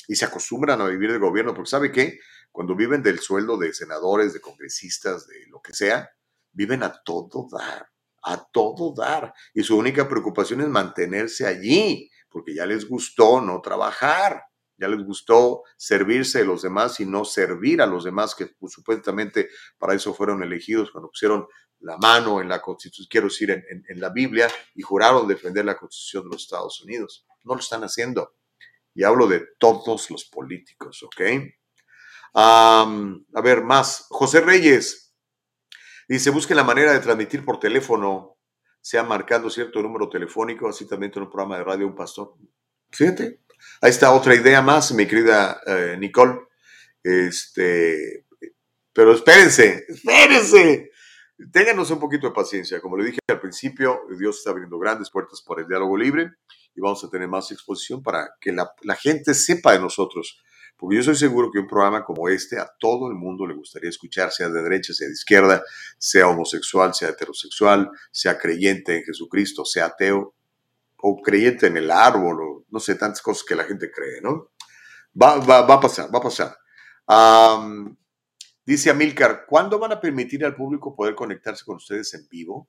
[0.07, 2.21] Y se acostumbran a vivir del gobierno, porque ¿sabe qué?
[2.53, 6.09] Cuando viven del sueldo de senadores, de congresistas, de lo que sea,
[6.53, 7.89] viven a todo dar,
[8.23, 9.35] a todo dar.
[9.53, 14.43] Y su única preocupación es mantenerse allí, porque ya les gustó no trabajar,
[14.79, 18.73] ya les gustó servirse de los demás y no servir a los demás, que pues,
[18.73, 19.49] supuestamente
[19.79, 21.47] para eso fueron elegidos cuando pusieron
[21.81, 26.25] la mano en la Constitución, quiero decir, en, la Biblia, y juraron defender la Constitución
[26.25, 27.27] de los Estados Unidos.
[27.45, 28.35] No lo están haciendo.
[28.95, 31.21] Y hablo de todos los políticos, ¿ok?
[32.35, 34.07] a ver, más.
[34.11, 35.07] José Reyes,
[36.09, 38.39] Dice, busque la manera de transmitir por teléfono,
[38.81, 42.35] sea marcando cierto número telefónico, así también en un programa de radio un pastor.
[42.93, 43.43] Fíjate,
[43.81, 46.41] ahí está otra idea más, mi querida eh, Nicole.
[47.03, 48.27] Este,
[48.93, 50.91] pero espérense, espérense.
[51.53, 52.81] Ténganos un poquito de paciencia.
[52.81, 56.31] Como le dije al principio, Dios está abriendo grandes puertas para el diálogo libre
[56.75, 60.41] y vamos a tener más exposición para que la, la gente sepa de nosotros
[60.77, 63.89] porque yo soy seguro que un programa como este a todo el mundo le gustaría
[63.89, 65.65] escuchar, sea de derecha, sea de izquierda,
[65.99, 70.35] sea homosexual, sea heterosexual, sea creyente en Jesucristo, sea ateo
[70.99, 74.53] o creyente en el árbol, o no sé, tantas cosas que la gente cree, ¿no?
[75.21, 76.57] Va, va, va a pasar, va a pasar.
[78.65, 82.69] dice Amilcar, ¿cuándo van a permitir al público poder conectarse con ustedes en vivo?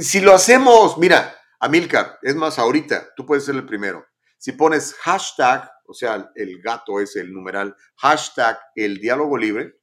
[0.00, 4.06] Si lo hacemos, mira, Amilcar, es más, ahorita, tú puedes ser el primero.
[4.38, 9.74] Si pones hashtag o sea, el gato es el numeral hashtag el diálogo libre,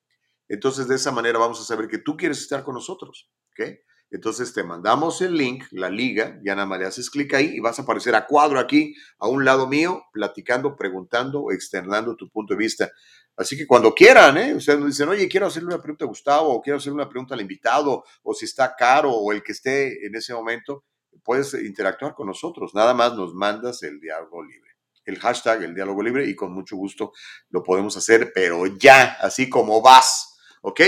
[0.48, 3.72] entonces de esa manera vamos a saber que tú quieres estar con nosotros, ¿ok?
[4.10, 7.60] Entonces te mandamos el link, la liga, ya nada más le haces clic ahí y
[7.60, 12.54] vas a aparecer a cuadro aquí, a un lado mío, platicando, preguntando, externando tu punto
[12.54, 12.92] de vista.
[13.36, 14.56] Así que cuando quieran, ¿eh?
[14.56, 17.36] Ustedes nos dicen, oye, quiero hacerle una pregunta a Gustavo, o quiero hacerle una pregunta
[17.36, 20.86] al invitado, o si está caro, o el que esté en ese momento,
[21.24, 22.74] puedes interactuar con nosotros.
[22.74, 24.68] Nada más nos mandas el diálogo libre
[25.08, 27.14] el hashtag, el diálogo libre, y con mucho gusto
[27.50, 30.82] lo podemos hacer, pero ya, así como vas, ¿ok?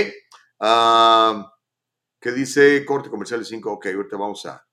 [0.60, 1.54] Ah,
[2.20, 3.72] ¿Qué dice corte comercial 5?
[3.72, 4.66] Ok, ahorita vamos a...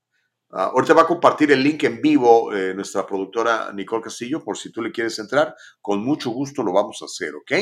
[0.48, 4.70] Ahorita va a compartir el link en vivo eh, nuestra productora Nicole Castillo, por si
[4.70, 7.52] tú le quieres entrar, con mucho gusto lo vamos a hacer, ¿ok?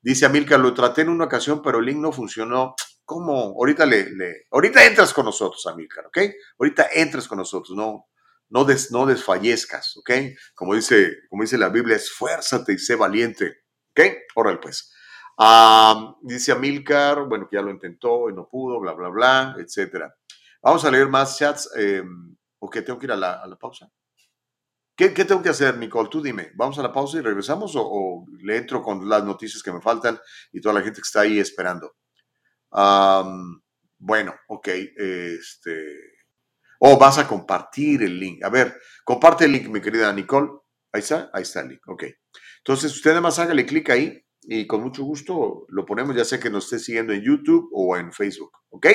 [0.00, 2.74] Dice Amilca, lo traté en una ocasión, pero el link no funcionó.
[3.04, 3.54] ¿Cómo?
[3.56, 6.18] Ahorita le, ahorita entras con nosotros, Amilcar, ¿ok?
[6.58, 8.06] Ahorita entras con nosotros, no,
[8.50, 10.10] no, no desfallezcas, ¿ok?
[10.54, 13.62] Como dice, como dice la Biblia, esfuérzate y sé valiente,
[13.92, 14.00] ¿ok?
[14.34, 14.92] Órale pues.
[16.22, 20.14] Dice Amilcar, bueno, que ya lo intentó y no pudo, bla, bla, bla, etcétera.
[20.62, 21.70] Vamos a leer más chats.
[21.76, 22.02] Eh,
[22.60, 23.88] ¿O qué tengo que ir a la, pausa?
[24.96, 26.08] ¿Qué, tengo que hacer, Nicole?
[26.08, 26.50] Tú dime.
[26.56, 30.18] ¿Vamos a la pausa y regresamos o, le entro con las noticias que me faltan
[30.52, 31.94] y toda la gente que está ahí esperando?
[34.00, 34.68] bueno, ok.
[34.68, 35.86] Este,
[36.80, 38.42] o vas a compartir el link.
[38.42, 40.50] A ver, comparte el link, mi querida Nicole.
[40.92, 41.82] Ahí está, ahí está el link.
[41.86, 42.04] Ok.
[42.58, 46.48] Entonces, usted además hágale clic ahí y con mucho gusto lo ponemos, ya sea que
[46.48, 48.50] nos esté siguiendo en YouTube o en Facebook.
[48.70, 48.86] ¿Ok?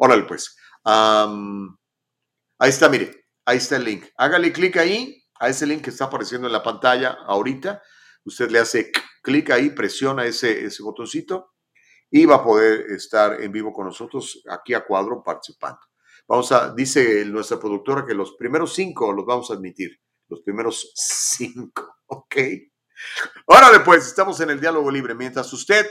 [0.00, 0.56] Órale, pues.
[0.84, 3.26] ahí está, mire.
[3.44, 4.06] Ahí está el link.
[4.16, 7.80] Hágale clic ahí, a ese link que está apareciendo en la pantalla ahorita.
[8.24, 8.90] Usted le hace
[9.22, 11.52] clic ahí, presiona ese, ese botoncito
[12.10, 15.80] y va a poder estar en vivo con nosotros aquí a cuadro participando.
[16.26, 20.00] Vamos a, dice nuestra productora que los primeros cinco los vamos a admitir.
[20.28, 22.36] Los primeros cinco, ¿ok?
[23.46, 25.14] Órale, pues, estamos en el diálogo libre.
[25.14, 25.86] Mientras usted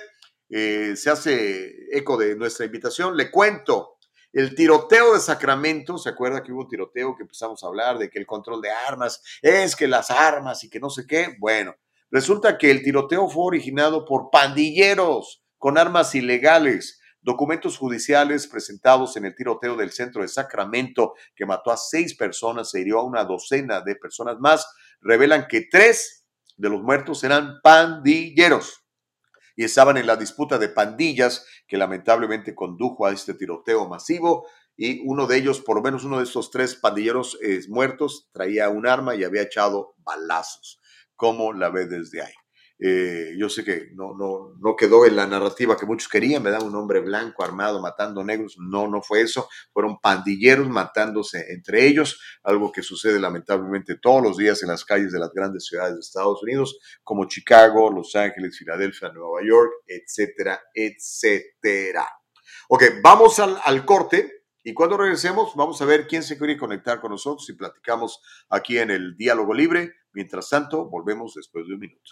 [0.50, 3.98] eh, se hace eco de nuestra invitación, le cuento
[4.34, 8.10] el tiroteo de Sacramento, ¿se acuerda que hubo un tiroteo que empezamos a hablar de
[8.10, 11.36] que el control de armas es que las armas y que no sé qué?
[11.40, 11.76] Bueno,
[12.10, 19.26] resulta que el tiroteo fue originado por pandilleros con armas ilegales Documentos judiciales presentados en
[19.26, 23.24] el tiroteo del centro de Sacramento, que mató a seis personas, se hirió a una
[23.26, 24.68] docena de personas más,
[25.02, 26.21] revelan que tres
[26.62, 28.86] de los muertos eran pandilleros
[29.56, 34.48] y estaban en la disputa de pandillas que lamentablemente condujo a este tiroteo masivo.
[34.78, 38.88] Y uno de ellos, por lo menos uno de estos tres pandilleros muertos, traía un
[38.88, 40.80] arma y había echado balazos.
[41.16, 42.41] ¿Cómo la ve desde ahí?
[42.84, 46.64] Eh, yo sé que no, no, no quedó en la narrativa que muchos querían, ¿verdad?
[46.64, 48.58] Un hombre blanco armado matando negros.
[48.58, 49.48] No, no fue eso.
[49.72, 55.12] Fueron pandilleros matándose entre ellos, algo que sucede lamentablemente todos los días en las calles
[55.12, 60.60] de las grandes ciudades de Estados Unidos, como Chicago, Los Ángeles, Filadelfia, Nueva York, etcétera,
[60.74, 62.08] etcétera.
[62.70, 64.46] Ok, vamos al, al corte.
[64.64, 68.80] Y cuando regresemos, vamos a ver quién se quiere conectar con nosotros y platicamos aquí
[68.80, 69.94] en el Diálogo Libre.
[70.14, 72.12] Mientras tanto, volvemos después de un minuto.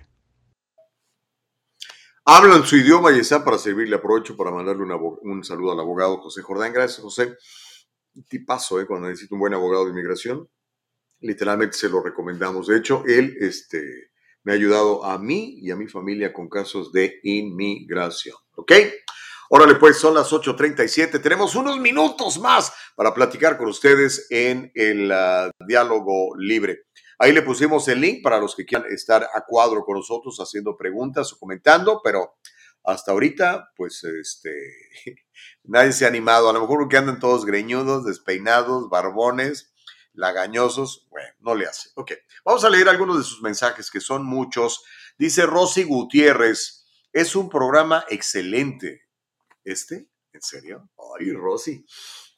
[2.33, 3.97] Hablan su idioma y están para servirle.
[3.97, 6.71] Aprovecho para mandarle un saludo al abogado José Jordán.
[6.71, 7.35] Gracias, José.
[8.29, 8.85] Tipazo, ¿eh?
[8.87, 10.47] Cuando necesito un buen abogado de inmigración,
[11.19, 12.67] literalmente se lo recomendamos.
[12.67, 14.11] De hecho, él este,
[14.43, 18.37] me ha ayudado a mí y a mi familia con casos de inmigración.
[18.55, 18.71] ¿Ok?
[19.49, 21.21] Órale, pues son las 8.37.
[21.21, 26.85] Tenemos unos minutos más para platicar con ustedes en el ah, diálogo libre.
[27.21, 30.75] Ahí le pusimos el link para los que quieran estar a cuadro con nosotros haciendo
[30.75, 32.39] preguntas o comentando, pero
[32.83, 34.49] hasta ahorita, pues, este,
[35.63, 36.49] nadie se ha animado.
[36.49, 39.71] A lo mejor que andan todos greñudos, despeinados, barbones,
[40.13, 41.89] lagañosos, bueno, no le hace.
[41.93, 44.83] Ok, vamos a leer algunos de sus mensajes, que son muchos.
[45.15, 49.03] Dice Rosy Gutiérrez, es un programa excelente.
[49.63, 50.09] ¿Este?
[50.33, 50.89] ¿En serio?
[51.19, 51.85] Ay, Rosy.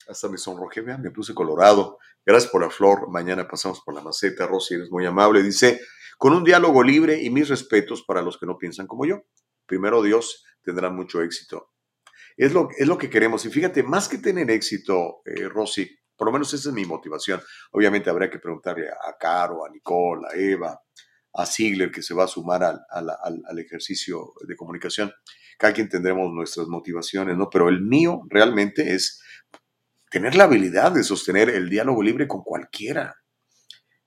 [0.10, 2.00] Hasta me sonrojé, vean, me puse colorado.
[2.26, 3.10] Gracias por la flor.
[3.10, 4.48] Mañana pasamos por la maceta.
[4.48, 5.44] Rosy, eres muy amable.
[5.44, 5.82] Dice,
[6.18, 9.24] con un diálogo libre y mis respetos para los que no piensan como yo.
[9.66, 11.72] Primero Dios tendrá mucho éxito.
[12.38, 13.46] Es lo, es lo que queremos.
[13.46, 17.42] Y fíjate, más que tener éxito, eh, Rosy, por lo menos esa es mi motivación.
[17.72, 20.82] Obviamente habría que preguntarle a Caro, a Nicole, a Eva,
[21.34, 23.10] a Ziegler, que se va a sumar al, al,
[23.46, 25.12] al ejercicio de comunicación.
[25.58, 27.50] Cada quien tendremos nuestras motivaciones, ¿no?
[27.50, 29.22] Pero el mío realmente es
[30.14, 33.16] tener la habilidad de sostener el diálogo libre con cualquiera,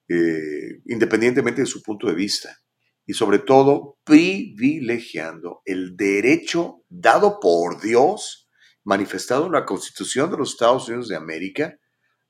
[0.08, 2.56] eh, independientemente de su punto de vista.
[3.04, 8.48] Y sobre todo, privilegiando el derecho dado por Dios,
[8.84, 11.76] manifestado en la Constitución de los Estados Unidos de América,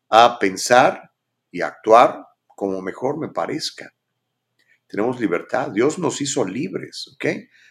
[0.09, 1.11] a pensar
[1.51, 3.93] y actuar como mejor me parezca.
[4.87, 5.71] Tenemos libertad.
[5.71, 7.27] Dios nos hizo libres, ¿ok?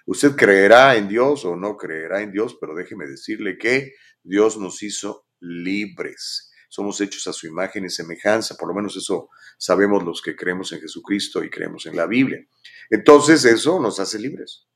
[0.06, 4.84] Usted creerá en Dios o no creerá en Dios, pero déjeme decirle que Dios nos
[4.84, 6.52] hizo libres.
[6.70, 10.72] Somos hechos a su imagen y semejanza, por lo menos eso sabemos los que creemos
[10.74, 12.46] en Jesucristo y creemos en la Biblia.
[12.90, 14.68] Entonces eso nos hace libres.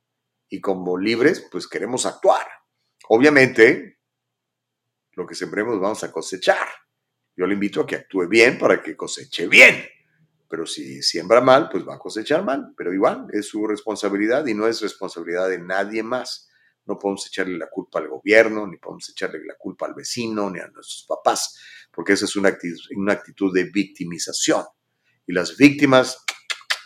[0.47, 2.47] Y como libres, pues queremos actuar.
[3.09, 3.99] Obviamente,
[5.13, 6.67] lo que sembremos vamos a cosechar.
[7.35, 9.85] Yo le invito a que actúe bien para que coseche bien.
[10.49, 12.73] Pero si siembra mal, pues va a cosechar mal.
[12.75, 16.48] Pero igual es su responsabilidad y no es responsabilidad de nadie más.
[16.89, 20.59] No podemos echarle la culpa al gobierno, ni podemos echarle la culpa al vecino, ni
[20.59, 21.55] a nuestros papás,
[21.91, 24.65] porque esa es una actitud, una actitud de victimización.
[25.27, 26.25] Y las víctimas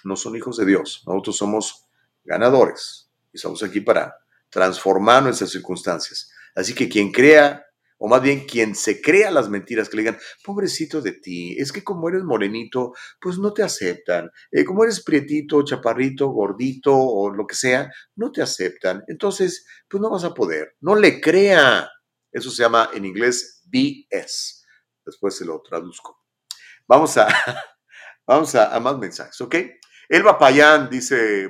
[0.03, 1.03] no son hijos de Dios.
[1.07, 1.85] Nosotros somos
[2.25, 4.13] ganadores y estamos aquí para
[4.49, 6.29] transformar nuestras circunstancias.
[6.53, 7.65] Así que quien crea
[8.05, 11.71] o más bien quien se crea las mentiras que le digan, pobrecito de ti, es
[11.71, 17.33] que como eres morenito, pues no te aceptan, eh, como eres prietito, chaparrito, gordito o
[17.33, 21.89] lo que sea, no te aceptan, entonces, pues no vas a poder, no le crea.
[22.29, 24.65] Eso se llama en inglés BS.
[25.05, 26.25] Después se lo traduzco.
[26.85, 27.27] Vamos a,
[28.27, 29.55] vamos a, más mensajes, ¿ok?
[30.09, 31.49] Elba Payán dice,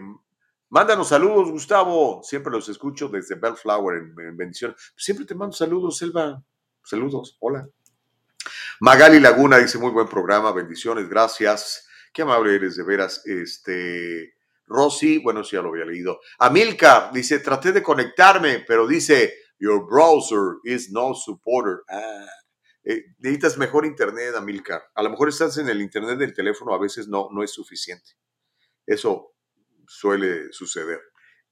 [0.73, 2.23] Mándanos saludos, Gustavo.
[2.23, 4.51] Siempre los escucho desde Bellflower en, en.
[4.95, 6.43] Siempre te mando saludos, Selva.
[6.83, 7.69] Saludos, hola.
[8.79, 11.87] Magali Laguna dice, muy buen programa, bendiciones, gracias.
[12.11, 13.21] Qué amable eres, de veras.
[13.23, 14.33] Este,
[14.65, 16.19] Rosy, bueno, sí, ya lo había leído.
[16.39, 21.83] Amilcar dice, traté de conectarme, pero dice, your browser is no supporter.
[21.87, 22.25] Ah,
[22.83, 24.81] eh, necesitas mejor internet, Amilcar.
[24.95, 28.13] A lo mejor estás en el internet del teléfono, a veces no, no es suficiente.
[28.87, 29.32] Eso
[29.93, 30.99] suele suceder.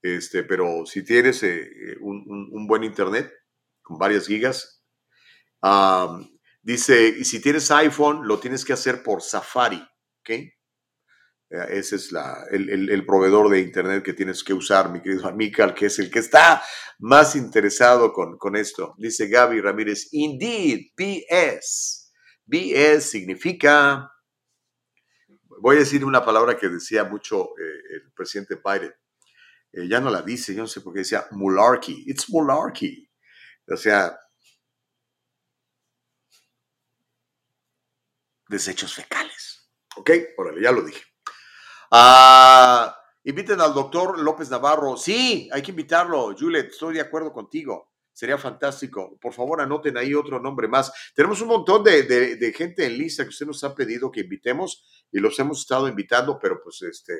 [0.00, 3.32] Este, pero si tienes eh, un, buen internet
[3.80, 4.84] con varias gigas,
[6.62, 9.80] dice, y si tienes iPhone, lo tienes que hacer por Safari,
[10.20, 10.30] ¿ok?
[11.52, 15.74] Eh, ese es la, el, proveedor de Internet que tienes que usar, mi querido Amical,
[15.74, 16.62] que es el que está
[16.98, 18.94] más interesado con, con esto.
[18.96, 22.10] Dice Gaby Ramírez, indeed, BS.
[22.46, 24.10] BS significa,
[25.62, 28.92] voy a decir una palabra que decía mucho eh, el presidente Biden.
[29.72, 32.02] Eh, ya no la dice, yo no sé por qué decía mularkey.
[32.08, 33.08] It's mularkey.
[33.68, 34.18] O sea,
[38.48, 39.70] desechos fecales.
[39.96, 40.10] ¿Ok?
[40.36, 41.04] Órale, ya lo dije.
[41.92, 44.96] Ah, inviten al doctor López Navarro.
[44.96, 47.91] Sí, hay que invitarlo, Juliet, estoy de acuerdo contigo.
[48.12, 49.18] Sería fantástico.
[49.20, 50.92] Por favor, anoten ahí otro nombre más.
[51.14, 55.18] Tenemos un montón de, gente en lista que usted nos ha pedido que invitemos y
[55.20, 57.14] los hemos estado invitando, pero pues este,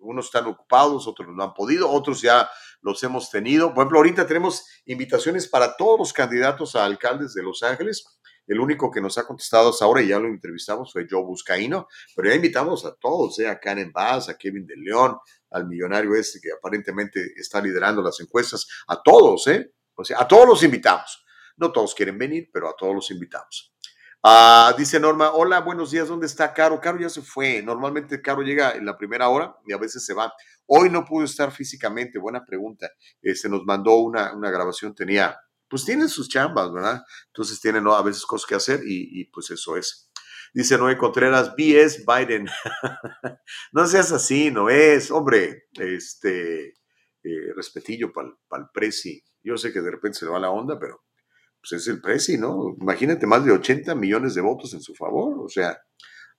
[0.00, 2.48] unos están ocupados, otros no han podido, otros ya
[2.82, 3.68] los hemos tenido.
[3.72, 8.04] Por ejemplo, ahorita tenemos invitaciones para todos los candidatos a alcaldes de Los Ángeles
[8.46, 11.88] el único que nos ha contestado hasta ahora, y ya lo entrevistamos, fue Joe Buscaino,
[12.14, 13.48] pero ya invitamos a todos, ¿eh?
[13.48, 15.16] a Karen Bass, a Kevin de León,
[15.50, 19.72] al millonario este que aparentemente está liderando las encuestas, a todos, ¿eh?
[19.94, 21.24] O sea, a todos los invitamos.
[21.56, 23.72] No todos quieren venir, pero a todos los invitamos.
[24.22, 26.80] Ah, dice Norma, hola, buenos días, ¿dónde está Caro?
[26.80, 27.62] Caro ya se fue.
[27.62, 30.32] Normalmente Caro llega en la primera hora y a veces se va.
[30.66, 32.90] Hoy no pudo estar físicamente, buena pregunta.
[33.20, 35.36] Este, nos mandó una, una grabación, tenía
[35.68, 37.02] pues tienen sus chambas, ¿verdad?
[37.26, 40.08] Entonces tienen a veces cosas que hacer y, pues eso es.
[40.52, 42.46] Dice Noé Contreras, BS Biden.
[43.72, 46.68] no seas así, no es, hombre, este,
[47.24, 48.28] eh, respetillo para
[48.62, 49.20] el presi.
[49.44, 51.04] Yo sé que de repente se le va la onda, pero
[51.60, 52.74] pues es el presi, ¿no?
[52.80, 55.78] Imagínate más de 80 millones de votos en su favor, o sea,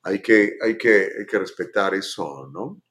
[0.03, 2.81] hay que, hay que, hay que respetar eso, ¿no?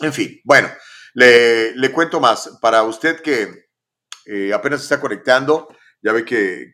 [0.00, 0.68] En fin, bueno,
[1.14, 2.58] le, le cuento más.
[2.60, 3.68] Para usted que
[4.26, 5.68] eh, apenas está conectando,
[6.02, 6.72] ya ve que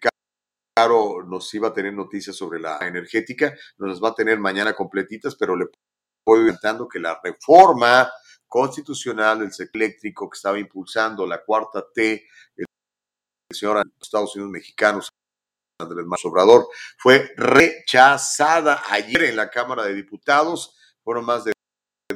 [0.75, 4.75] Caro nos iba a tener noticias sobre la energética, nos las va a tener mañana
[4.75, 5.67] completitas, pero le
[6.25, 8.11] voy comentando que la reforma
[8.49, 12.67] constitucional del sector eléctrico que estaba impulsando la cuarta T, el
[13.53, 15.09] señor Estados Unidos mexicanos,
[15.81, 16.69] Andrés Manuel Obrador,
[16.99, 20.75] fue rechazada ayer en la Cámara de Diputados.
[21.05, 21.53] Fueron más de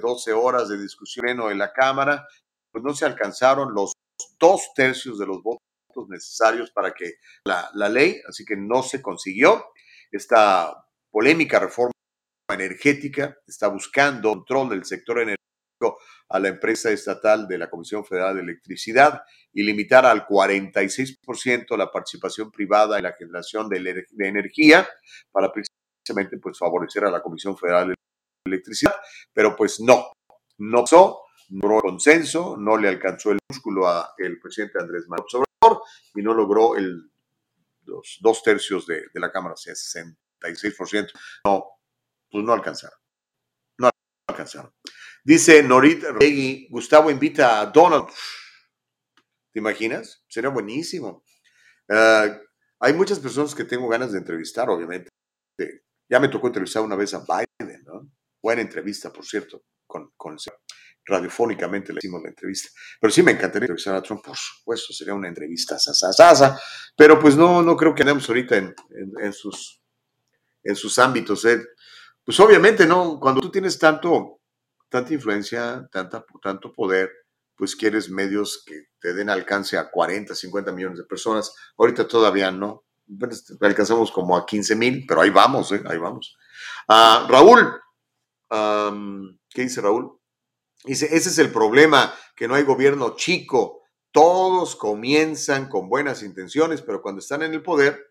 [0.01, 2.27] 12 horas de discusión en la Cámara,
[2.73, 3.93] pues no se alcanzaron los
[4.39, 5.61] dos tercios de los votos
[6.09, 9.67] necesarios para que la, ley, así que no se consiguió.
[10.11, 11.93] Esta polémica reforma
[12.49, 15.41] energética está buscando control del sector energético
[16.29, 21.91] a la empresa estatal de la Comisión Federal de Electricidad y limitar al 46% la
[21.91, 24.89] participación privada en la generación de, energía
[25.33, 27.95] para precisamente pues, favorecer a la Comisión Federal de
[28.45, 28.95] Electricidad,
[29.33, 30.13] pero pues no,
[30.59, 35.27] no pasó no logró consenso, no le alcanzó el músculo al presidente Andrés Manuel
[35.61, 35.83] Obrador
[36.15, 37.11] y no logró el,
[37.85, 41.11] los dos tercios de, la Cámara, o sea, 66%.
[41.45, 41.65] No,
[42.31, 43.00] pues no alcanzaron.
[44.41, 44.73] No alcanzaron.
[45.23, 48.09] Dice Norit Regui, Gustavo invita a Donald.
[49.53, 50.25] ¿Te imaginas?
[50.29, 51.25] Sería buenísimo.
[51.91, 52.39] Ah,
[52.79, 55.11] hay muchas personas que tengo ganas de entrevistar, obviamente.
[56.09, 58.11] Ya me tocó entrevistar una vez a Biden, ¿no?
[58.43, 60.39] Buena entrevista, por cierto, con, con
[61.05, 62.71] radiofónicamente le hicimos la entrevista.
[62.99, 66.59] Pero sí me encantaría entrevistar a Trump, por supuesto, sería una entrevista sasasasa,
[66.97, 69.83] pero pues no, no creo que andemos ahorita en, sus,
[70.63, 71.45] en sus ámbitos.
[71.45, 71.61] ¿eh?
[72.25, 73.19] Pues obviamente, ¿no?
[73.19, 74.41] Cuando tú tienes tanto,
[74.89, 77.11] tanta influencia, tanta, tanto poder,
[77.57, 81.55] pues quieres medios que te den alcance a 40, 50 millones de personas.
[81.77, 82.85] Ahorita todavía no.
[83.61, 85.83] Alcanzamos como a 15 mil, pero ahí vamos, ¿eh?
[85.87, 86.37] ahí vamos.
[86.89, 87.81] Uh, Raúl,
[89.51, 90.19] ¿qué dice Raúl?
[90.85, 93.83] Dice, ese es el problema, que no hay gobierno chico.
[94.13, 98.10] Todos comienzan con buenas intenciones, pero cuando están en el poder,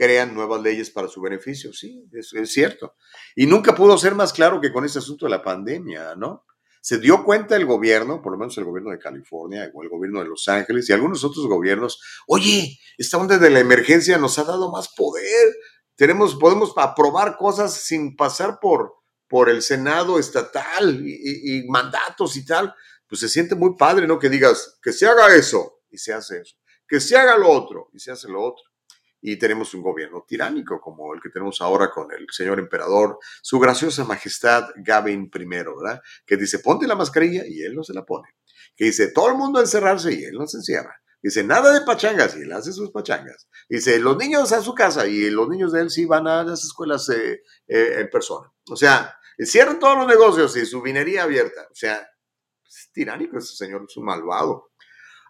[0.00, 1.74] crean nuevas leyes para su beneficio.
[1.74, 2.94] Sí, es cierto.
[3.36, 6.46] Y nunca pudo ser más claro que con este asunto de la pandemia, ¿no?
[6.80, 10.20] Se dio cuenta el gobierno, por lo menos el gobierno de California o el gobierno
[10.20, 14.44] de Los Ángeles y algunos otros gobiernos, oye, esta onda de la emergencia nos ha
[14.44, 15.54] dado más poder.
[15.96, 18.94] Tenemos, podemos aprobar cosas sin pasar por,
[19.28, 22.74] por el Senado estatal y, mandatos y tal,
[23.06, 24.18] pues se siente muy padre, ¿no?
[24.18, 26.56] Que digas, que se haga eso y se hace eso,
[26.88, 28.69] que se haga lo otro y se hace lo otro.
[29.20, 33.58] Y tenemos un gobierno tiránico como el que tenemos ahora con el señor emperador, su
[33.58, 36.00] graciosa majestad Gavin I, ¿verdad?
[36.24, 38.28] Que dice, ponte la mascarilla y él no se la pone.
[38.76, 41.02] Que dice, todo el mundo encerrarse y él no se encierra.
[41.22, 43.48] Dice, nada de pachangas y él hace sus pachangas.
[43.68, 46.64] Dice, los niños a su casa y los niños de él sí van a las
[46.64, 48.50] escuelas eh, eh, en persona.
[48.70, 49.14] O sea,
[49.44, 51.62] Cierran todos los negocios y su vinería abierta.
[51.70, 52.06] O sea,
[52.66, 54.72] es tiránico ese señor, es un malvado.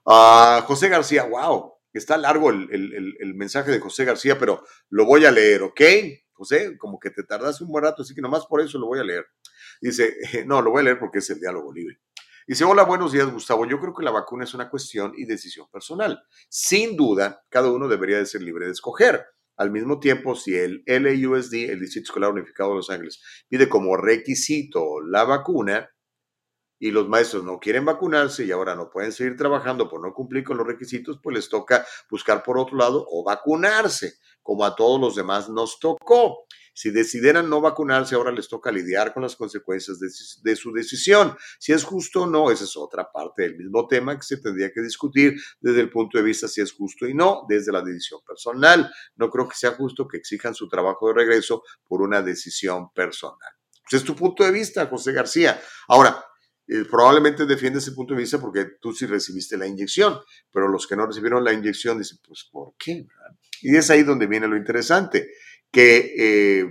[0.07, 5.25] Ah, José García, wow, está largo el, el, mensaje de José García, pero lo voy
[5.25, 5.81] a leer, ¿ok?
[6.33, 9.01] José, como que te tardaste un buen rato, así que nomás por eso lo voy
[9.01, 9.27] a leer.
[9.81, 10.15] Dice,
[10.47, 12.01] no, lo voy a leer porque es el diálogo libre.
[12.47, 13.67] Dice, hola, buenos días, Gustavo.
[13.67, 16.23] Yo creo que la vacuna es una cuestión y decisión personal.
[16.49, 19.25] Sin duda, cada uno debería de ser libre de escoger.
[19.57, 23.97] Al mismo tiempo, si el LAUSD, el Distrito Escolar Unificado de Los Ángeles, pide como
[23.97, 25.91] requisito la vacuna
[26.81, 30.43] y los maestros no quieren vacunarse y ahora no pueden seguir trabajando por no cumplir
[30.43, 34.99] con los requisitos, pues les toca buscar por otro lado o vacunarse, como a todos
[34.99, 36.47] los demás nos tocó.
[36.73, 41.37] Si decidieran no vacunarse, ahora les toca lidiar con las consecuencias de, su decisión.
[41.59, 44.73] Si es justo o no, esa es otra parte del mismo tema que se tendría
[44.73, 48.21] que discutir desde el punto de vista si es justo y no, desde la decisión
[48.27, 48.91] personal.
[49.17, 53.53] No creo que sea justo que exijan su trabajo de regreso por una decisión personal.
[53.87, 55.61] Ese es tu punto de vista, José García.
[55.89, 56.25] Ahora,
[56.73, 60.21] eh, probablemente defiende ese punto de vista porque tú sí recibiste la inyección,
[60.53, 63.07] pero los que no recibieron la inyección dicen, pues, ¿por qué?
[63.61, 65.31] Y es ahí donde viene lo interesante
[65.73, 66.65] que eh,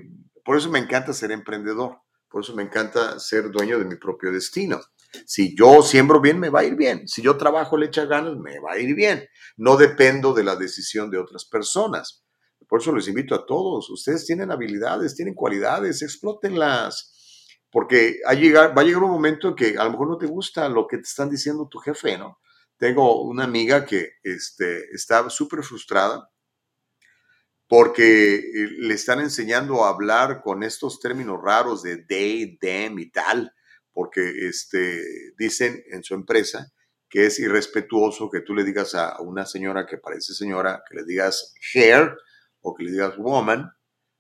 [0.46, 1.98] por eso me encanta ser emprendedor,
[2.30, 4.80] por eso me encanta ser dueño de mi propio destino.
[5.26, 7.06] Si yo siembro bien, me va a ir bien.
[7.08, 9.28] Si yo trabajo, le echa ganas, me va a ir bien.
[9.58, 12.24] No dependo de la decisión de otras personas.
[12.70, 13.90] Por eso les invito a todos.
[13.90, 17.19] Ustedes tienen habilidades, tienen cualidades, explótenlas.
[17.72, 18.34] Porque va a
[18.84, 21.30] llegar un momento en que a lo mejor no te gusta lo que te están
[21.30, 22.40] diciendo tu jefe, ¿no?
[22.78, 26.30] Tengo una amiga que este, está súper frustrada
[27.70, 28.42] porque eh,
[28.80, 33.54] le están enseñando a hablar con estos términos raros de they, them y tal,
[33.94, 35.04] porque este,
[35.38, 36.72] dicen en su empresa
[37.08, 41.04] que es irrespetuoso que tú le digas a una señora que parece señora, que le
[41.06, 42.16] digas hair
[42.62, 43.72] o que le digas woman,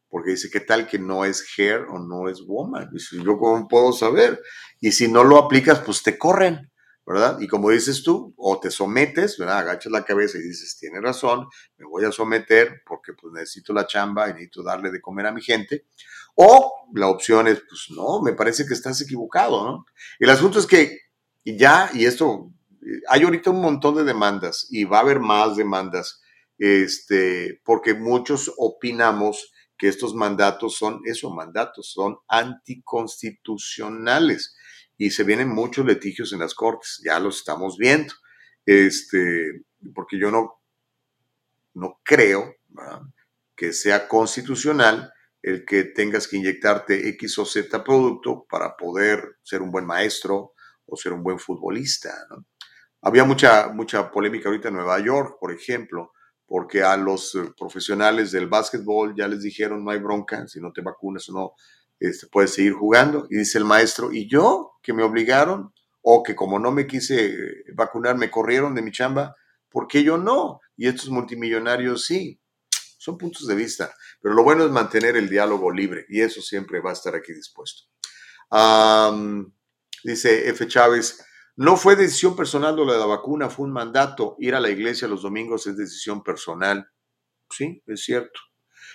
[0.09, 2.89] porque dice, ¿qué tal que no es hair o no es woman?
[2.91, 4.41] Dice, ¿yo cómo puedo saber?
[4.79, 6.69] Y si no lo aplicas, pues te corren.
[7.09, 7.39] ¿verdad?
[7.39, 9.57] Y como dices tú, o te sometes, ¿verdad?
[9.57, 13.87] Agachas la cabeza y dices, tiene razón, me voy a someter porque pues necesito la
[13.87, 15.87] chamba y necesito darle de comer a mi gente.
[16.35, 19.85] O la opción es, pues no, me parece que estás equivocado, ¿no?
[20.19, 20.99] El asunto es que
[21.43, 25.55] ya, y esto, eh, hay ahorita un montón de demandas y va a haber más
[25.55, 26.21] demandas,
[26.59, 34.55] este, porque muchos opinamos que estos mandatos son, esos mandatos son anticonstitucionales.
[34.97, 38.13] Y se vienen muchos litigios en las cortes, ya los estamos viendo,
[38.65, 39.63] este,
[39.95, 40.61] porque yo no,
[41.73, 42.53] no creo
[43.55, 49.61] que sea constitucional el que tengas que inyectarte X o Z producto para poder ser
[49.61, 50.51] un buen maestro
[50.85, 52.13] o ser un buen futbolista.
[53.01, 56.11] Había mucha, mucha polémica ahorita en Nueva York, por ejemplo,
[56.49, 60.73] porque a los eh, profesionales del básquetbol ya les dijeron no hay bronca, si no
[60.73, 61.53] te vacunas o no,
[61.99, 63.27] este, puedes seguir jugando.
[63.29, 65.71] Y dice el maestro, ¿y yo que me obligaron?
[66.01, 67.35] O que como no me quise
[67.75, 69.35] vacunar, me corrieron de mi chamba,
[69.69, 70.59] ¿por qué yo no?
[70.75, 72.41] Y estos multimillonarios sí.
[72.97, 76.81] Son puntos de vista, pero lo bueno es mantener el diálogo libre y eso siempre
[76.81, 77.83] va a estar aquí dispuesto.
[80.03, 80.67] dice F.
[80.67, 81.23] Chávez,
[81.59, 84.35] no fue decisión personal de la vacuna, fue un mandato.
[84.39, 86.89] Ir a la iglesia los domingos es decisión personal.
[87.49, 88.39] Sí, es cierto.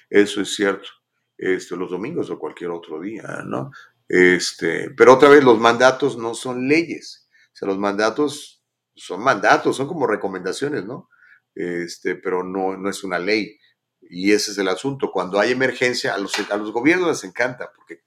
[0.08, 0.88] Eso es cierto
[1.36, 3.70] este, los domingos o cualquier otro día, ¿no?
[4.08, 7.28] Este, pero otra vez, los mandatos no son leyes.
[7.52, 8.62] O sea, los mandatos
[8.94, 11.08] son mandatos, son como recomendaciones, ¿no?
[11.54, 13.58] Este, pero no, no es una ley.
[14.00, 15.10] Y ese es el asunto.
[15.12, 18.02] Cuando hay emergencia, a los, a los gobiernos les encanta, porque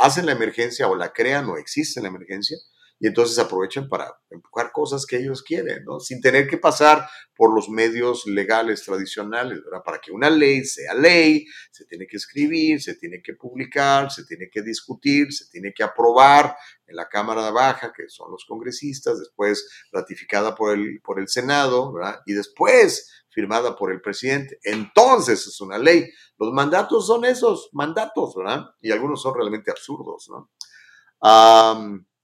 [0.00, 2.56] hacen la emergencia o la crean o existe la emergencia,
[3.02, 5.98] y entonces aprovechan para empujar cosas que ellos quieren, ¿no?
[5.98, 7.04] Sin tener que pasar
[7.34, 9.82] por los medios legales tradicionales, ¿verdad?
[9.84, 14.24] Para que una ley sea ley, se tiene que escribir, se tiene que publicar, se
[14.24, 16.54] tiene que discutir, se tiene que aprobar
[16.86, 21.92] en la Cámara Baja, que son los congresistas, después ratificada por el, por el Senado,
[21.92, 22.20] ¿verdad?
[22.24, 24.60] Y después firmada por el presidente.
[24.62, 26.08] Entonces es una ley.
[26.38, 28.64] Los mandatos son esos mandatos, ¿verdad?
[28.80, 30.52] Y algunos son realmente absurdos, ¿no?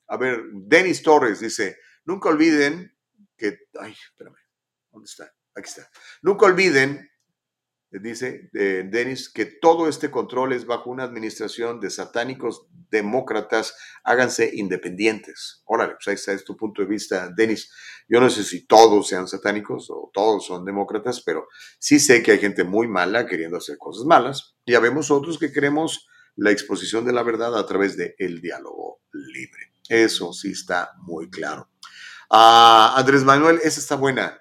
[0.08, 2.96] A ver, Denis Torres dice, nunca olviden
[3.36, 4.36] que, ay, espérame,
[4.90, 5.32] ¿dónde está?
[5.54, 5.88] Aquí está.
[6.22, 7.10] Nunca olviden,
[7.90, 13.74] dice Denis, que todo este control es bajo una administración de satánicos demócratas,
[14.04, 15.62] háganse independientes.
[15.66, 17.70] Órale, pues ahí está, es tu punto de vista, Denis.
[18.08, 21.48] Yo no sé si todos sean satánicos o todos son demócratas, pero
[21.78, 24.56] sí sé que hay gente muy mala queriendo hacer cosas malas.
[24.64, 26.06] Y ya vemos otros que queremos
[26.36, 29.74] la exposición de la verdad a través del el diálogo libre.
[29.88, 31.70] Eso sí está muy claro.
[32.30, 34.38] Ah, Andrés Manuel, esa está buena.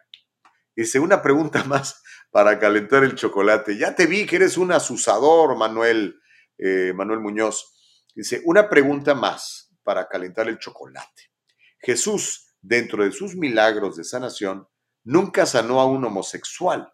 [0.76, 2.02] Dice, una pregunta más
[2.32, 3.78] para calentar el chocolate.
[3.78, 6.20] Ya te vi que eres un asusador, Manuel,
[6.58, 7.74] eh, Manuel Muñoz.
[8.14, 11.32] Dice, una pregunta más para calentar el chocolate.
[11.80, 14.68] Jesús, dentro de sus milagros de sanación,
[15.04, 16.94] nunca sanó a un homosexual.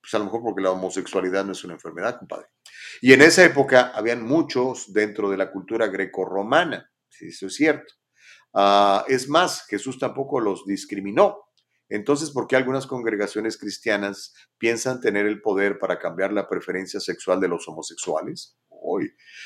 [0.00, 2.46] Pues a lo mejor porque la homosexualidad no es una enfermedad, compadre.
[3.02, 6.90] Y en esa época habían muchos dentro de la cultura grecorromana,
[7.20, 7.94] eso es cierto.
[8.52, 11.44] Ah, es más, Jesús tampoco los discriminó.
[11.88, 17.40] Entonces, ¿por qué algunas congregaciones cristianas piensan tener el poder para cambiar la preferencia sexual
[17.40, 18.56] de los homosexuales?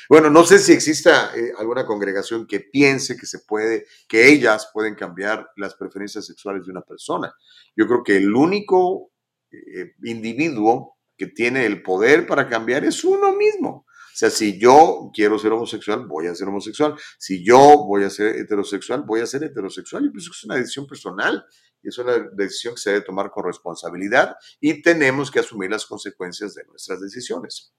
[0.09, 4.69] Bueno, no sé si exista eh, alguna congregación que piense que se puede, que ellas
[4.73, 7.33] pueden cambiar las preferencias sexuales de una persona.
[7.75, 9.11] Yo creo que el único
[9.51, 13.85] eh, individuo que tiene el poder para cambiar es uno mismo.
[14.15, 16.95] O sea, si yo quiero ser homosexual, voy a ser homosexual.
[17.19, 20.05] Si yo voy a ser heterosexual, voy a ser heterosexual.
[20.05, 21.45] Y pues es una decisión personal
[21.83, 25.85] y es una decisión que se debe tomar con responsabilidad y tenemos que asumir las
[25.85, 27.73] consecuencias de nuestras decisiones.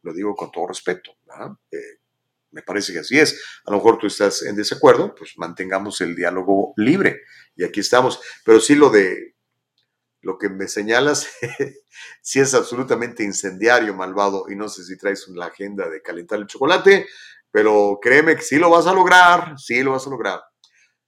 [0.00, 1.10] Lo digo con todo respeto.
[1.70, 1.76] Eh,
[2.52, 3.38] me parece que así es.
[3.66, 7.20] A lo mejor tú estás en desacuerdo, pues mantengamos el diálogo libre.
[7.54, 8.18] Y aquí estamos.
[8.46, 9.31] Pero sí lo de
[10.22, 11.28] lo que me señalas,
[12.22, 16.46] sí es absolutamente incendiario, malvado, y no sé si traes la agenda de calentar el
[16.46, 17.06] chocolate,
[17.50, 20.40] pero créeme que sí lo vas a lograr, sí lo vas a lograr.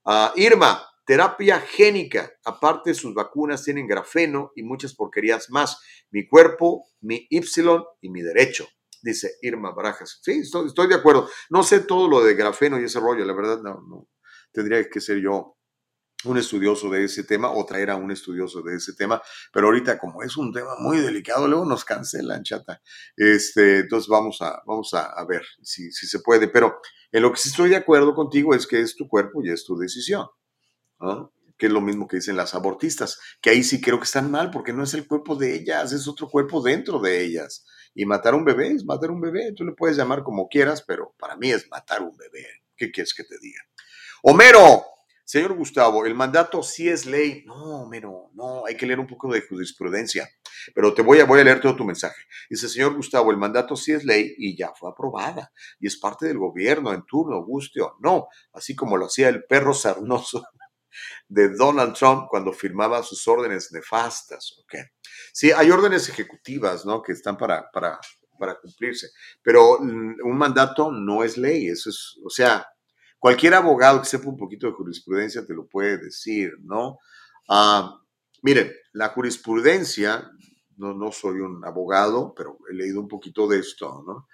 [0.04, 5.80] Ah, Irma, terapia génica, aparte sus vacunas tienen grafeno y muchas porquerías más.
[6.10, 7.40] Mi cuerpo, mi Y
[8.02, 8.68] y mi derecho
[9.04, 10.18] dice Irma Barajas.
[10.22, 11.28] Sí, estoy, de acuerdo.
[11.50, 14.08] No sé todo lo de grafeno y ese rollo, la verdad, no, no.
[14.50, 15.56] Tendría que ser yo
[16.24, 19.20] un estudioso de ese tema o traer a un estudioso de ese tema,
[19.52, 22.80] pero ahorita como es un tema muy delicado, luego nos cancelan, chata.
[23.16, 26.80] Este, entonces vamos a, vamos a, ver si, si, se puede, pero
[27.12, 29.64] en lo que sí estoy de acuerdo contigo es que es tu cuerpo y es
[29.64, 30.26] tu decisión,
[31.56, 34.50] que es lo mismo que dicen las abortistas, que ahí sí creo que están mal
[34.50, 37.64] porque no es el cuerpo de ellas, es otro cuerpo dentro de ellas.
[37.94, 39.52] Y matar un bebé es matar un bebé.
[39.52, 42.44] Tú le puedes llamar como quieras, pero para mí es matar un bebé.
[42.76, 43.60] ¿Qué quieres que te diga?
[44.22, 44.84] Homero,
[45.24, 47.44] señor Gustavo, el mandato sí es ley.
[47.46, 50.28] No, Homero, no, hay que leer un poco de jurisprudencia.
[50.74, 52.22] Pero te voy a, voy a leer todo tu mensaje.
[52.48, 55.52] Dice, señor Gustavo, el mandato sí es ley y ya fue aprobada.
[55.78, 58.28] Y es parte del gobierno en turno, guste no.
[58.52, 60.44] Así como lo hacía el perro sarnoso
[61.28, 64.56] de Donald Trump cuando firmaba sus órdenes nefastas.
[64.60, 64.74] ¿ok?
[65.32, 67.02] Sí, hay órdenes ejecutivas, ¿no?
[67.02, 67.98] Que están para, para,
[68.38, 69.08] para cumplirse,
[69.42, 72.66] pero un mandato no es ley, eso es, o sea,
[73.24, 76.98] cualquier abogado que sepa un poquito de jurisprudencia te lo puede decir, ¿no?
[77.48, 77.98] Ah,
[78.42, 80.30] miren, la jurisprudencia,
[80.76, 84.28] no, no soy un abogado, pero he leído un poquito de esto, ¿no?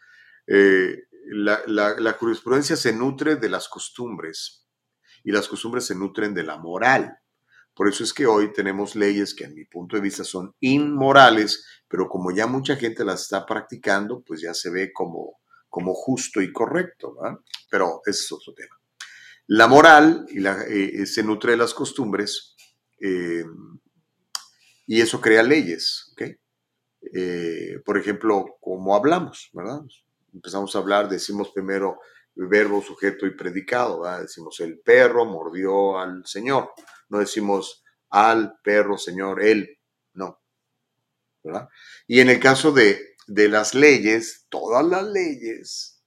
[0.44, 4.66] Eh, la, la jurisprudencia se nutre de las costumbres
[5.22, 7.16] y las costumbres se nutren de la moral.
[7.72, 11.64] Por eso es que hoy tenemos leyes que en mi punto de vista son inmorales,
[11.86, 15.38] pero como ya mucha gente las está practicando, pues ya se ve como,
[15.68, 17.14] como justo y correcto.
[17.70, 18.79] Pero ese es otro tema.
[19.52, 22.54] La moral y la, eh, se nutre de las costumbres
[23.00, 23.44] eh,
[24.86, 26.14] y eso crea leyes.
[27.14, 29.80] Eh, por ejemplo, como hablamos, ¿verdad?
[30.32, 31.98] Empezamos a hablar, decimos primero
[32.34, 34.04] verbo, sujeto y predicado.
[34.20, 36.70] Decimos el perro mordió al Señor
[37.10, 39.78] no decimos al perro, señor, él,
[40.14, 40.40] no.
[41.42, 41.68] ¿verdad?
[42.06, 45.99] Y en el caso de, de las leyes, todas las leyes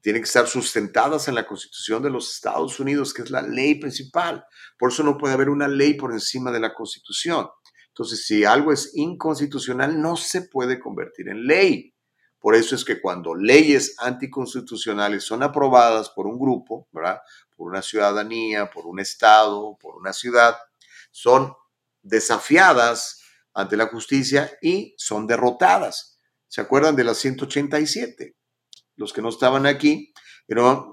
[0.00, 3.76] tienen que estar sustentadas en la Constitución de los Estados Unidos, que es la ley
[3.76, 4.44] principal.
[4.78, 7.48] Por eso no puede haber una ley por encima de la Constitución.
[7.88, 11.94] Entonces, si algo es inconstitucional, no se puede convertir en ley.
[12.38, 17.20] Por eso es que cuando leyes anticonstitucionales son aprobadas por un grupo, ¿verdad?
[17.56, 20.56] por una ciudadanía, por un Estado, por una ciudad,
[21.10, 21.54] son
[22.02, 23.22] desafiadas
[23.54, 26.20] ante la justicia y son derrotadas.
[26.46, 28.35] ¿Se acuerdan de la 187?
[28.96, 30.12] Los que no estaban aquí,
[30.48, 30.84] era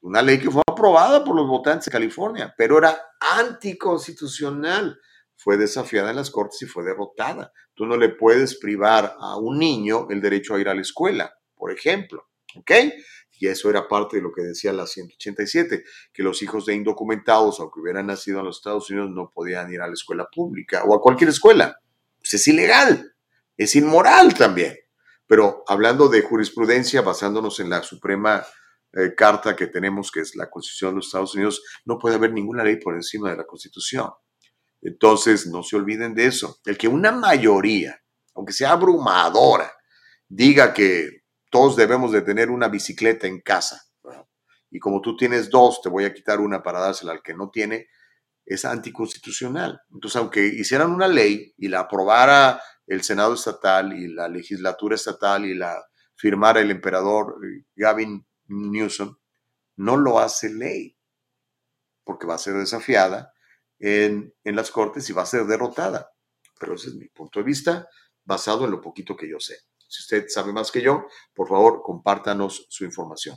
[0.00, 4.98] una ley que fue aprobada por los votantes de California, pero era anticonstitucional.
[5.36, 7.52] Fue desafiada en las cortes y fue derrotada.
[7.74, 11.32] Tú no le puedes privar a un niño el derecho a ir a la escuela,
[11.54, 12.28] por ejemplo.
[12.56, 12.72] ¿Ok?
[13.40, 17.60] y eso era parte de lo que decía la 187, que los hijos de indocumentados,
[17.60, 20.94] aunque hubieran nacido en los Estados Unidos, no podían ir a la escuela pública o
[20.94, 21.78] a cualquier escuela.
[22.18, 23.14] Pues es ilegal,
[23.56, 24.76] es inmoral también.
[25.28, 28.44] Pero hablando de jurisprudencia, basándonos en la suprema
[28.92, 32.32] eh, carta que tenemos, que es la Constitución de los Estados Unidos, no puede haber
[32.32, 34.10] ninguna ley por encima de la Constitución.
[34.80, 36.58] Entonces, no se olviden de eso.
[36.64, 38.00] El que una mayoría,
[38.34, 39.70] aunque sea abrumadora,
[40.26, 43.82] diga que todos debemos de tener una bicicleta en casa.
[44.70, 47.50] Y como tú tienes dos, te voy a quitar una para dársela al que no
[47.50, 47.88] tiene,
[48.44, 49.80] es anticonstitucional.
[49.92, 55.44] Entonces, aunque hicieran una ley y la aprobara el Senado estatal y la legislatura estatal
[55.44, 55.84] y la
[56.16, 59.16] firmara el emperador eh, Gavin Newsom,
[59.76, 60.96] no lo hace ley.
[62.02, 63.32] porque va a ser desafiada
[63.78, 66.10] en, en las cortes y va a ser derrotada.
[66.58, 67.86] Pero ese es mi punto de vista
[68.24, 69.58] basado en lo poquito que yo sé.
[69.88, 73.36] Si usted sabe más que yo, por favor, compártanos su información.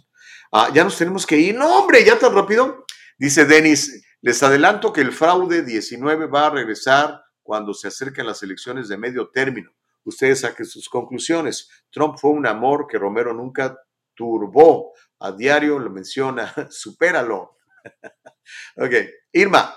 [0.52, 1.56] Ah, ya nos tenemos que ir.
[1.56, 2.86] No, hombre, ya tan rápido.
[3.18, 8.44] Dice Denis, les adelanto que el fraude 19 va a regresar cuando se acerquen las
[8.44, 9.72] elecciones de medio término.
[10.04, 11.70] Ustedes saquen sus conclusiones.
[11.92, 13.78] Trump fue un amor que Romero nunca
[14.16, 14.94] turbó.
[15.20, 16.54] A diario lo menciona.
[16.70, 17.58] Supéralo.
[18.78, 18.94] ok.
[19.34, 19.76] Irma,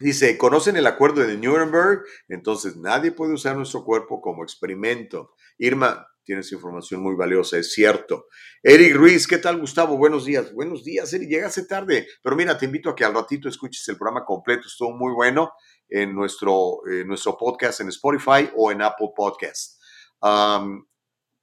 [0.00, 2.04] Dice, ¿conocen el acuerdo de Nuremberg?
[2.28, 5.34] Entonces nadie puede usar nuestro cuerpo como experimento.
[5.58, 8.26] Irma, tienes información muy valiosa, es cierto.
[8.62, 9.96] Eric Ruiz, ¿qué tal Gustavo?
[9.96, 10.52] Buenos días.
[10.52, 12.06] Buenos días, Eric, llegaste tarde.
[12.22, 15.50] Pero mira, te invito a que al ratito escuches el programa completo, estuvo muy bueno
[15.88, 19.80] en nuestro, nuestro podcast en Spotify o en Apple Podcast.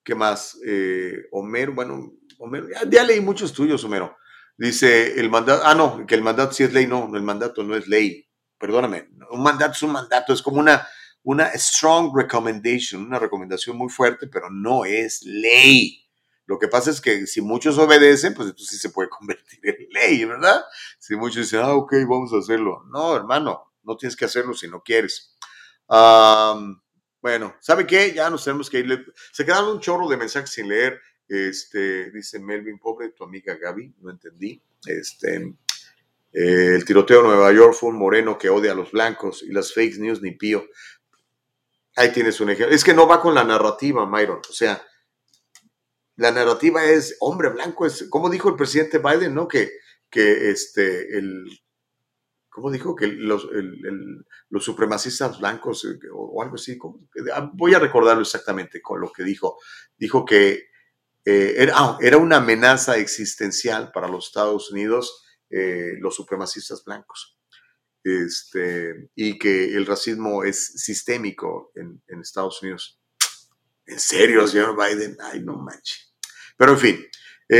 [0.03, 0.57] ¿Qué más?
[0.65, 4.15] Eh, Homero, bueno, Homero, ya, ya, leí muchos tuyos, Homero.
[4.57, 7.75] Dice, el mandato, ah, no, que el mandato sí es ley, no, el mandato no
[7.75, 8.25] es ley
[8.57, 10.87] perdóname, un mandato es un mandato, es como una,
[11.23, 16.01] una strong recommendation, una recomendación muy fuerte, pero no es ley.
[16.45, 19.87] Lo que pasa es que si muchos obedecen, pues entonces sí se puede convertir en
[19.91, 20.63] ley, ¿verdad?
[20.99, 22.83] Si muchos dicen, ah, ok, vamos a hacerlo.
[22.91, 25.35] No, hermano, no tienes que hacerlo si no quieres.
[25.87, 28.13] bueno, ¿sabe qué?
[28.13, 29.13] Ya nos tenemos que ir.
[29.31, 30.99] Se quedaron un chorro de mensajes sin leer.
[31.27, 34.61] Este, dice Melvin, pobre tu amiga Gaby, no entendí.
[34.85, 35.55] Este,
[36.31, 39.51] eh, el tiroteo en Nueva York fue un moreno que odia a los blancos y
[39.51, 40.65] las fake news ni pío.
[41.95, 42.75] Ahí tienes un ejemplo.
[42.75, 44.41] Es que no va con la narrativa, Myron.
[44.49, 44.85] O sea,
[46.17, 47.85] la narrativa es hombre blanco.
[47.85, 49.47] Es, como dijo el presidente Biden, ¿no?
[49.47, 49.71] Que,
[50.09, 51.45] que este, el,
[52.55, 52.95] ¿cómo dijo?
[52.95, 53.49] Que los,
[54.49, 56.79] los supremacistas blancos eh, o, algo así.
[57.33, 59.57] Ah, voy a recordarlo exactamente con lo que dijo.
[59.97, 60.69] Dijo que
[61.25, 67.37] eh, era, ah, era una amenaza existencial para los Estados Unidos eh, los supremacistas blancos.
[68.01, 73.01] Este, y que el racismo es sistémico en, Estados Unidos.
[73.85, 75.17] ¿En serio, señor Biden?
[75.19, 76.15] Ay, no manches.
[76.55, 77.05] Pero en fin,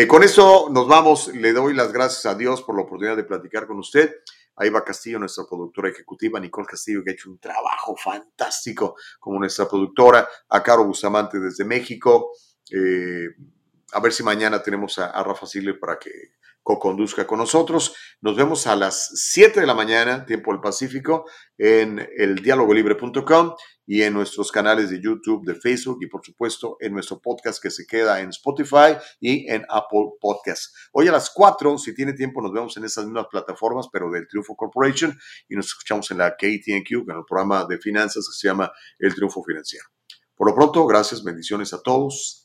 [0.08, 1.28] con eso nos vamos.
[1.28, 4.16] Le doy las gracias a Dios por la oportunidad de platicar con usted.
[4.58, 9.68] Va Castillo, nuestra productora ejecutiva, Nicole Castillo, que ha hecho un trabajo fantástico como nuestra
[9.68, 12.32] productora, a Caro Bustamante desde México.
[12.72, 13.28] Eh,
[13.92, 16.10] a ver si mañana tenemos a, a Rafa Sile para que
[16.66, 17.96] co-conduzca con nosotros.
[18.22, 21.26] Nos vemos a las 7 de la mañana, tiempo del Pacífico,
[21.58, 23.56] en el dialogolibre.com
[23.86, 27.70] y en nuestros canales de YouTube, de Facebook y por supuesto en nuestro podcast que
[27.70, 30.74] se queda en Spotify y en Apple Podcasts.
[30.92, 34.28] Hoy a las 4, si tiene tiempo, nos vemos en esas mismas plataformas, pero del
[34.28, 35.18] Triunfo Corporation
[35.48, 39.14] y nos escuchamos en la KTNQ, en el programa de finanzas que se llama El
[39.14, 39.86] Triunfo Financiero.
[40.36, 42.45] Por lo pronto, gracias, bendiciones a todos.